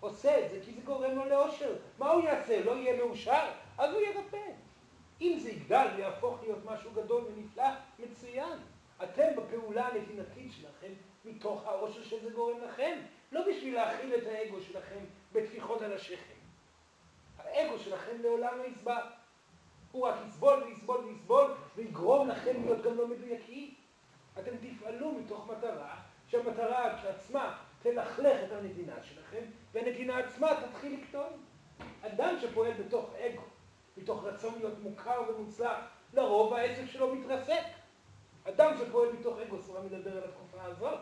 עושה 0.00 0.44
את 0.44 0.50
זה 0.50 0.60
כי 0.64 0.72
זה 0.72 0.80
גורם 0.84 1.16
לו 1.16 1.24
לאושר. 1.24 1.74
מה 1.98 2.10
הוא 2.10 2.24
יעשה? 2.24 2.64
לא 2.64 2.70
יהיה 2.70 2.96
מאושר? 2.96 3.46
אז 3.78 3.92
הוא 3.92 4.00
ירפא. 4.00 4.50
אם 5.20 5.38
זה 5.38 5.50
יגדל 5.50 5.86
ויהפוך 5.96 6.42
להיות 6.42 6.58
משהו 6.64 6.90
גדול 6.90 7.24
ונפלא, 7.24 7.68
מצוין. 7.98 8.58
אתם 9.02 9.28
בפעולה 9.36 9.88
הנתינתית 9.88 10.52
שלכם 10.52 10.92
מתוך 11.24 11.66
האושר 11.66 12.02
שזה 12.02 12.30
גורם 12.30 12.58
לכם. 12.60 12.98
לא 13.32 13.40
בשביל 13.48 13.74
להכיל 13.74 14.14
את 14.14 14.26
האגו 14.26 14.60
שלכם 14.60 15.04
בטפיחות 15.32 15.82
על 15.82 15.92
השכם. 15.92 16.38
האגו 17.38 17.78
שלכם 17.78 18.22
לעולם 18.22 18.58
לא 18.58 18.64
יסבל. 18.64 19.02
הוא 19.92 20.08
רק 20.08 20.14
יסבול 20.26 20.62
ויסבול 20.62 21.04
ויסבול 21.04 21.54
ויגרום 21.76 22.28
לכם 22.28 22.62
להיות 22.64 22.82
גם 22.82 22.96
לא 22.96 23.08
מדויקים. 23.08 23.74
אתם 24.38 24.50
תפעלו 24.56 25.12
מתוך 25.12 25.50
מטרה 25.50 25.96
שהמטרה 26.26 26.86
עצמה 27.08 27.58
תלכלך 27.82 28.44
את 28.44 28.52
הנתינה 28.52 29.02
שלכם 29.02 29.42
והנתינה 29.72 30.18
עצמה 30.18 30.48
תתחיל 30.66 31.00
לקטון. 31.00 31.32
אדם 32.02 32.34
שפועל 32.40 32.72
בתוך 32.72 33.10
אגו, 33.14 33.42
מתוך 33.96 34.24
רצון 34.24 34.54
להיות 34.58 34.78
מוכר 34.82 35.22
ומוצלח, 35.28 35.78
לרוב 36.14 36.54
העסק 36.54 36.84
שלו 36.86 37.14
מתרסק. 37.14 37.62
אדם 38.48 38.74
שפועל 38.78 39.12
מתוך 39.12 39.38
אגו, 39.38 39.58
סורה 39.62 39.80
מדבר 39.80 40.16
על 40.16 40.24
התקופה 40.24 40.64
הזאת, 40.64 40.98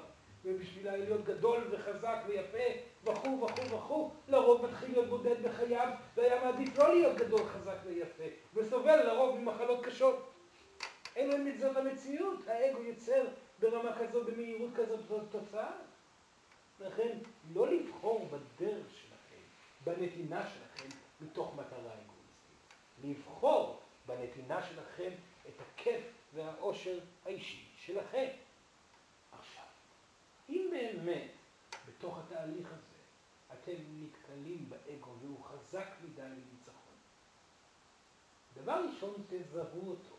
ובשביל 0.46 0.90
להיות 0.90 1.24
גדול 1.24 1.68
וחזק 1.70 2.18
ויפה 2.26 2.80
וכו' 3.04 3.40
וכו' 3.42 3.76
וכו', 3.76 4.10
לרוב 4.28 4.66
מתחיל 4.66 4.90
להיות 4.90 5.08
בודד 5.08 5.42
בחייו, 5.42 5.88
והיה 6.16 6.44
מעדיף 6.44 6.78
לא 6.78 6.94
להיות 6.94 7.16
גדול, 7.16 7.40
חזק 7.44 7.76
ויפה, 7.84 8.24
וסובל 8.54 9.06
לרוב 9.06 9.38
ממחלות 9.38 9.84
קשות. 9.84 10.30
אין 11.16 11.30
להם 11.30 11.48
את 11.48 11.58
זאת 11.58 11.76
המציאות, 11.76 12.48
האגו 12.48 12.82
יוצר 12.82 13.24
ברמה 13.58 13.98
כזאת, 13.98 14.26
במהירות 14.26 14.70
כזאת, 14.76 15.00
זאת 15.08 15.22
תוצאה. 15.30 15.70
לכן, 16.80 17.18
לא 17.54 17.68
לבחור 17.68 18.28
בדרך 18.28 18.86
שלכם, 18.90 19.42
בנתינה 19.84 20.42
שלכם, 20.42 20.88
מתוך 21.20 21.54
מטרה 21.54 21.78
אגואיסטית. 21.78 22.16
לבחור 23.04 23.80
בנתינה 24.06 24.62
שלכם 24.62 25.10
את 25.48 25.60
הכיף 25.60 26.00
והאושר 26.34 26.98
האישי 27.24 27.64
שלכם. 27.76 28.26
אם 30.48 30.68
באמת 30.70 31.30
בתוך 31.88 32.18
התהליך 32.18 32.68
הזה 32.72 32.96
אתם 33.52 33.72
נתקלים 34.00 34.68
באגו 34.68 35.10
והוא 35.20 35.44
חזק 35.44 35.88
מדי 36.04 36.22
לניצחון, 36.22 36.96
דבר 38.54 38.84
ראשון 38.88 39.14
תזהו 39.28 39.90
אותו. 39.90 40.16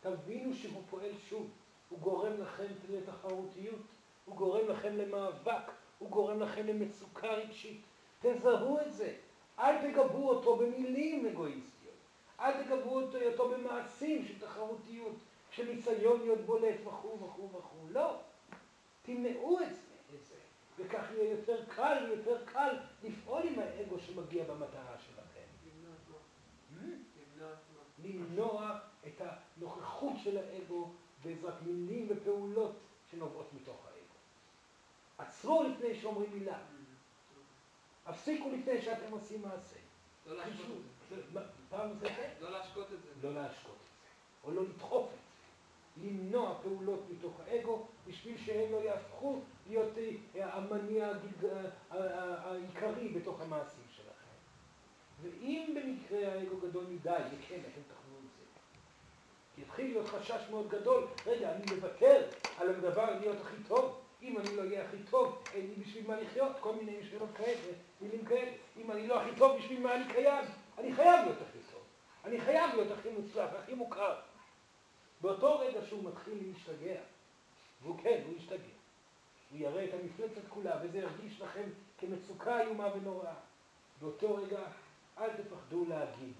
תבינו 0.00 0.54
שהוא 0.54 0.82
פועל 0.90 1.12
שוב, 1.28 1.50
הוא 1.88 1.98
גורם 1.98 2.40
לכם 2.40 2.66
לתחרותיות, 2.88 3.80
הוא 4.24 4.36
גורם 4.36 4.68
לכם 4.68 4.96
למאבק, 4.96 5.70
הוא 5.98 6.10
גורם 6.10 6.40
לכם 6.40 6.66
למצוקה 6.66 7.28
רגשית. 7.28 7.80
תזהו 8.20 8.78
את 8.80 8.92
זה. 8.92 9.14
אל 9.58 9.90
תגבו 9.90 10.28
אותו 10.28 10.56
במילים 10.56 11.26
אגואיסטיות. 11.26 11.94
אל 12.40 12.64
תגבו 12.64 13.00
אותו 13.00 13.48
במעשים 13.48 14.24
של 14.24 14.38
תחרותיות, 14.40 15.14
של 15.50 15.74
ניסיון 15.74 16.20
להיות 16.20 16.40
בולט 16.40 16.76
וכו' 16.84 17.18
וכו' 17.20 17.50
וכו'. 17.52 17.88
לא. 17.90 18.16
תמנעו 19.08 19.60
את 19.60 19.74
זה, 19.74 19.80
את 20.14 20.24
זה. 20.24 20.34
וכך 20.78 21.10
יהיה 21.10 21.30
יותר 21.30 21.64
קל 21.64 22.06
ויותר 22.08 22.44
קל 22.44 22.76
לפעול 23.02 23.42
עם 23.42 23.58
האגו 23.58 23.98
שמגיע 23.98 24.44
במטרה 24.44 24.96
שלכם. 24.98 25.38
למנוע 28.04 28.78
את 29.06 29.20
הנוכחות 29.20 30.12
של 30.24 30.38
האגו 30.38 30.90
בעזרת 31.24 31.62
מילים 31.62 32.06
ופעולות 32.10 32.76
שנובעות 33.10 33.52
מתוך 33.52 33.86
האגו. 33.86 34.14
עצרו 35.18 35.62
לפני 35.62 36.00
שאומרים 36.00 36.30
מילה. 36.32 36.58
הפסיקו 38.06 38.50
לפני 38.50 38.82
שאתם 38.82 39.12
עושים 39.12 39.42
מעשה. 39.42 39.76
לא 40.26 40.36
להשקות 40.36 40.56
חישוב. 40.56 40.82
את 41.12 41.32
זה. 41.32 41.40
פעם 41.68 41.88
נוספת? 41.88 42.30
לא 42.40 42.50
להשקות 42.50 42.92
את 42.92 43.02
זה. 43.02 43.28
לא 43.28 43.34
להשקות 43.34 43.74
את 43.74 43.78
זה, 43.78 44.06
או 44.44 44.50
לא 44.50 44.62
לדחוף 44.62 45.06
את 45.06 45.18
זה. 45.18 45.27
למנוע 46.02 46.54
פעולות 46.62 47.00
מתוך 47.10 47.40
האגו, 47.46 47.86
בשביל 48.06 48.38
שהם 48.38 48.72
לא 48.72 48.76
יהפכו 48.76 49.40
להיות 49.68 49.88
אה, 50.36 50.54
המניע 50.54 51.08
הגלג- 51.10 51.50
ה- 51.90 51.96
ה- 51.96 52.50
העיקרי 52.50 53.08
בתוך 53.08 53.40
המעשים 53.40 53.84
שלכם. 53.96 54.08
ואם 55.22 55.74
במקרה 55.76 56.32
האגו 56.32 56.56
גדול 56.56 56.84
מדי, 56.90 57.10
וכן, 57.10 57.54
אתם 57.60 57.80
תחזרו 57.88 58.16
את 58.18 58.30
זה. 58.38 58.44
כי 59.54 59.62
יתחיל 59.62 59.86
להיות 59.86 60.08
חשש 60.08 60.46
מאוד 60.50 60.68
גדול, 60.68 61.06
רגע, 61.26 61.52
אני 61.52 61.64
מוותר 61.74 62.22
על 62.58 62.68
הדבר 62.68 63.18
להיות 63.20 63.36
הכי 63.40 63.56
טוב, 63.68 64.00
אם 64.22 64.38
אני 64.38 64.56
לא 64.56 64.62
אהיה 64.62 64.84
הכי 64.84 64.96
טוב, 65.10 65.42
אין 65.54 65.66
לי 65.66 65.74
בשביל 65.84 66.06
מה 66.06 66.20
לחיות, 66.20 66.52
כל 66.60 66.74
מיני 66.74 66.96
שאלות 67.10 67.28
כאלה, 67.36 67.72
מילים 68.00 68.24
כאלה, 68.24 68.50
אם 68.76 68.90
אני 68.90 69.06
לא 69.06 69.20
הכי 69.22 69.30
טוב, 69.38 69.58
בשביל 69.58 69.80
מה 69.80 69.94
אני 69.94 70.12
קיים? 70.12 70.44
אני 70.78 70.92
חייב 70.94 71.20
להיות 71.24 71.38
הכי 71.48 71.58
טוב, 71.72 71.80
אני 72.24 72.40
חייב 72.40 72.70
להיות 72.74 72.98
הכי 72.98 73.08
מוצלח, 73.10 73.50
הכי 73.62 73.74
מוכר. 73.74 74.14
באותו 75.20 75.58
רגע 75.58 75.86
שהוא 75.86 76.10
מתחיל 76.10 76.38
להשתגע, 76.46 77.00
והוא 77.82 77.98
כן, 78.02 78.22
הוא 78.26 78.36
ישתגע, 78.36 78.74
הוא 79.50 79.58
יראה 79.58 79.84
את 79.84 79.94
המפלצת 79.94 80.48
כולה, 80.48 80.80
וזה 80.82 80.98
ירגיש 80.98 81.40
לכם 81.40 81.68
כמצוקה 81.98 82.60
איומה 82.60 82.94
ונוראה. 82.94 83.34
באותו 84.00 84.34
רגע, 84.34 84.60
אל 85.18 85.30
תפחדו 85.42 85.84
להגיד, 85.84 86.34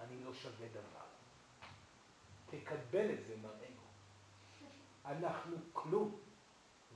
אני 0.00 0.24
לא 0.24 0.34
שווה 0.34 0.68
דבר. 0.68 1.02
תקבל 2.50 3.10
את 3.10 3.24
זה 3.26 3.36
מהאגו. 3.42 3.82
אנחנו 5.06 5.56
כלום. 5.72 6.18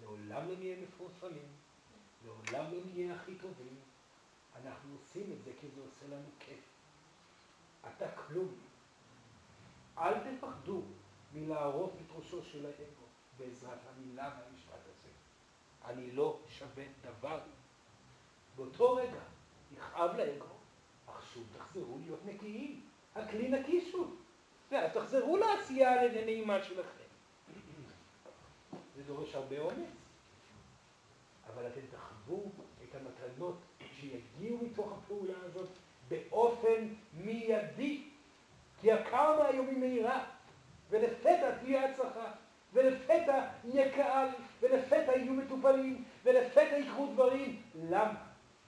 לעולם 0.00 0.48
לא 0.48 0.56
נהיה 0.56 0.76
מפורסמים, 0.82 1.48
לעולם 2.24 2.72
לא 2.72 2.78
נהיה 2.84 3.14
הכי 3.14 3.34
טובים. 3.34 3.76
אנחנו 4.62 4.96
עושים 5.00 5.32
את 5.32 5.44
זה 5.44 5.50
כי 5.60 5.66
זה 5.74 5.80
עושה 5.80 6.14
לנו 6.16 6.28
כיף. 6.38 6.64
אתה 7.88 8.06
כלום. 8.12 8.54
אל 9.98 10.14
תפחדו 10.14 10.82
מלערוף 11.36 11.90
את 12.00 12.16
ראשו 12.16 12.42
של 12.42 12.66
האגו 12.66 13.06
בעזרת 13.38 13.78
המילה 13.88 14.30
והמשפט 14.38 14.80
הזה. 14.84 15.10
אני 15.84 16.12
לא 16.12 16.38
שווה 16.48 16.84
דבר. 17.02 17.40
באותו 18.56 18.94
רגע 18.94 19.20
יכאב 19.76 20.16
לאגו, 20.16 20.44
אך 21.06 21.22
שוב 21.34 21.44
תחזרו 21.58 21.98
להיות 22.04 22.20
נקיים. 22.26 22.80
הכלי 23.14 23.48
נקי 23.48 23.90
שוב. 23.90 24.16
ואז 24.70 24.92
תחזרו 24.92 25.36
לעשייה 25.36 26.02
הנעימה 26.02 26.62
שלכם. 26.62 27.04
זה 28.96 29.02
דורש 29.02 29.34
הרבה 29.34 29.58
אומץ, 29.58 29.90
אבל 31.46 31.66
אתם 31.66 31.80
תחוו 31.90 32.50
את 32.84 32.94
המתנות 32.94 33.56
שיגיעו 34.00 34.58
מתוך 34.62 34.92
הפעולה 34.92 35.34
הזאת 35.42 35.68
באופן 36.08 36.88
מיידי. 37.14 38.08
כי 38.80 38.92
הקרמה 38.92 39.46
היום 39.46 39.68
היא 39.68 39.78
מהירה, 39.78 40.24
ולפתע 40.90 41.50
תהיה 41.60 41.84
הצלחה, 41.84 42.32
ולפתע 42.72 43.46
יהיה 43.64 43.92
קהל, 43.92 44.28
ולפתע 44.60 45.16
יהיו 45.16 45.32
מטופלים, 45.32 46.04
ולפתע 46.24 46.76
יקרו 46.76 47.06
דברים. 47.06 47.62
למה? 47.74 48.22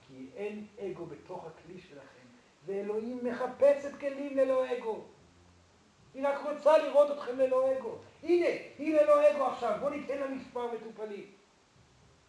כי 0.06 0.26
אין 0.36 0.66
אגו 0.80 1.06
בתוך 1.06 1.46
הכלי 1.46 1.80
שלכם, 1.80 2.26
ואלוהים 2.66 3.18
מחפשת 3.22 3.98
כלים 4.00 4.36
ללא 4.36 4.72
אגו. 4.72 5.04
היא 6.14 6.28
רק 6.28 6.38
רוצה 6.46 6.78
לראות 6.78 7.10
אתכם 7.10 7.38
ללא 7.38 7.72
אגו. 7.72 7.98
הנה, 8.22 8.46
היא 8.78 8.94
ללא 8.94 9.30
אגו 9.30 9.44
עכשיו, 9.44 9.76
בוא 9.80 9.90
ניתן 9.90 10.18
לה 10.18 10.28
מספר 10.28 10.72
מטופלים. 10.72 11.26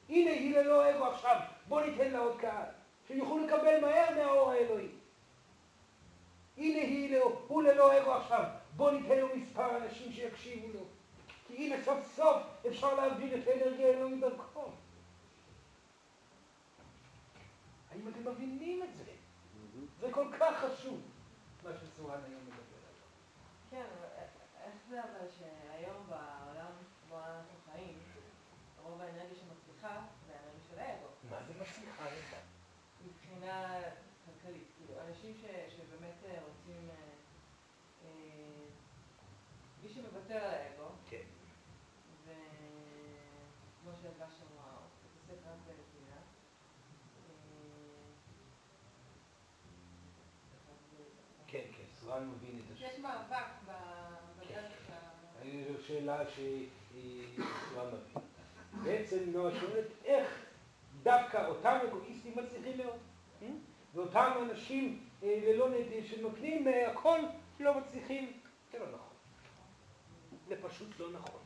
הנה, 0.09 0.31
היא 0.31 0.57
ללא 0.57 0.89
אגו 0.89 1.05
עכשיו, 1.05 1.39
בוא 1.67 1.81
ניתן 1.81 2.11
לה 2.11 2.19
עוד 2.19 2.39
קהל, 2.39 2.65
שיוכלו 3.07 3.37
לקבל 3.37 3.81
מהר 3.81 4.15
מהאור 4.15 4.51
האלוהי. 4.51 4.87
הנה 6.57 6.81
היא, 6.81 7.19
הוא 7.47 7.63
ללא 7.63 8.01
אגו 8.01 8.13
עכשיו, 8.13 8.43
בוא 8.79 8.91
ניתן 8.91 9.17
לו 9.17 9.35
מספר 9.35 9.77
אנשים 9.77 10.11
שיקשיבו 10.11 10.67
לו. 10.73 10.85
כי 11.47 11.55
הנה 11.55 11.83
סוף 11.83 11.99
סוף 12.15 12.43
אפשר 12.67 12.93
להעביר 12.93 13.37
את 13.41 13.47
האנרגיה 13.47 13.87
האלוהית 13.87 14.19
דרכו. 14.19 14.71
האם 17.91 18.07
אתם 18.07 18.31
מבינים 18.31 18.83
את 18.83 18.95
זה? 18.95 19.03
זה 19.99 20.07
כל 20.11 20.27
כך 20.39 20.65
חשוב, 20.65 21.01
מה 21.63 21.69
שסורן 21.73 22.19
היום 22.27 22.41
מדבר 22.41 22.79
עליו. 22.87 23.07
כן, 23.69 23.85
איך 24.63 24.73
זה 24.89 25.03
אבל 25.03 25.27
שהיום 25.39 26.07
בעולם 26.09 26.71
בו 27.09 27.17
אנחנו 27.17 27.71
חיים, 27.71 27.97
רוב 28.83 29.01
האנרגיה 29.01 29.35
שמצליחה 29.35 30.01
זה 30.27 30.33
האנרגיה 30.33 30.61
של 30.69 30.79
האגו, 30.79 31.07
מה 31.29 31.37
זה 31.47 31.53
מצליחה? 31.61 32.05
מבחינה 33.05 33.81
כלכלית. 34.25 34.67
כאילו, 34.77 35.01
אנשים 35.09 35.33
ש- 35.41 35.73
שבאמת 35.75 36.15
אה, 36.25 36.39
רוצים... 36.47 36.89
אה, 36.89 36.95
אה, 38.05 38.39
מי 39.83 39.89
שמוותר 39.89 40.35
על 40.35 40.53
האגו, 40.53 40.89
כן. 41.09 41.23
וכמו 42.25 43.91
שהדגש 44.01 44.33
אמרה, 44.51 44.77
מתעסק 45.05 45.47
רק 45.47 45.57
בנתינה. 45.67 46.21
כן, 51.47 51.65
כן, 52.19 52.25
סורן 52.25 52.29
מבין 52.29 52.59
את 52.65 52.77
יש 52.77 52.83
השאלה. 52.83 53.07
מאבק 53.07 53.45
ב- 53.65 53.71
בדרך 54.39 54.89
ה... 54.89 55.43
זו 55.67 55.83
שאלה 55.87 56.21
מבין. 56.21 56.65
בעצם 58.83 59.17
נועה 59.27 59.59
שואלת 59.59 59.85
איך 60.05 60.45
דווקא 61.03 61.47
אותם 61.47 61.77
אגואיסטים 61.87 62.33
מצליחים 62.35 62.77
מאוד. 62.77 62.99
ואותם 63.93 64.31
אנשים 64.49 65.09
אה, 65.23 65.39
ללא 65.47 65.69
נד... 65.69 66.05
שנותנים 66.05 66.67
אה, 66.67 66.91
הכל 66.91 67.19
לא 67.59 67.79
מצליחים. 67.79 68.39
זה 68.71 68.79
לא 68.79 68.85
נכון. 68.85 69.13
זה 70.47 70.55
פשוט 70.61 70.99
לא 70.99 71.11
נכון. 71.11 71.41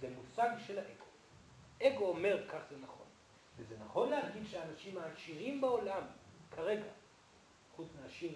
זה 0.00 0.08
מושג 0.16 0.48
של 0.66 0.78
האגו. 0.78 1.06
אגו 1.82 2.08
אומר 2.08 2.48
כך 2.48 2.58
זה 2.70 2.76
נכון. 2.82 3.06
וזה 3.56 3.74
נכון 3.84 4.08
להגיד 4.10 4.46
שהאנשים 4.46 4.98
העשירים 4.98 5.60
בעולם, 5.60 6.02
כרגע, 6.50 6.84
חוץ 7.76 7.88
מהעשיר, 8.00 8.32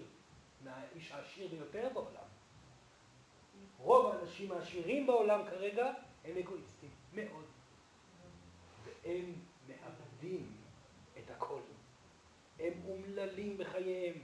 מהאיש 0.64 1.12
העשיר 1.12 1.48
ביותר 1.48 1.88
בעולם, 1.94 2.28
רוב 3.78 4.06
האנשים 4.06 4.52
העשירים 4.52 5.06
בעולם 5.06 5.40
כרגע 5.50 5.92
הם 6.24 6.36
אגואיסטים, 6.36 6.90
מאוד. 7.14 7.44
והם 8.84 9.32
מאבדים 9.68 10.46
את 11.18 11.30
הכל. 11.30 11.60
הם 12.58 12.72
אומללים 12.88 13.58
בחייהם, 13.58 14.14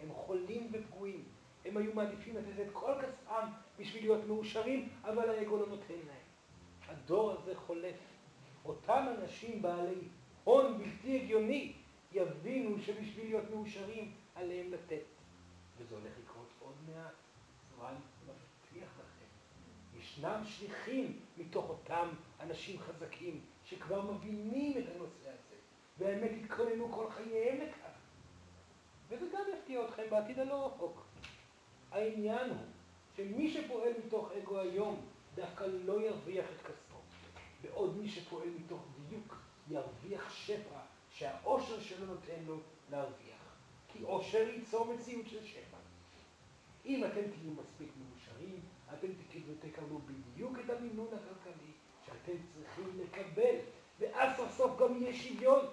הם 0.00 0.12
חולים 0.12 0.70
ופגועים. 0.72 1.24
הם 1.64 1.76
היו 1.76 1.94
מעדיפים 1.94 2.36
לתת 2.36 2.60
את 2.66 2.72
כל 2.72 2.92
כספם 3.02 3.46
בשביל 3.78 4.02
להיות 4.02 4.26
מאושרים, 4.26 4.88
אבל 5.04 5.30
האגו 5.30 5.56
לא 5.56 5.66
נותן 5.66 5.94
להם. 6.06 6.26
הדור 6.88 7.30
הזה 7.30 7.56
חולף. 7.56 7.96
אותם 8.64 9.06
אנשים 9.18 9.62
בעלי 9.62 10.00
הון 10.44 10.78
בלתי 10.78 11.20
הגיוני 11.20 11.72
יבינו 12.12 12.78
שבשביל 12.78 13.26
להיות 13.26 13.50
מאושרים 13.50 14.12
עליהם 14.34 14.72
לתת. 14.72 15.02
וזה 15.80 15.94
הולך 15.94 16.12
לקרות 16.24 16.48
עוד 16.60 16.74
מעט. 16.86 17.14
זמן 17.76 17.94
מבטיח 18.26 18.88
לכם. 18.98 19.26
ישנם 19.98 20.42
שליחים 20.44 21.20
מתוך 21.36 21.68
אותם 21.68 22.08
אנשים 22.40 22.80
חזקים 22.80 23.40
שכבר 23.64 24.12
מבינים 24.12 24.78
את 24.78 24.84
הנושא 24.94 25.28
הזה, 25.28 25.56
והאמת 25.98 26.30
התכוננו 26.44 26.92
כל 26.92 27.10
חייהם 27.10 27.60
לכך. 27.60 27.90
וזה 29.08 29.26
גם 29.32 29.42
יפתיע 29.54 29.84
אתכם 29.84 30.02
בעתיד 30.10 30.38
הלא 30.38 30.66
רחוק. 30.66 31.04
העניין 31.90 32.50
הוא 32.50 32.66
שמי 33.16 33.50
שפועל 33.50 33.92
מתוך 34.06 34.32
אגו 34.32 34.58
היום 34.58 35.06
דווקא 35.34 35.64
לא 35.64 36.02
ירוויח 36.02 36.44
את 36.56 36.62
כספו, 36.62 36.98
בעוד 37.62 37.96
מי 37.96 38.08
שפועל 38.08 38.48
מתוך 38.48 38.80
דיוק 39.08 39.36
ירוויח 39.68 40.30
שפע 40.34 40.80
שהאושר 41.10 41.80
שלו 41.80 42.06
נותן 42.06 42.42
לו 42.46 42.60
להרוויח. 42.90 43.30
כי 43.92 44.02
אושר 44.02 44.48
ייצור 44.48 44.94
מציאות 44.94 45.28
של 45.28 45.44
שפע. 45.44 45.69
אם 46.86 47.04
אתם 47.04 47.20
תהיו 47.20 47.52
מספיק 47.62 47.88
מאושרים, 47.98 48.60
אתם 48.98 49.08
תקבלו, 49.60 49.98
בדיוק 49.98 50.58
את 50.64 50.70
המינון 50.70 51.06
הכלכלי 51.06 51.72
שאתם 52.06 52.32
צריכים 52.54 53.00
לקבל, 53.00 53.54
ואז 53.98 54.36
סוף 54.36 54.50
סוף 54.56 54.80
גם 54.80 55.02
יהיה 55.02 55.14
שוויון. 55.14 55.64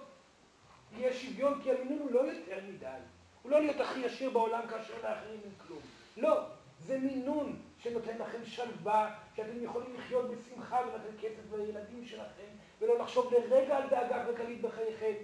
יהיה 0.92 1.12
שוויון 1.12 1.62
כי 1.62 1.70
המינון 1.70 1.98
הוא 1.98 2.10
לא 2.10 2.20
יותר 2.20 2.60
מדי. 2.68 2.98
הוא 3.42 3.52
לא 3.52 3.60
להיות 3.60 3.80
הכי 3.80 4.04
עשיר 4.04 4.30
בעולם 4.30 4.68
כאשר 4.70 4.94
לאחרים 4.94 5.40
אין 5.44 5.52
כלום. 5.66 5.80
לא, 6.16 6.44
זה 6.78 6.98
מינון 6.98 7.62
שנותן 7.78 8.18
לכם 8.18 8.44
שלווה, 8.44 9.18
שאתם 9.36 9.64
יכולים 9.64 9.94
לחיות 9.94 10.30
בשמחה 10.30 10.78
ולתת 10.86 11.20
כסף 11.20 11.52
לילדים 11.52 12.06
שלכם, 12.06 12.48
ולא 12.78 12.98
לחשוב 12.98 13.32
לרגע 13.32 13.76
על 13.76 13.88
דאגה 13.88 14.26
כלכלית 14.26 14.60
בחייכם. 14.60 15.14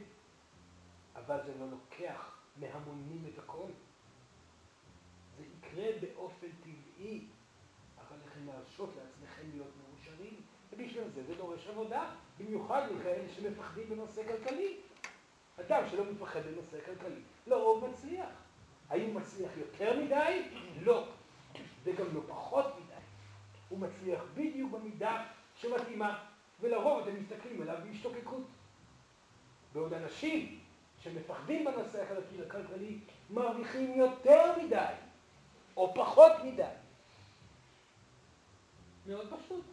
אבל 1.16 1.39
זה 1.47 1.53
לא 1.61 1.66
לוקח 1.70 2.37
מהמונים 2.57 3.24
את 3.35 3.39
הכל. 3.39 3.68
יקרה 5.79 5.93
באופן 6.01 6.47
טבעי, 6.61 7.20
אבל 7.99 8.16
לכם 8.27 8.47
להרשות 8.47 8.91
לעצמכם 8.97 9.43
להיות 9.53 9.70
מאושרים, 9.83 10.35
ובשביל 10.72 11.05
זה 11.14 11.22
זה 11.22 11.35
דורש 11.35 11.66
עבודה, 11.66 12.11
במיוחד 12.39 12.83
לכאלה 12.91 13.29
שמפחדים 13.37 13.89
בנושא 13.89 14.22
כלכלי. 14.27 14.77
אדם 15.61 15.83
שלא 15.91 16.05
מפחד 16.05 16.41
בנושא 16.41 16.77
כלכלי, 16.87 17.20
לרוב 17.47 17.89
מצליח. 17.89 18.29
האם 18.89 19.07
הוא 19.07 19.14
מצליח 19.14 19.51
יותר 19.57 20.01
מדי? 20.01 20.43
לא. 20.83 21.09
וגם 21.85 22.07
לא 22.14 22.20
פחות 22.29 22.66
מדי. 22.66 23.01
הוא 23.68 23.79
מצליח 23.79 24.20
בדיוק 24.35 24.70
במידה 24.70 25.27
שמתאימה, 25.57 26.25
ולרוב 26.61 27.03
אתם 27.03 27.16
מסתכלים 27.16 27.62
עליו 27.62 27.77
בהשתוקקות. 27.85 28.47
בעוד 29.72 29.93
אנשים 29.93 30.59
שמפחדים 31.03 31.64
בנושא 31.64 32.05
הכלכלי 32.47 32.99
מרוויחים 33.31 33.95
יותר 33.99 34.62
מדי, 34.62 34.95
או 35.77 35.95
פחות 35.95 36.33
מדי. 36.45 36.62
מאוד 39.07 39.27
פשוט. 39.27 39.64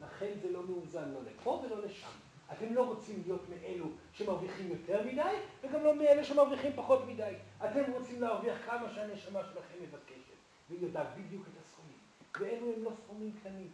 לכן 0.00 0.32
זה 0.42 0.50
לא 0.50 0.62
מאוזן 0.62 1.10
לא 1.10 1.20
לפה 1.22 1.62
ולא 1.64 1.84
לשם. 1.84 2.08
אתם 2.52 2.74
לא 2.74 2.86
רוצים 2.86 3.22
להיות 3.26 3.42
מאלו 3.48 3.86
שמרוויחים 4.12 4.68
יותר 4.68 5.02
מדי, 5.06 5.36
וגם 5.62 5.84
לא 5.84 5.96
מאלה 5.96 6.24
שמרוויחים 6.24 6.72
פחות 6.76 7.06
מדי. 7.06 7.34
אתם 7.64 7.92
רוצים 7.92 8.22
להרוויח 8.22 8.56
כמה 8.66 8.94
שהנשמה 8.94 9.40
שלכם 9.44 9.82
מבקשת, 9.82 10.34
והיא 10.68 10.82
יודעת 10.82 11.06
בדיוק 11.16 11.42
את 11.42 11.62
הסכומים. 11.64 11.98
ואלו 12.40 12.72
הם 12.76 12.84
לא 12.84 12.90
סכומים 13.04 13.32
קטנים. 13.40 13.70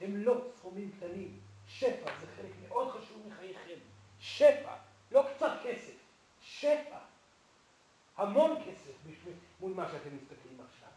הם 0.00 0.16
לא 0.16 0.40
סכומים 0.56 0.90
קטנים. 0.96 1.40
שפע 1.68 2.10
זה 2.20 2.26
חלק 2.36 2.50
מאוד 2.68 2.90
חשוב 2.90 3.22
מחייכם. 3.28 3.78
שפע, 4.20 4.74
לא 5.12 5.24
קצת 5.34 5.52
כסף, 5.64 5.94
שפע. 6.40 6.98
המון 8.16 8.56
כסף 8.66 8.92
בשביל, 9.06 9.34
מול 9.60 9.72
מה 9.76 9.88
שאתם 9.88 10.16
מסתכלים 10.16 10.60
עכשיו. 10.68 10.88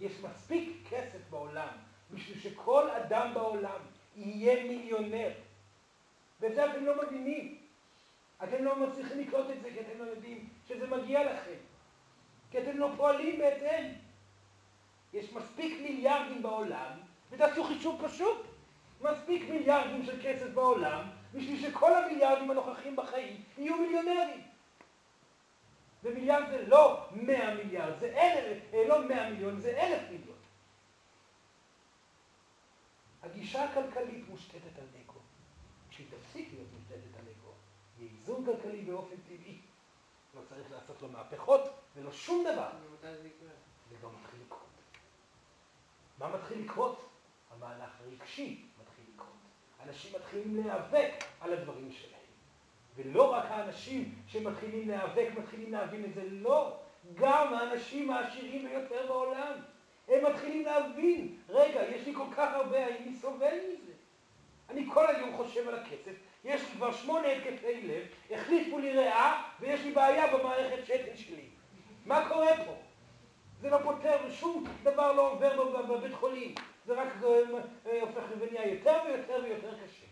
יש 0.00 0.12
מספיק 0.20 0.88
כסף 0.90 1.30
בעולם 1.30 1.68
בשביל 2.10 2.40
שכל 2.40 2.90
אדם 2.90 3.34
בעולם 3.34 3.80
יהיה 4.16 4.64
מיליונר. 4.64 5.30
וזה 6.40 6.70
אתם 6.70 6.84
לא 6.84 7.02
מבינים. 7.02 7.58
אתם 8.44 8.64
לא 8.64 8.86
מצליחים 8.86 9.20
לקלוט 9.20 9.50
את 9.50 9.62
זה 9.62 9.70
כי 9.70 9.80
אתם 9.80 9.98
לא 9.98 10.04
יודעים 10.04 10.48
שזה 10.68 10.86
מגיע 10.86 11.32
לכם. 11.32 11.58
כי 12.50 12.58
אתם 12.58 12.78
לא 12.78 12.90
פועלים 12.96 13.38
בהתאם. 13.38 13.92
יש 15.12 15.32
מספיק 15.32 15.80
מיליארדים 15.82 16.42
בעולם, 16.42 16.90
ותעשו 17.30 17.64
חישוב 17.64 18.06
פשוט. 18.06 18.46
מספיק 19.00 19.50
מיליארדים 19.50 20.04
של 20.04 20.22
כסף 20.22 20.48
בעולם, 20.54 21.00
בשביל 21.34 21.62
שכל 21.62 21.94
המיליארדים 21.94 22.50
הנוכחים 22.50 22.96
בחיים 22.96 23.42
יהיו 23.58 23.76
מיליונרים. 23.76 24.53
ומיליארד 26.04 26.50
זה 26.50 26.66
לא 26.66 27.06
100 27.12 27.54
מיליארד, 27.54 27.98
זה 27.98 28.06
אלף, 28.06 28.74
אה, 28.74 28.88
לא 28.88 29.08
100 29.08 29.30
מיליון, 29.30 29.60
זה 29.60 29.70
אלף 29.70 30.02
מיליון. 30.10 30.38
הגישה 33.22 33.64
הכלכלית 33.64 34.28
מושתתת 34.28 34.78
על 34.78 34.86
אגו. 35.04 35.20
כשהיא 35.90 36.06
תפסיק 36.10 36.48
להיות 36.52 36.68
מושתתת 36.72 37.18
על 37.18 37.24
אגו, 37.24 37.52
יהיה 37.98 38.10
כלכלי 38.46 38.82
באופן 38.82 39.16
טבעי. 39.16 39.60
לא 40.34 40.40
צריך 40.48 40.70
לעשות 40.70 41.02
לו 41.02 41.08
מהפכות 41.08 41.60
ולא 41.96 42.12
שום 42.12 42.44
דבר. 42.52 42.70
זה 43.00 43.96
לא 44.02 44.10
מתחיל 44.20 44.40
לקרות. 44.46 44.60
מה 46.18 46.36
מתחיל 46.36 46.64
לקרות? 46.64 47.08
המהלך 47.50 47.90
הרגשי 48.00 48.66
מתחיל 48.82 49.04
לקרות. 49.14 49.28
אנשים 49.82 50.12
מתחילים 50.16 50.56
להיאבק 50.56 51.24
על 51.40 51.52
הדברים 51.52 51.92
שלהם. 51.92 52.13
ולא 52.96 53.32
רק 53.32 53.44
האנשים 53.48 54.14
שמתחילים 54.26 54.88
להיאבק 54.88 55.28
מתחילים 55.38 55.72
להבין 55.72 56.04
את 56.04 56.14
זה, 56.14 56.22
לא. 56.30 56.76
גם 57.14 57.54
האנשים 57.54 58.10
העשירים 58.10 58.68
ביותר 58.68 59.06
בעולם. 59.08 59.52
הם 60.08 60.24
מתחילים 60.30 60.64
להבין, 60.64 61.36
רגע, 61.48 61.82
יש 61.82 62.06
לי 62.06 62.14
כל 62.14 62.26
כך 62.36 62.52
הרבה, 62.54 62.86
אני 62.86 63.14
סובל 63.20 63.54
מזה. 63.72 63.92
אני 64.70 64.86
כל 64.92 65.06
היום 65.06 65.36
חושב 65.36 65.68
על 65.68 65.74
הכסף, 65.74 66.12
יש 66.44 66.60
לי 66.60 66.66
כבר 66.76 66.92
שמונה 66.92 67.28
התקפי 67.28 67.82
לב, 67.82 68.02
החליפו 68.30 68.78
לי 68.78 68.92
ריאה 68.92 69.42
ויש 69.60 69.80
לי 69.80 69.92
בעיה 69.92 70.36
במערכת 70.36 70.86
שתן 70.86 71.16
שלי. 71.16 71.48
מה 72.06 72.28
קורה 72.28 72.56
פה? 72.66 72.74
זה 73.60 73.70
לא 73.70 73.78
פותר, 73.82 74.30
שום 74.30 74.64
דבר 74.82 75.12
לא 75.12 75.32
עובר 75.32 75.82
בבית 75.82 76.14
חולים. 76.14 76.54
זה 76.86 76.92
רק 76.92 77.08
אה, 77.86 78.00
הופך 78.00 78.22
ונהיה 78.38 78.68
יותר 78.68 78.98
ויותר 79.06 79.40
ויותר 79.44 79.74
קשה. 79.74 80.06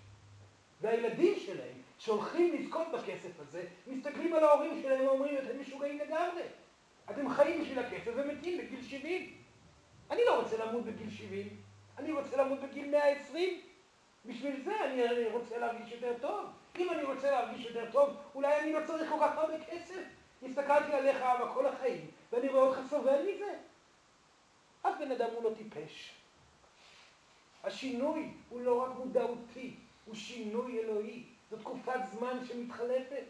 והילדים 0.80 1.39
שלהם, 1.39 1.82
שהולכים 2.05 2.55
לזכות 2.55 2.86
בכסף 2.92 3.40
הזה, 3.40 3.64
מסתכלים 3.86 4.34
על 4.34 4.44
ההורים 4.44 4.82
שלהם 4.82 5.07
ואומרים, 5.07 5.38
אתם 5.38 5.61
משוגעים 5.61 5.98
לגמרי. 5.98 6.42
אתם 7.11 7.30
חיים 7.30 7.61
בשביל 7.61 7.78
הכסף 7.78 8.11
ומתים 8.16 8.59
בגיל 8.59 8.82
70. 8.82 9.32
אני 10.11 10.20
לא 10.26 10.40
רוצה 10.40 10.57
למות 10.57 10.84
בגיל 10.84 11.11
70, 11.11 11.48
אני 11.98 12.12
רוצה 12.12 12.36
למות 12.36 12.61
בגיל 12.61 12.90
120. 12.90 13.61
בשביל 14.26 14.62
זה 14.64 14.84
אני 14.84 15.28
רוצה 15.32 15.59
להרגיש 15.59 15.92
יותר 15.92 16.14
טוב. 16.20 16.46
אם 16.78 16.90
אני 16.90 17.03
רוצה 17.03 17.30
להרגיש 17.30 17.66
יותר 17.66 17.90
טוב, 17.92 18.16
אולי 18.34 18.61
אני 18.61 18.72
לא 18.72 18.80
צריך 18.86 19.11
כל 19.11 19.18
כך 19.20 19.36
הרבה 19.36 19.64
כסף. 19.64 20.03
הסתכלתי 20.42 20.92
עליך 20.92 21.16
אבא 21.16 21.55
כל 21.55 21.66
החיים, 21.66 22.11
ואני 22.32 22.48
רואה 22.48 22.62
אותך 22.62 22.78
סובל 22.90 23.22
מזה. 23.22 23.55
אף 24.82 24.94
בן 24.98 25.12
אדם 25.12 25.28
הוא 25.34 25.44
לא 25.44 25.50
טיפש. 25.57 26.12
השינוי 27.64 28.30
הוא 28.48 28.61
לא 28.61 28.82
רק 28.82 28.90
מודעותי, 28.98 29.74
הוא 30.05 30.14
שינוי 30.14 30.80
אלוהי. 30.80 31.32
זו 31.53 31.59
תקופת 31.59 32.00
זמן 32.12 32.44
שמתחלפת. 32.44 33.24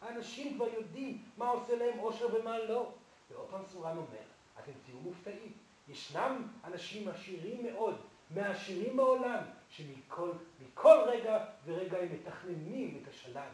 האנשים 0.00 0.54
כבר 0.54 0.68
יודעים 0.68 1.24
מה 1.36 1.48
עושה 1.48 1.76
להם 1.76 1.98
אושר 1.98 2.36
ומה 2.36 2.58
לא. 2.58 2.92
ועוד 3.30 3.48
פעם 3.50 3.62
סורן 3.72 3.96
אומר, 3.96 4.22
אתם 4.58 4.72
תהיו 4.84 4.98
מופתעים. 5.00 5.52
ישנם 5.88 6.48
אנשים 6.64 7.08
עשירים 7.08 7.62
מאוד, 7.62 8.00
מהעשירים 8.30 8.96
בעולם, 8.96 9.42
שמכל 9.70 11.00
רגע 11.06 11.44
ורגע 11.64 11.98
הם 11.98 12.08
מתכננים 12.12 13.00
את 13.02 13.08
השלם 13.08 13.48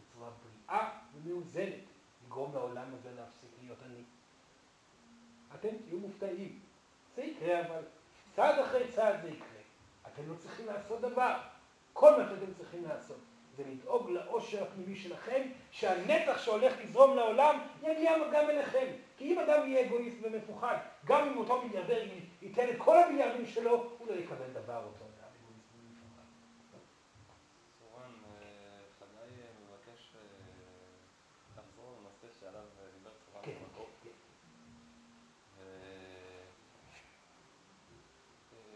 בצורה 0.00 0.30
בריאה 0.30 0.98
ומאוזנת, 1.14 1.84
לגרום 2.26 2.54
לעולם 2.54 2.94
הזה 2.94 3.10
להפסיק 3.16 3.50
להיות 3.62 3.78
עני. 3.84 4.02
אתם 5.54 5.68
תהיו 5.84 5.98
מופתעים. 5.98 6.58
זה 7.16 7.22
יקרה 7.22 7.60
אבל, 7.66 7.82
צעד 8.36 8.58
אחרי 8.58 8.88
צעד 8.92 9.22
זה 9.22 9.28
יקרה. 9.28 9.62
אתם 10.06 10.22
לא 10.28 10.34
צריכים 10.34 10.66
לעשות 10.66 11.00
דבר. 11.00 11.40
כל 11.92 12.22
מה 12.22 12.28
שאתם 12.28 12.54
צריכים 12.54 12.84
לעשות 12.84 13.18
זה 13.56 13.62
לדאוג 13.66 14.10
לאושר 14.10 14.62
הפנימי 14.62 14.96
שלכם, 14.96 15.42
שהנתח 15.70 16.42
שהולך 16.42 16.72
לזרום 16.82 17.16
לעולם 17.16 17.58
יגיע 17.82 18.12
גם 18.32 18.50
אליכם. 18.50 18.86
כי 19.16 19.32
אם 19.32 19.38
אדם 19.38 19.68
יהיה 19.68 19.86
אגואיסט 19.86 20.16
ומפוחד, 20.22 20.76
גם 21.04 21.28
אם 21.28 21.38
אותו 21.38 21.62
מיליארדר 21.62 22.02
ייתן 22.42 22.68
את 22.70 22.76
כל 22.78 23.02
המיליארדים 23.02 23.46
שלו, 23.46 23.90
הוא 23.98 24.08
לא 24.08 24.14
יקבל 24.14 24.52
דבר 24.52 24.84
אותו 24.84 25.04
אדם 25.04 25.28
אגואיסט 25.40 25.68
ומפוחד. 25.74 26.22
סורן, 27.78 28.12
חגי 28.98 29.42
מבקש 29.62 30.12
לחזור 31.56 31.96
לנושא 32.00 32.38
שעליו 32.40 32.62
דיבר 32.98 33.10
סורן 33.26 33.44
כן, 33.44 33.52
במקור. 33.62 33.88
כן. 34.04 34.10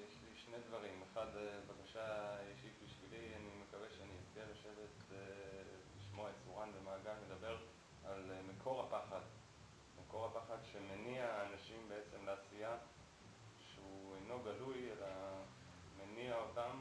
יש 0.08 0.16
לי 0.22 0.36
שני 0.36 0.56
דברים. 0.68 1.02
אחד, 1.12 1.26
בקשה 1.68 2.36
אישית 2.50 2.72
בשבילי, 2.84 3.34
אני 3.36 3.50
מקווה 3.68 3.88
שאני 3.90 4.12
אזכה 4.18 4.40
לשבת, 4.52 5.18
לשמוע 5.98 6.30
את 6.30 6.34
סורן 6.44 6.68
במעגל 6.80 7.14
מדבר 7.26 7.56
על 8.04 8.32
מקור 8.48 8.82
הפחד. 8.82 9.20
מקור 10.06 10.26
הפחד 10.26 10.56
שמניע 10.72 11.42
אנשים 11.42 11.88
בעצם 11.88 12.26
לעשייה 12.26 12.76
שהוא 13.58 14.16
אינו 14.16 14.36
גלוי, 14.47 14.92
אלא 14.92 15.07
מניע 15.99 16.36
אותם 16.36 16.80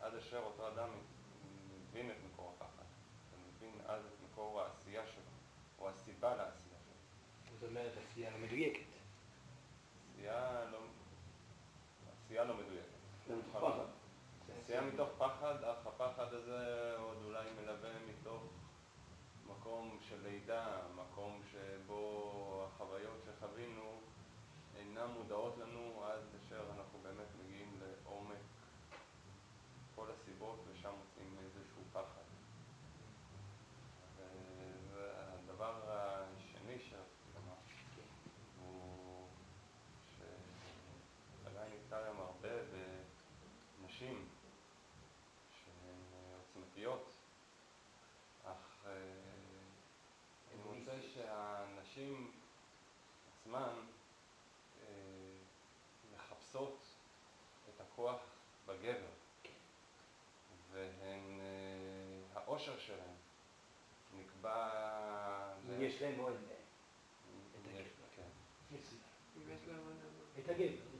עד 0.00 0.14
אשר 0.14 0.38
אותו 0.38 0.68
אדם 0.68 0.88
מבין 1.70 2.10
את 2.10 2.16
מקור 2.32 2.54
הפחד, 2.56 2.84
ומבין 3.32 3.80
אז 3.86 4.04
את 4.06 4.30
מקור 4.30 4.60
העשייה 4.60 5.06
שלו, 5.06 5.22
או 5.78 5.88
הסיבה 5.88 6.36
לעשייה 6.36 6.78
שלו. 6.84 7.58
זאת 7.60 7.68
אומרת, 7.68 7.92
עשייה 8.04 8.30
לא 8.30 8.38
מדויקת. 8.38 8.86
עשייה 10.12 10.64
לא, 10.72 10.78
עשייה 12.24 12.44
לא 12.44 12.54
מדויקת. 12.54 12.88
פחד. 13.52 13.84
עשייה 14.62 14.80
מתוך 14.80 15.08
פחד, 15.18 15.64
אך 15.64 15.86
הפחד 15.86 16.32
הזה 16.34 16.94
עוד 16.98 17.16
אולי 17.24 17.50
מלווה 17.60 17.90
מתוך 18.08 18.42
מקום 19.46 19.98
של 20.08 20.22
לידה, 20.22 20.78
מקום 20.96 21.42
שבו 21.52 22.66
החוויות 22.66 23.24
שחווינו 23.24 24.00
אינן 24.78 25.06
מודעות 25.06 25.58
לנו 25.58 26.04
עד 26.04 26.20
אשר 26.40 26.62
אנחנו 26.76 26.98
באמת 27.02 27.26
מגיעים 27.44 27.80
לעומק 27.80 28.36
כל 29.94 30.10
הסיבות 30.10 30.64
ושם 30.68 30.90
מוצאים 30.98 31.36
איזשהו 31.44 31.82
פחד. 31.92 32.22
והדבר 34.92 35.74
השני 35.86 36.78
שרציתי 36.78 37.28
לומר 37.34 37.56
הוא 38.60 39.28
שחגי 40.16 41.58
נתקל 41.74 42.04
היום 42.04 42.20
הרבה 42.20 42.54
בנשים 43.80 44.28
שהן 45.50 45.96
עוצמתיות, 46.38 47.12
אך 48.44 48.86
אה, 48.86 48.92
אני 50.52 50.62
מוצא 50.62 50.92
שהנשים 51.98 52.30
עצמן 53.32 53.74
אה, 54.82 54.86
מחפשות 56.14 56.78
את 57.68 57.80
הכוח 57.80 58.20
בגבר, 58.66 59.08
והן, 60.72 61.40
אה, 61.40 62.40
האושר 62.40 62.78
שלהן 62.78 63.14
נקבע... 64.18 65.54
יש. 65.80 66.02
את 66.02 66.08
הגבר. 67.66 67.82
כן. 68.16 68.22
להם... 69.66 69.82
את 70.38 70.48
הגבר. 70.48 70.98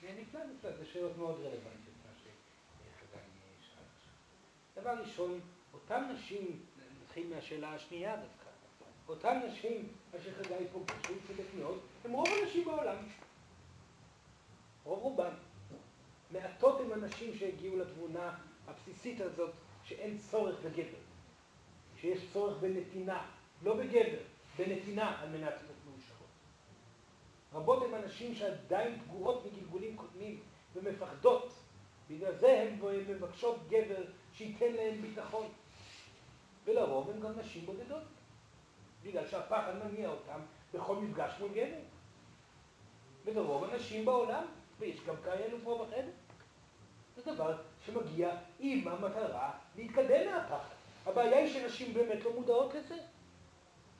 זה 0.00 0.14
נפלא, 0.20 0.40
נפלא, 0.44 0.76
זה 0.76 0.86
שאלות 0.86 1.16
מאוד 1.16 1.40
רלוונטיות, 1.40 1.96
מה 2.06 2.12
שחגי 2.18 3.18
שאל 3.60 3.84
עכשיו. 3.96 4.82
דבר 4.82 5.02
ראשון, 5.02 5.40
אותן 5.72 6.12
נשים, 6.14 6.66
נתחיל 7.02 7.34
מהשאלה 7.34 7.74
השנייה 7.74 8.16
דווקא, 8.16 8.45
אותן 9.08 9.40
נשים, 9.46 9.88
מה 10.12 10.20
שחגי 10.20 10.64
פוגש, 10.72 11.06
הוא 11.08 11.16
צודק 11.26 11.48
מאוד, 11.58 11.78
הם 12.04 12.12
רוב 12.12 12.28
הנשים 12.42 12.64
בעולם. 12.64 12.96
רוב 14.84 14.98
רובם. 14.98 15.32
מעטות 16.30 16.80
הם 16.80 16.92
הנשים 16.92 17.34
שהגיעו 17.34 17.76
לתבונה 17.76 18.34
הבסיסית 18.66 19.20
הזאת, 19.20 19.50
שאין 19.84 20.18
צורך 20.18 20.60
בגבר. 20.60 20.98
שיש 22.00 22.32
צורך 22.32 22.58
בנתינה, 22.58 23.26
לא 23.62 23.76
בגבר, 23.76 24.18
בנתינה 24.58 25.20
על 25.20 25.28
מנת 25.28 25.40
להיות 25.42 25.76
מאושרות. 25.90 26.28
רבות 27.52 27.82
הן 27.82 27.94
הנשים 27.94 28.34
שעדיין 28.34 28.98
פגועות 29.00 29.46
מגלגולים 29.46 29.96
קודמים 29.96 30.40
ומפחדות. 30.74 31.52
בגלל 32.10 32.34
זה 32.34 32.60
הן 32.60 32.78
מבקשות 33.08 33.56
גבר 33.68 34.04
שייתן 34.32 34.72
להן 34.72 35.00
ביטחון. 35.00 35.46
ולרוב 36.64 37.10
הן 37.10 37.20
גם 37.20 37.38
נשים 37.38 37.66
בודדות. 37.66 38.02
בגלל 39.06 39.26
שהפחד 39.26 39.72
מניע 39.84 40.08
אותם 40.08 40.40
בכל 40.74 40.96
מפגש 40.96 41.32
מול 41.40 41.48
גבר. 41.48 41.80
ולרוב 43.24 43.64
הנשים 43.64 44.04
בעולם, 44.04 44.44
ויש 44.78 45.00
גם 45.06 45.14
כאלו 45.24 45.58
פה 45.64 45.86
בחדר. 45.86 46.10
זה 47.16 47.32
דבר 47.34 47.56
שמגיע 47.86 48.30
עם 48.60 48.88
המטרה 48.88 49.50
להתקדם 49.76 50.30
מהפחד. 50.30 50.74
הבעיה 51.06 51.38
היא 51.38 51.52
שנשים 51.52 51.94
באמת 51.94 52.24
לא 52.24 52.32
מודעות 52.32 52.74
לזה. 52.74 52.96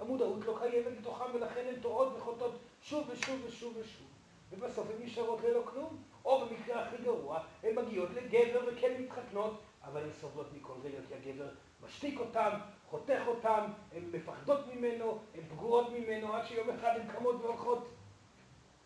המודעות 0.01 0.45
לא 0.45 0.59
קיימת 0.61 1.01
בתוכם 1.01 1.25
ולכן 1.35 1.65
הן 1.69 1.81
טועות 1.81 2.17
וחוטאות 2.17 2.59
שוב 2.83 3.09
ושוב 3.11 3.41
ושוב 3.45 3.77
ושוב. 3.77 4.07
ובסוף 4.51 4.87
הן 4.91 5.07
נשארות 5.07 5.41
ללא 5.41 5.63
כלום. 5.65 6.03
או 6.27 6.47
במקרה 6.47 6.83
הכי 6.83 6.97
גרוע, 7.03 7.41
הן 7.63 7.75
מגיעות 7.75 8.09
לגבר 8.15 8.61
וכן 8.67 9.03
מתחתנות, 9.03 9.61
אבל 9.85 10.03
הן 10.03 10.13
סובלות 10.21 10.47
מכל 10.57 10.73
רגע 10.85 10.99
כי 11.09 11.31
הגבר 11.31 11.49
משתיק 11.85 12.21
אותם, 12.21 12.51
חותך 12.91 13.23
אותם, 13.27 13.65
הן 13.97 14.03
מפחדות 14.13 14.61
ממנו, 14.75 15.19
הן 15.35 15.43
פגועות 15.49 15.87
ממנו, 15.91 16.35
עד 16.35 16.47
שיום 16.47 16.71
אחד 16.71 16.93
הן 17.01 17.09
קמות 17.13 17.37
והולכות. 17.43 17.89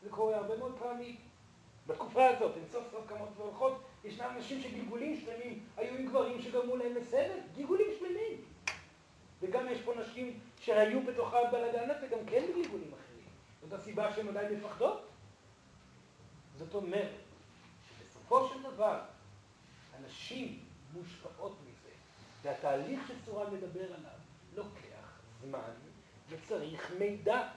זה 0.03 0.11
קורה 0.11 0.37
הרבה 0.37 0.57
מאוד 0.57 0.77
פעמים. 0.79 1.17
בתקופה 1.87 2.29
הזאת 2.29 2.57
הן 2.57 2.63
סוף 2.73 2.85
סוף 2.91 3.07
קמות 3.07 3.29
והולכות, 3.37 3.83
ישנם 4.05 4.35
נשים 4.39 4.63
שגלגולים 4.63 5.21
שלמים 5.21 5.65
היו 5.77 5.95
עם 5.95 6.07
גברים 6.07 6.43
שגרמו 6.43 6.77
להם 6.77 6.95
לסבל, 6.95 7.39
גלגולים 7.57 7.87
שלמים. 7.99 8.45
יש 9.71 9.83
פה 9.85 9.95
נשים 9.95 10.41
שהיו 10.61 11.03
בתוך 11.07 11.35
הבלאגן 11.35 11.91
הזה, 11.91 12.07
גם 12.07 12.19
כן 12.27 12.43
בגלגולים 12.43 12.93
אחרים. 12.93 13.25
זאת 13.63 13.73
הסיבה 13.73 14.13
שהן 14.15 14.29
עדיין 14.29 14.55
מפחדות. 14.55 15.07
זאת 16.59 16.75
אומרת, 16.75 17.11
שבסופו 17.89 18.49
של 18.49 18.63
דבר, 18.63 19.01
הנשים 19.99 20.59
מושפעות 20.93 21.57
מזה, 21.63 21.70
והתהליך 22.43 23.01
שצורה 23.09 23.51
מדבר 23.51 23.85
עליו 23.85 24.19
לוקח 24.55 25.21
זמן 25.41 25.73
וצריך 26.29 26.93
מידע. 26.99 27.49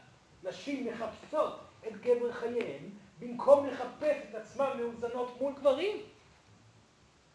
נשים 0.44 0.88
מחפשות 0.88 1.60
את 1.88 2.02
גבר 2.02 2.32
חייהן 2.32 2.90
במקום 3.20 3.68
לחפש 3.68 4.18
את 4.30 4.36
עצמן 4.36 4.78
מאוזנות 4.78 5.42
מול 5.42 5.54
גברים. 5.54 5.98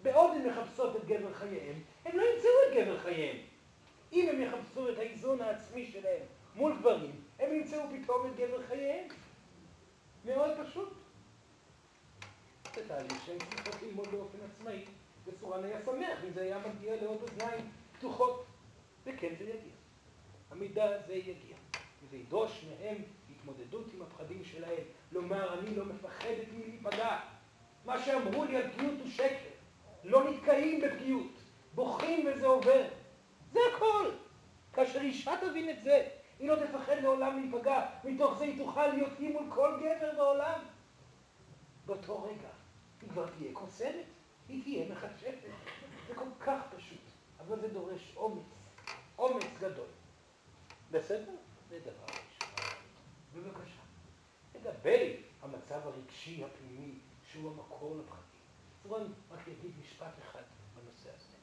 בעוד 0.03 0.31
הן 0.37 0.49
מחפשות 0.51 0.97
את 0.97 1.05
גבר 1.05 1.35
חייהם, 1.35 1.83
הם 2.05 2.19
לא 2.19 2.23
ימצאו 2.23 2.51
את 2.69 2.77
גבר 2.77 2.99
חייהם. 2.99 3.37
אם 4.13 4.29
הם 4.29 4.43
יחפשו 4.43 4.89
את 4.89 4.99
האיזון 4.99 5.41
העצמי 5.41 5.87
שלהם 5.87 6.23
מול 6.55 6.77
גברים, 6.79 7.21
הם 7.39 7.55
ימצאו 7.55 7.81
פתאום 7.91 8.27
את 8.27 8.37
גבר 8.37 8.67
חייהם. 8.69 9.09
מאוד 10.25 10.51
פשוט. 10.65 10.93
זה 12.75 12.89
תהליך 12.89 13.27
שהם 13.27 13.39
צריכות 13.39 13.83
ללמוד 13.83 14.09
באופן 14.09 14.39
עצמאי, 14.51 14.85
וצורן 15.29 15.65
היה 15.65 15.79
שמח 15.85 16.19
אם 16.25 16.33
זה 16.35 16.43
היה 16.43 16.59
מגיע 16.59 16.97
לעוד 17.03 17.19
אוזניים 17.23 17.71
פתוחות. 17.99 18.45
וכן 19.07 19.35
זה 19.39 19.45
יגיע. 19.45 19.73
המידע 20.51 20.85
הזה 20.85 21.15
יגיע. 21.15 21.57
וזה 22.03 22.17
ידרוש 22.17 22.65
מהם 22.65 22.97
התמודדות 23.31 23.87
עם 23.95 24.03
הפחדים 24.03 24.45
שלהם, 24.45 24.83
לומר 25.13 25.59
אני 25.59 25.77
לא 25.77 25.85
מפחדת 25.85 26.49
מלהיפגע. 26.53 27.19
מה 27.85 28.05
שאמרו 28.05 28.45
לי 28.45 28.57
על 28.57 28.71
פגיעות 28.71 28.95
הוא 29.01 29.11
שקר. 29.11 29.49
לא 30.05 30.31
נתקעים 30.31 30.81
בפגיעות, 30.81 31.33
בוכים 31.75 32.27
וזה 32.27 32.47
עובר. 32.47 32.85
זה 33.53 33.61
הכל. 33.75 34.11
כאשר 34.73 35.01
אישה 35.01 35.35
תבין 35.41 35.71
את 35.71 35.83
זה, 35.83 36.09
היא 36.39 36.49
לא 36.49 36.57
תפחד 36.57 36.97
לעולם 37.03 37.41
להיפגע, 37.41 37.87
מתוך 38.05 38.39
זה 38.39 38.45
היא 38.45 38.65
תוכל 38.65 38.87
להיות 38.87 39.13
היא 39.19 39.33
מול 39.33 39.45
כל 39.49 39.77
גבר 39.81 40.13
בעולם. 40.17 40.61
באותו 41.87 42.23
רגע 42.23 42.49
היא 43.03 43.11
כבר 43.11 43.27
תהיה 43.39 43.53
קוסמת, 43.53 44.05
היא 44.49 44.63
תהיה 44.63 44.95
מחשבת. 44.95 45.53
זה 46.09 46.15
כל 46.15 46.29
כך 46.41 46.61
פשוט, 46.77 47.01
אבל 47.41 47.61
זה 47.61 47.69
דורש 47.69 48.13
אומץ, 48.17 48.45
אומץ 49.19 49.45
גדול. 49.61 49.87
בסדר? 50.91 51.35
זה 51.69 51.81
דבר 51.81 52.05
ראשון. 52.05 52.49
בבקשה. 53.35 53.81
לגבי 54.55 55.23
המצב 55.43 55.81
הרגשי 55.87 56.45
הפנימי, 56.45 56.95
שהוא 57.31 57.51
המקור 57.53 57.97
לפחדים. 57.97 58.41
סורן 58.83 59.13
רק 59.31 59.49
יגיד 59.49 59.71
משפט 59.83 60.13
אחד 60.23 60.43
בנושא 60.75 61.11
הזה. 61.17 61.37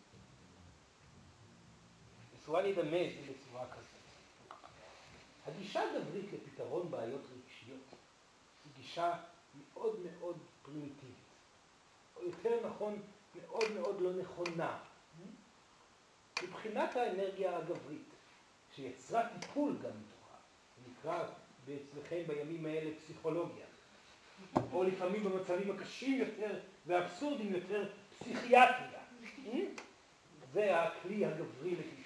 סורן 2.46 2.66
ידמה 2.66 3.02
את 3.02 3.12
זה 3.14 3.34
בצורה 3.34 3.66
כזאת. 3.72 3.96
הגישה 5.46 5.82
הגברית 5.82 6.26
לפתרון 6.34 6.92
בעיות 6.92 7.22
רגשיות 7.22 7.84
היא 8.66 8.72
גישה 8.78 9.14
מאוד 9.58 10.00
מאוד 10.00 10.38
פרימיטיבית, 10.64 11.05
יותר 12.26 12.68
נכון, 12.68 13.02
מאוד 13.36 13.72
מאוד 13.74 14.02
לא 14.02 14.14
נכונה. 14.14 14.78
מבחינת 16.44 16.96
האנרגיה 16.96 17.58
הגברית, 17.58 18.10
שיצרה 18.76 19.30
טיפול 19.40 19.72
גם 19.72 19.90
מתוכה, 19.90 20.38
נקרא 20.90 21.24
אצלכם 21.64 22.22
בימים 22.28 22.66
האלה 22.66 22.92
פסיכולוגיה, 22.96 23.66
או 24.74 24.84
לפעמים 24.84 25.24
במצבים 25.24 25.72
הקשים 25.72 26.20
יותר 26.20 26.60
והאבסורדים 26.86 27.54
יותר, 27.54 27.88
פסיכיאטריה. 28.20 29.00
זה 30.54 30.82
הכלי 30.82 31.26
הגברי 31.26 31.72
לטיפול. 31.72 32.06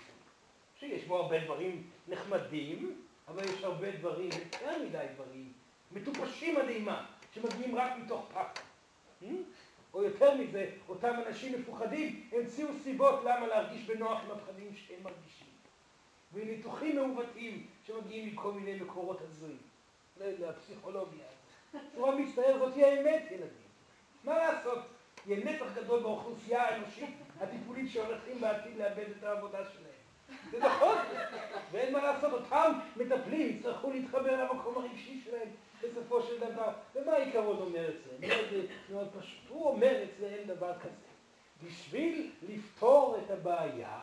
שיש 0.79 1.03
בו 1.03 1.17
הרבה 1.17 1.45
דברים 1.45 1.89
נחמדים, 2.07 3.01
אבל 3.27 3.43
יש 3.43 3.63
הרבה 3.63 3.91
דברים, 3.91 4.29
יותר 4.39 4.83
מדי 4.83 5.05
דברים, 5.15 5.53
מטופשים 5.91 6.57
עד 6.57 6.67
אימה, 6.67 7.05
שמגיעים 7.33 7.75
רק 7.75 7.91
מתוך 7.97 8.25
פחד. 8.33 8.61
או 9.93 10.03
יותר 10.03 10.35
מזה, 10.37 10.69
אותם 10.89 11.13
אנשים 11.27 11.59
מפוחדים 11.59 12.29
המציאו 12.31 12.67
סיבות 12.83 13.19
למה 13.23 13.47
להרגיש 13.47 13.85
בנוח 13.85 14.21
עם 14.25 14.31
הפחדים 14.31 14.75
שהם 14.75 15.03
מרגישים. 15.03 15.47
וניתוחים 16.33 16.95
מעוותים 16.95 17.67
שמגיעים 17.87 18.33
מכל 18.33 18.51
מיני 18.51 18.79
מקורות 18.79 19.21
הזויים. 19.21 19.57
לפסיכולוגיה. 20.19 21.25
נורא 21.97 22.15
מצטער, 22.15 22.59
זאת 22.59 22.75
היא 22.75 22.85
האמת, 22.85 23.23
ילדים. 23.31 23.69
מה 24.23 24.37
לעשות? 24.37 24.79
יהיה 25.27 25.45
נתח 25.45 25.65
גדול 25.75 25.99
באוכלוסייה 25.99 26.63
האנושית 26.63 27.15
הטיפולית 27.39 27.91
שהולכים 27.91 28.41
בעתיד 28.41 28.77
לאבד 28.77 29.05
את 29.17 29.23
העבודה 29.23 29.57
שלהם. 29.57 30.39
זה 30.51 30.59
נכון, 30.59 30.97
ואין 31.71 31.93
מה 31.93 32.01
לעשות, 32.01 32.33
אותם 32.33 32.79
מטפלים 32.95 33.49
יצטרכו 33.49 33.91
להתחבר 33.91 34.43
למקום 34.43 34.77
הרגשי 34.77 35.21
שלהם 35.25 35.49
בסופו 35.83 36.21
של 36.21 36.39
דבר. 36.39 36.71
ומה 36.95 37.11
העיקרון 37.11 37.57
אומר 37.57 37.89
את 37.89 37.95
זה? 38.03 38.27
מאוד, 38.89 39.07
פשוט. 39.19 39.49
הוא 39.49 39.67
אומר 39.67 40.03
אין 40.23 40.47
דבר 40.47 40.79
כזה. 40.79 41.09
בשביל 41.63 42.31
לפתור 42.49 43.17
את 43.17 43.31
הבעיה, 43.31 43.99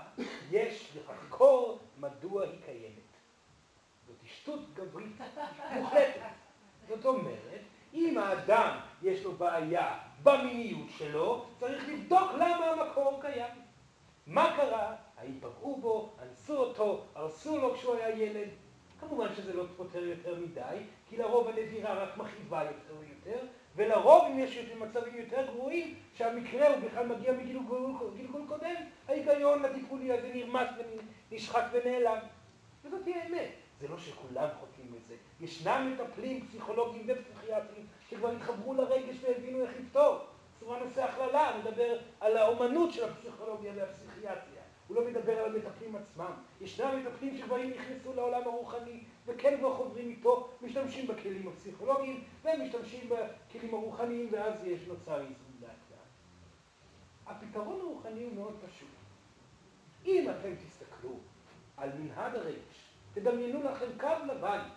יש 0.50 0.96
לחקור 0.96 1.78
מדוע 1.98 2.42
היא 2.42 2.60
קיימת. 2.64 3.06
זאת 4.06 4.16
שטות 4.24 4.74
גברית 4.74 5.16
מוחלטת. 5.74 6.20
זאת 6.88 7.04
אומרת, 7.06 7.60
אם 7.94 8.18
האדם 8.18 8.78
יש 9.02 9.24
לו 9.24 9.32
בעיה 9.32 9.98
במיניות 10.22 10.88
שלו, 10.98 11.46
צריך 11.60 11.88
לבדוק 11.88 12.32
למה 12.34 12.66
המקור 12.66 13.20
קיים. 13.20 13.54
מה 14.26 14.56
קרה? 14.56 14.94
האם 15.16 15.40
פגעו 15.40 15.76
בו, 15.76 16.12
אנסו 16.22 16.56
אותו, 16.56 17.04
הרסו 17.14 17.58
לו 17.58 17.74
כשהוא 17.74 17.94
היה 17.94 18.08
ילד? 18.08 18.48
כמובן 19.00 19.34
שזה 19.36 19.52
לא 19.52 19.64
פותר 19.76 20.04
יותר 20.04 20.34
מדי, 20.34 20.76
כי 21.08 21.16
לרוב 21.16 21.48
הנבירה 21.48 21.94
רק 21.94 22.16
מכאיבה 22.16 22.64
יותר 22.64 22.94
ויותר, 23.00 23.46
ולרוב 23.76 24.24
אם 24.30 24.38
יש 24.38 24.58
מצבים 24.58 25.14
יותר 25.16 25.46
גרועים, 25.46 25.94
שהמקרה 26.14 26.68
הוא 26.68 26.76
בכלל 26.76 27.06
מגיע 27.06 27.32
מגלגול 27.32 27.92
קודם, 28.48 28.74
ההיגיון 29.08 29.64
הטיפולי 29.64 30.12
הזה 30.12 30.30
נרמס 30.34 30.68
ונשחק 31.30 31.64
ונעלם. 31.72 32.18
וזאת 32.84 33.06
היא 33.06 33.14
האמת. 33.14 33.50
זה 33.80 33.88
לא 33.88 33.98
שכולם 33.98 34.48
חוטאים 34.60 34.94
לזה. 34.94 35.14
ישנם 35.40 35.94
מטפלים 35.94 36.46
פסיכולוגיים 36.46 37.06
ופסיכיאטרים 37.08 37.86
שכבר 38.10 38.30
התחברו 38.30 38.74
לרגש 38.74 39.16
והבינו 39.22 39.62
איך 39.62 39.70
לפתור. 39.80 40.18
צורה 40.60 40.78
נושא 40.78 41.04
הכללה, 41.04 41.52
מדבר 41.58 41.98
על 42.20 42.36
האומנות 42.36 42.92
של 42.92 43.04
הפסיכולוגיה 43.04 43.72
והפסיכיאטריה. 43.76 44.55
הוא 44.88 44.96
לא 44.96 45.04
מדבר 45.10 45.38
על 45.38 45.54
המטפלים 45.54 45.96
עצמם. 45.96 46.32
ישנם 46.60 47.00
מטפלים 47.00 47.36
שכבר 47.38 47.56
נכנסו 47.56 48.12
לעולם 48.14 48.42
הרוחני 48.44 49.04
וכן 49.26 49.56
כבר 49.58 49.76
חוברים 49.76 50.08
איתו, 50.08 50.48
משתמשים 50.62 51.06
בכלים 51.06 51.48
הפסיכולוגיים 51.48 52.24
ומשתמשים 52.44 53.08
בכלים 53.08 53.74
הרוחניים 53.74 54.28
ואז 54.32 54.54
יש 54.64 54.80
נוצר 54.88 55.20
איזון 55.20 55.56
לאט 55.60 55.70
לאט. 55.90 55.98
הפתרון 57.26 57.80
הרוחני 57.80 58.24
הוא 58.24 58.34
מאוד 58.34 58.56
פשוט. 58.66 58.88
אם 60.06 60.30
אתם 60.30 60.54
תסתכלו 60.54 61.10
על 61.76 61.90
מנהד 61.98 62.34
הרגש 62.34 62.86
תדמיינו 63.14 63.62
לכם 63.62 63.86
קו 64.00 64.26
לבן 64.28 64.68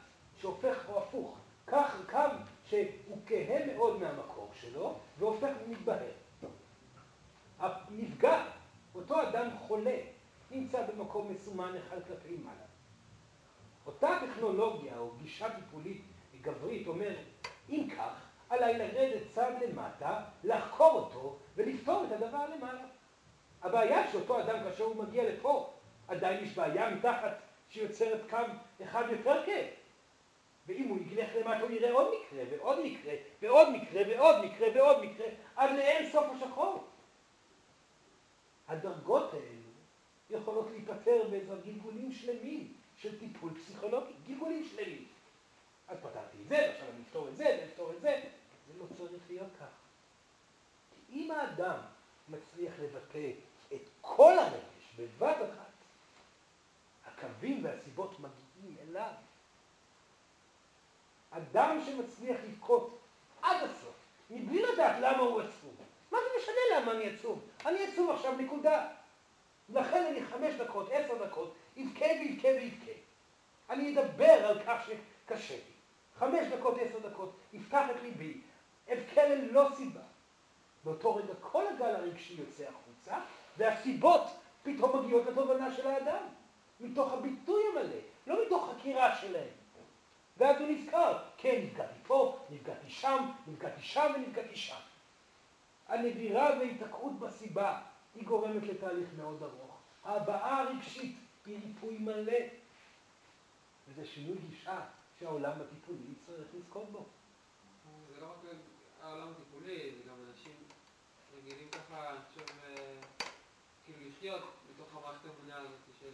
שהופך 0.41 0.89
או 0.89 1.03
הפוך, 1.03 1.37
כך 1.67 1.95
קו 2.09 2.19
שהוא 2.65 3.17
כהה 3.25 3.65
מאוד 3.65 3.99
מהמקור 3.99 4.49
שלו 4.53 4.95
והופך 5.19 5.51
ומתבהר. 5.65 6.11
הנפגע, 7.59 8.45
אותו 8.95 9.21
אדם 9.21 9.49
חולה, 9.57 9.97
נמצא 10.51 10.85
במקום 10.87 11.31
מסומן 11.31 11.75
אחד 11.77 11.97
כלפי 12.07 12.37
מעלה. 12.43 12.65
אותה 13.85 14.19
טכנולוגיה 14.21 14.97
או 14.97 15.11
גישה 15.21 15.55
טיפולית 15.55 16.01
גברית 16.41 16.87
אומרת, 16.87 17.25
אם 17.69 17.87
כך, 17.97 18.29
עליי 18.49 18.77
לרדת 18.77 19.21
צד 19.29 19.51
למטה, 19.61 20.21
לחקור 20.43 20.91
אותו 20.91 21.37
ולפתור 21.55 22.05
את 22.07 22.11
הדבר 22.11 22.45
למעלה. 22.55 22.85
הבעיה 23.61 24.11
שאותו 24.11 24.39
אדם 24.39 24.63
כאשר 24.63 24.83
הוא 24.83 25.03
מגיע 25.03 25.23
לפה, 25.29 25.73
עדיין 26.07 26.43
יש 26.43 26.55
בעיה 26.55 26.89
מתחת 26.89 27.37
שיוצרת 27.69 28.29
קו 28.29 28.37
אחד 28.83 29.03
יותר 29.11 29.45
כיף. 29.45 29.67
ואם 30.67 30.87
הוא 30.87 30.97
ילך 31.11 31.29
למטה 31.35 31.61
הוא 31.61 31.71
יראה 31.71 31.91
עוד 31.91 32.07
מקרה 32.07 32.43
ועוד 32.49 32.79
מקרה 32.85 33.13
ועוד 33.41 33.69
מקרה 33.69 34.01
ועוד 34.07 34.45
מקרה 34.45 34.67
ועוד 34.75 35.05
מקרה 35.05 35.27
עד 35.55 35.75
לאין 35.75 36.09
סוף 36.11 36.25
השחור. 36.35 36.83
הדרגות 38.69 39.33
האלו 39.33 39.69
יכולות 40.29 40.67
להיפטר 40.71 41.27
בעזרת 41.31 41.65
גלגולים 41.65 42.11
שלמים 42.11 42.73
של 42.97 43.19
טיפול 43.19 43.53
פסיכולוגי, 43.53 44.13
גלגולים 44.27 44.65
שלמים. 44.65 45.07
אז 45.87 45.97
פתרתי 45.97 46.37
את 46.43 46.47
זה, 46.47 46.55
ועכשיו 46.55 46.87
אני 46.89 47.01
אפתור 47.07 47.27
את 47.27 47.37
זה, 47.37 47.59
ואפתור 47.61 47.91
את 47.93 48.01
זה. 48.01 48.21
זה 48.67 48.79
לא 48.79 48.85
צריך 48.97 49.23
להיות 49.29 49.49
כך. 49.59 49.67
כי 50.89 51.13
אם 51.13 51.31
האדם 51.31 51.77
מצליח 52.29 52.73
לבטא 52.79 53.31
את 53.73 53.81
כל 54.01 54.39
הרגש 54.39 54.93
בבת 54.97 55.35
אחת, 55.35 55.71
הקווים 57.05 57.65
והסיבות 57.65 58.19
מגיעים 58.19 58.77
אליו. 58.81 59.11
אדם 61.31 61.81
שמצליח 61.85 62.37
לבכות 62.43 62.99
עד 63.41 63.69
הסוף, 63.69 63.95
מבלי 64.29 64.61
לדעת 64.61 64.95
למה 65.01 65.17
הוא 65.17 65.41
עצוב. 65.41 65.75
מה 66.11 66.17
זה 66.17 66.41
משנה 66.41 66.79
למה 66.79 66.91
אני 66.91 67.09
עצוב? 67.09 67.41
אני 67.65 67.83
עצוב 67.83 68.09
עכשיו, 68.09 68.35
נקודה. 68.37 68.87
לכן 69.69 70.05
אני 70.05 70.25
חמש 70.25 70.53
דקות, 70.53 70.89
עשר 70.91 71.25
דקות, 71.25 71.55
יבכה 71.75 72.05
ויבכה 72.05 72.47
ויבכה. 72.47 72.91
אני 73.69 73.99
אדבר 73.99 74.45
על 74.47 74.59
כך 74.67 74.87
שקשה 74.87 75.53
לי. 75.53 75.61
חמש 76.19 76.47
דקות, 76.47 76.77
עשר 76.81 77.09
דקות, 77.09 77.35
יפתח 77.53 77.85
את 77.91 78.01
ליבי, 78.01 78.41
אבכה 78.93 79.27
ללא 79.27 79.67
סיבה. 79.77 80.01
באותו 80.83 81.15
רגע 81.15 81.33
כל 81.41 81.67
הגל 81.67 81.95
הרגשי 81.95 82.33
יוצא 82.33 82.63
החוצה, 82.63 83.17
והסיבות 83.57 84.21
פתאום 84.63 84.99
מגיעות 84.99 85.25
לתובנה 85.25 85.75
של 85.75 85.87
האדם. 85.87 86.23
מתוך 86.79 87.13
הביטוי 87.13 87.63
המלא, 87.71 87.99
לא 88.27 88.45
מתוך 88.45 88.69
חקירה 88.71 89.15
שלהם. 89.15 89.49
ואז 90.37 90.61
הוא 90.61 90.69
נזכר, 90.69 91.17
כן, 91.37 91.61
נפגעתי 91.63 91.99
פה, 92.07 92.37
נפגעתי 92.49 92.89
שם, 92.89 93.29
נפגעתי 93.47 93.81
שם 93.81 94.11
ונפגעתי 94.15 94.55
שם. 94.55 94.75
הנבירה 95.89 96.49
וההיתקעות 96.49 97.19
בסיבה 97.19 97.81
היא 98.15 98.27
גורמת 98.27 98.63
לתהליך 98.63 99.09
מאוד 99.17 99.43
ארוך. 99.43 99.77
ההבעה 100.03 100.61
הרגשית 100.61 101.17
היא 101.45 101.59
ריפוי 101.65 101.97
מלא. 101.97 102.39
וזה 103.87 104.05
שינוי 104.05 104.37
גישה 104.49 104.85
שהעולם 105.19 105.61
הטיפולי 105.61 106.13
צריך 106.25 106.47
לזכות 106.55 106.89
בו. 106.91 107.05
זה 108.13 108.21
לא 108.21 108.25
רק 108.27 108.53
העולם 109.01 109.27
הטיפולי, 109.31 109.91
זה 109.97 110.09
גם 110.09 110.15
אנשים 110.29 110.53
רגילים 111.37 111.69
ככה, 111.69 112.15
חושב, 112.29 112.45
אה, 112.63 113.01
כאילו 113.85 114.09
לחיות 114.09 114.43
בתוך 114.69 114.95
המערכת 114.95 115.25
האמונה 115.25 115.57
הזאת 115.57 115.79
של 115.99 116.09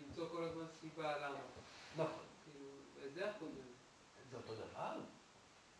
למצוא 0.00 0.28
כל 0.28 0.44
הזמן 0.44 0.64
סיבה 0.80 1.18
למה. 1.18 1.38
נכון. 1.96 2.24
כאילו, 2.44 2.66
וזה 3.00 3.30
החוזר. 3.30 3.60
זה 4.30 4.36
אותו 4.36 4.54
דבר. 4.54 5.00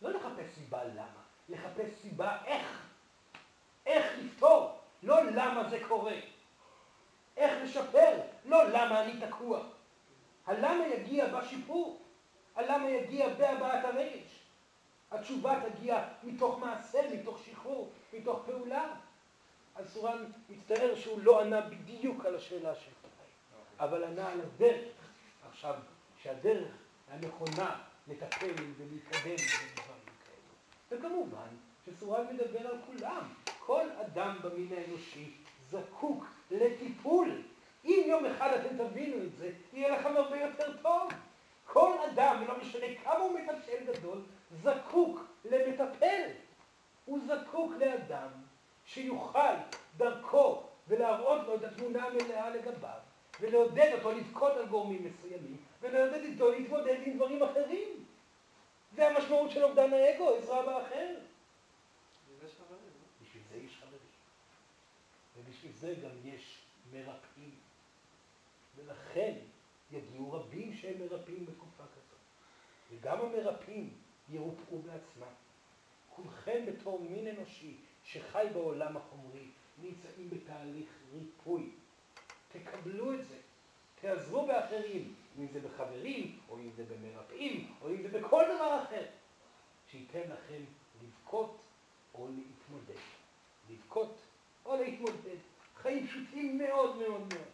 לא 0.01 0.09
לחפש 0.09 0.55
סיבה 0.55 0.83
למה, 0.83 1.23
לחפש 1.49 1.93
סיבה 2.01 2.45
איך. 2.45 2.90
איך 3.91 4.05
לפתור, 4.19 4.79
לא 5.03 5.23
למה 5.23 5.69
זה 5.69 5.79
קורה. 5.87 6.15
איך 7.37 7.51
לשפר, 7.63 8.19
לא 8.45 8.69
למה 8.69 9.01
אני 9.01 9.27
תקוע. 9.27 9.63
הלמה 10.45 10.87
יגיע 10.87 11.27
בשיפור, 11.27 12.01
הלמה 12.55 12.89
יגיע 12.89 13.29
בהבעת 13.29 13.85
הרגש. 13.85 14.39
התשובה 15.11 15.59
תגיע 15.69 16.03
מתוך 16.23 16.59
מעשה, 16.59 16.99
מתוך 17.13 17.39
שחרור, 17.45 17.89
מתוך 18.13 18.39
פעולה. 18.45 18.93
אז 19.75 19.93
סורן 19.93 20.25
מצטער 20.49 20.95
שהוא 20.95 21.19
לא 21.23 21.41
ענה 21.41 21.61
בדיוק 21.61 22.25
על 22.25 22.35
השאלה 22.35 22.75
שלך, 22.75 23.11
אבל 23.79 24.03
ענה 24.03 24.29
על 24.29 24.41
הדרך. 24.41 24.91
עכשיו, 25.51 25.75
שהדרך 26.23 26.71
הנכונה 27.09 27.81
לטפל 28.07 28.51
ולהתקדם 28.77 29.35
בדברים 29.35 29.37
כאלו. 29.75 30.99
וכמובן 30.99 31.47
שסורן 31.85 32.25
מדבר 32.33 32.67
על 32.67 32.77
כולם. 32.85 33.40
כל 33.65 33.85
אדם 34.01 34.37
במין 34.43 34.67
האנושי 34.77 35.31
זקוק 35.69 36.25
לטיפול. 36.51 37.41
אם 37.85 38.03
יום 38.07 38.25
אחד 38.25 38.49
אתם 38.53 38.77
תבינו 38.77 39.23
את 39.23 39.35
זה, 39.37 39.51
יהיה 39.73 39.89
לכם 39.89 40.17
הרבה 40.17 40.41
יותר 40.41 40.77
טוב. 40.81 41.09
כל 41.65 41.93
אדם, 42.11 42.43
ולא 42.43 42.57
משנה 42.57 42.85
כמה 43.03 43.19
הוא 43.19 43.39
מטפל 43.39 43.93
גדול, 43.93 44.21
זקוק 44.63 45.19
למטפל. 45.45 46.29
הוא 47.05 47.19
זקוק 47.27 47.73
לאדם 47.79 48.29
שיוכל 48.85 49.53
דרכו 49.97 50.63
ולהראות 50.87 51.47
לו 51.47 51.55
את 51.55 51.63
התמונה 51.63 52.05
המלאה 52.05 52.49
לגביו, 52.49 52.99
ולעודד 53.39 53.91
אותו 53.93 54.11
לבכות 54.11 54.57
על 54.57 54.65
גורמים 54.65 55.05
מסוימים, 55.05 55.57
ולעודד 55.81 56.33
אותו 56.33 56.51
להתמודד 56.51 56.97
עם 57.05 57.15
דברים 57.15 57.43
אחרים. 57.43 58.05
זה 58.95 59.07
המשמעות 59.07 59.51
של 59.51 59.63
אובדן 59.63 59.93
האגו, 59.93 60.35
עזרה 60.35 60.61
באחר. 60.61 61.15
וזה 62.29 62.45
יש 62.45 62.51
חברים, 62.51 62.91
לא? 63.01 63.25
בשביל 63.25 63.43
זה 63.51 63.57
יש 63.57 63.77
חברים. 63.79 63.99
ובשביל 65.37 65.70
זה 65.81 65.95
גם 66.03 66.11
יש 66.23 66.57
מרפאים. 66.91 67.55
ולכן 68.75 69.33
יגיעו 69.91 70.31
רבים 70.31 70.73
שהם 70.73 70.99
מרפאים 70.99 71.45
בתקופה 71.45 71.83
כזאת. 71.83 72.19
וגם 72.91 73.21
המרפאים 73.21 73.93
ירופאו 74.29 74.79
בעצמם. 74.79 75.33
כולכם 76.09 76.65
בתור 76.65 77.01
מין 77.09 77.27
אנושי 77.27 77.75
שחי 78.03 78.47
בעולם 78.53 78.97
החומרי 78.97 79.47
נמצאים 79.81 80.29
בתהליך 80.29 80.89
ריפוי. 81.13 81.69
תקבלו 82.51 83.13
את 83.13 83.25
זה. 83.25 83.37
תעזרו 84.01 84.47
באחרים, 84.47 85.15
אם 85.39 85.47
זה 85.47 85.59
בחברים, 85.59 86.39
או 86.49 86.57
אם 86.57 86.71
זה 86.75 86.83
במרפאים, 86.85 87.73
או 87.81 87.89
אם 87.89 88.01
זה 88.01 88.19
בכל 88.19 88.43
דבר 88.55 88.83
אחר. 88.83 89.05
שייתן 89.91 90.29
לכם 90.29 90.63
לבכות 91.03 91.61
או 92.13 92.27
להתמודד. 92.27 93.01
לבכות 93.69 94.21
או 94.65 94.75
להתמודד. 94.75 95.50
חיים 95.81 96.07
פשוטים 96.07 96.57
מאוד 96.57 96.95
מאוד 96.95 97.19
מאוד. 97.19 97.51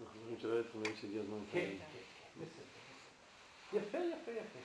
אנחנו 0.00 0.20
חושבים 0.20 0.38
הזמן 1.20 1.38
כן. 1.52 1.58
כן, 1.60 1.76
בסדר. 2.40 2.72
יפה, 3.72 3.98
יפה, 3.98 4.30
יפה. 4.30 4.58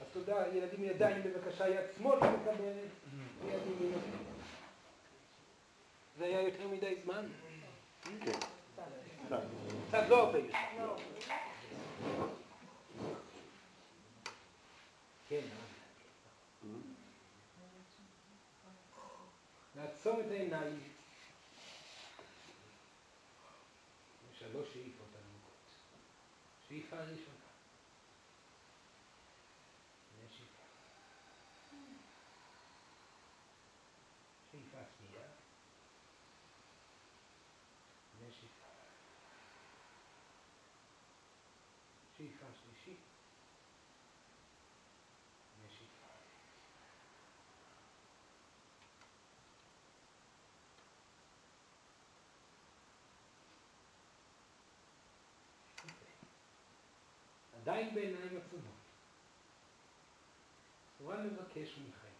אז 0.00 0.06
תודה, 0.12 0.44
ילדים 0.56 0.84
ידיים 0.84 1.22
בבקשה, 1.22 1.68
יד 1.68 1.84
שמאל 1.96 2.18
ימין. 3.80 3.98
זה 6.18 6.24
היה 6.24 6.42
יותר 6.42 6.68
מדי 6.68 6.94
זמן? 7.04 7.26
כן. 8.04 8.38
קצת 9.88 10.04
לא 10.08 10.22
הרבה. 10.22 10.38
כן, 15.28 15.40
לעצום 20.08 20.26
את 20.26 20.30
העיניים. 20.30 20.80
שלוש 24.38 24.68
שאיפות 24.72 25.08
עמוקות. 25.14 25.58
שאיפה 26.68 26.96
ראשונה. 26.96 27.27
עדיין 57.68 57.94
בעיניים 57.94 58.36
עצומות. 58.36 58.74
תורה 60.98 61.22
מבקש 61.22 61.78
מכם, 61.78 62.12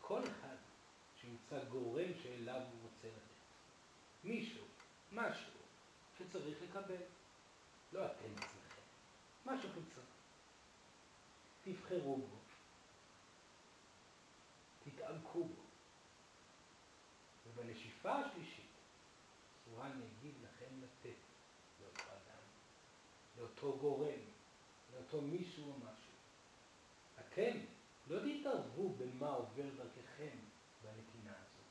כל 0.00 0.22
אחד 0.24 0.56
שימצא 1.20 1.64
גורם 1.64 2.08
שאליו 2.22 2.60
הוא 2.60 2.82
רוצה 2.82 3.08
לתת. 3.08 4.24
מישהו, 4.24 4.64
משהו, 5.12 5.52
שצריך 6.18 6.58
לקבל. 6.62 7.02
לא 7.92 8.06
אתם 8.06 8.32
עצמכם, 8.36 8.82
משהו 9.46 9.68
חיצוני. 9.68 10.06
תבחרו 11.64 12.16
בו, 12.16 12.36
תתעמקו 14.84 15.44
בו. 15.44 15.62
ובנשיפה 17.46 18.12
השלישית, 18.12 18.70
סורן 19.64 20.00
יגיד 20.02 20.34
לכם 20.42 20.82
לתת 20.82 21.18
לאותו 21.80 22.02
אדם, 22.02 22.42
לאותו 23.38 23.78
גורם, 23.80 24.07
לאותו 25.12 25.26
מישהו 25.26 25.64
או 25.64 25.78
משהו. 25.78 26.12
אתם 27.20 27.58
לא 28.08 28.18
תתערבו 28.18 28.94
במה 28.94 29.28
עובר 29.28 29.62
דרככם 29.76 30.36
בנתינה 30.82 31.32
הזאת. 31.36 31.66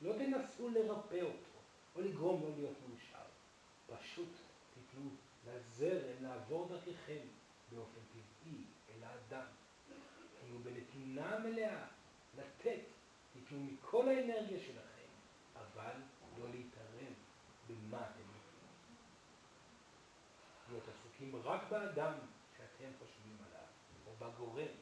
לא 0.00 0.12
תנסו 0.12 0.68
לרפא 0.68 1.20
אותו 1.22 1.58
או 1.94 2.00
לגרום 2.00 2.42
לו 2.42 2.56
להיות 2.56 2.76
מאושר. 2.88 3.24
פשוט 3.86 4.28
תיתנו 4.74 5.10
לזרם 5.46 6.22
לעבור 6.22 6.68
דרככם 6.68 7.26
באופן 7.72 8.00
טבעי 8.12 8.64
אל 8.88 9.04
האדם. 9.04 9.46
תהיו 10.40 10.58
בנתינה 10.58 11.38
מלאה, 11.38 11.86
לתת, 12.36 12.80
תיתנו 13.32 13.64
מכל 13.64 14.08
האנרגיה 14.08 14.60
שלכם, 14.60 15.08
אבל 15.54 15.92
לא 16.38 16.48
להתערב 16.50 17.14
במה 17.68 18.00
אתם 18.00 18.20
נותנים. 18.20 18.40
להיות 20.68 20.84
עסוקים 20.88 21.36
רק 21.36 21.60
באדם 21.70 22.14
שאתם 22.60 22.90
חושבים 22.98 23.36
עליו, 23.46 23.66
או 23.94 24.08
בגורם, 24.20 24.74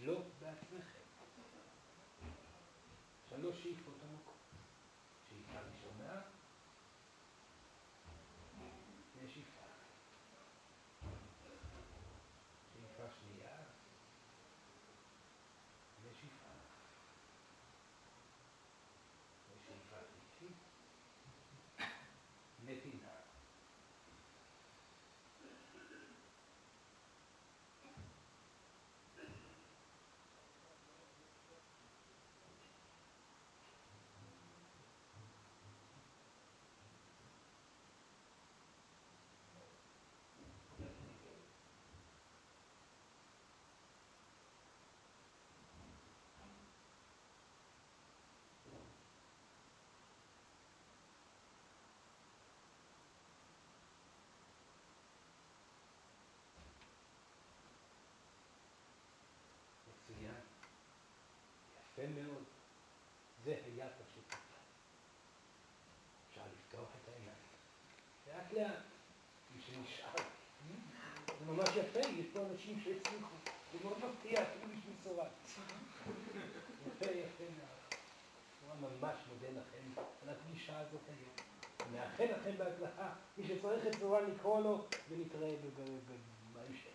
לא 0.00 0.22
בעצמכם. 0.40 1.02
שלוש 3.30 3.62
שאיפות 3.62 3.94
עמוקות. 4.02 4.34
שאיפה 5.28 5.60
ראשונה, 5.60 6.20
נשיפה. 9.24 9.66
שאיפה 12.72 13.02
שנייה, 13.20 13.56
נשיפה. 16.04 16.48
ושאיפה 19.50 19.96
שלישית, 19.96 20.56
נתינה. 22.64 23.12
לאט, 68.52 68.82
מי 69.54 69.62
שנשאר. 69.62 70.24
זה 71.38 71.52
ממש 71.52 71.68
יפה, 71.68 71.98
יש 71.98 72.26
פה 72.32 72.41
אנשים 72.52 72.80
שהצליחו. 72.84 73.34
זה 73.72 73.78
מאוד 73.84 73.98
מפתיע, 73.98 74.42
אפילו 74.42 74.66
בשביל 74.66 74.94
צורה. 75.04 75.24
יפה, 76.86 77.10
יפה 77.10 77.44
מאוד. 77.58 78.82
אני 78.82 78.96
ממש 79.00 79.16
מודה 79.28 79.60
לכם 79.60 80.02
על 80.22 80.28
הפגישה 80.34 80.78
הזאת 80.78 81.00
היום. 81.08 81.32
מאחל 81.92 82.24
לכם 82.24 82.50
בהצלחה. 82.58 83.08
מי 83.38 83.44
שצריך 83.48 83.86
את 83.86 84.00
צורה 84.00 84.20
לקרוא 84.20 84.60
לו, 84.60 84.84
ונתראה 85.10 85.54
בהמשך. 86.52 86.90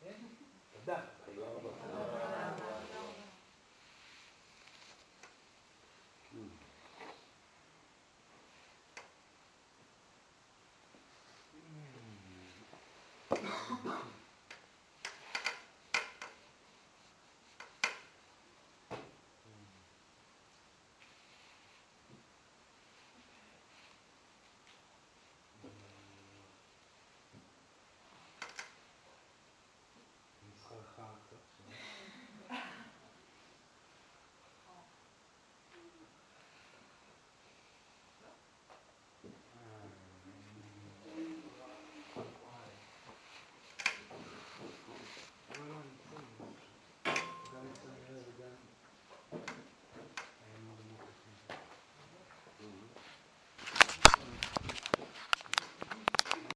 כן? 0.00 0.14
תודה. 0.72 1.00
Mm. 1.26 2.55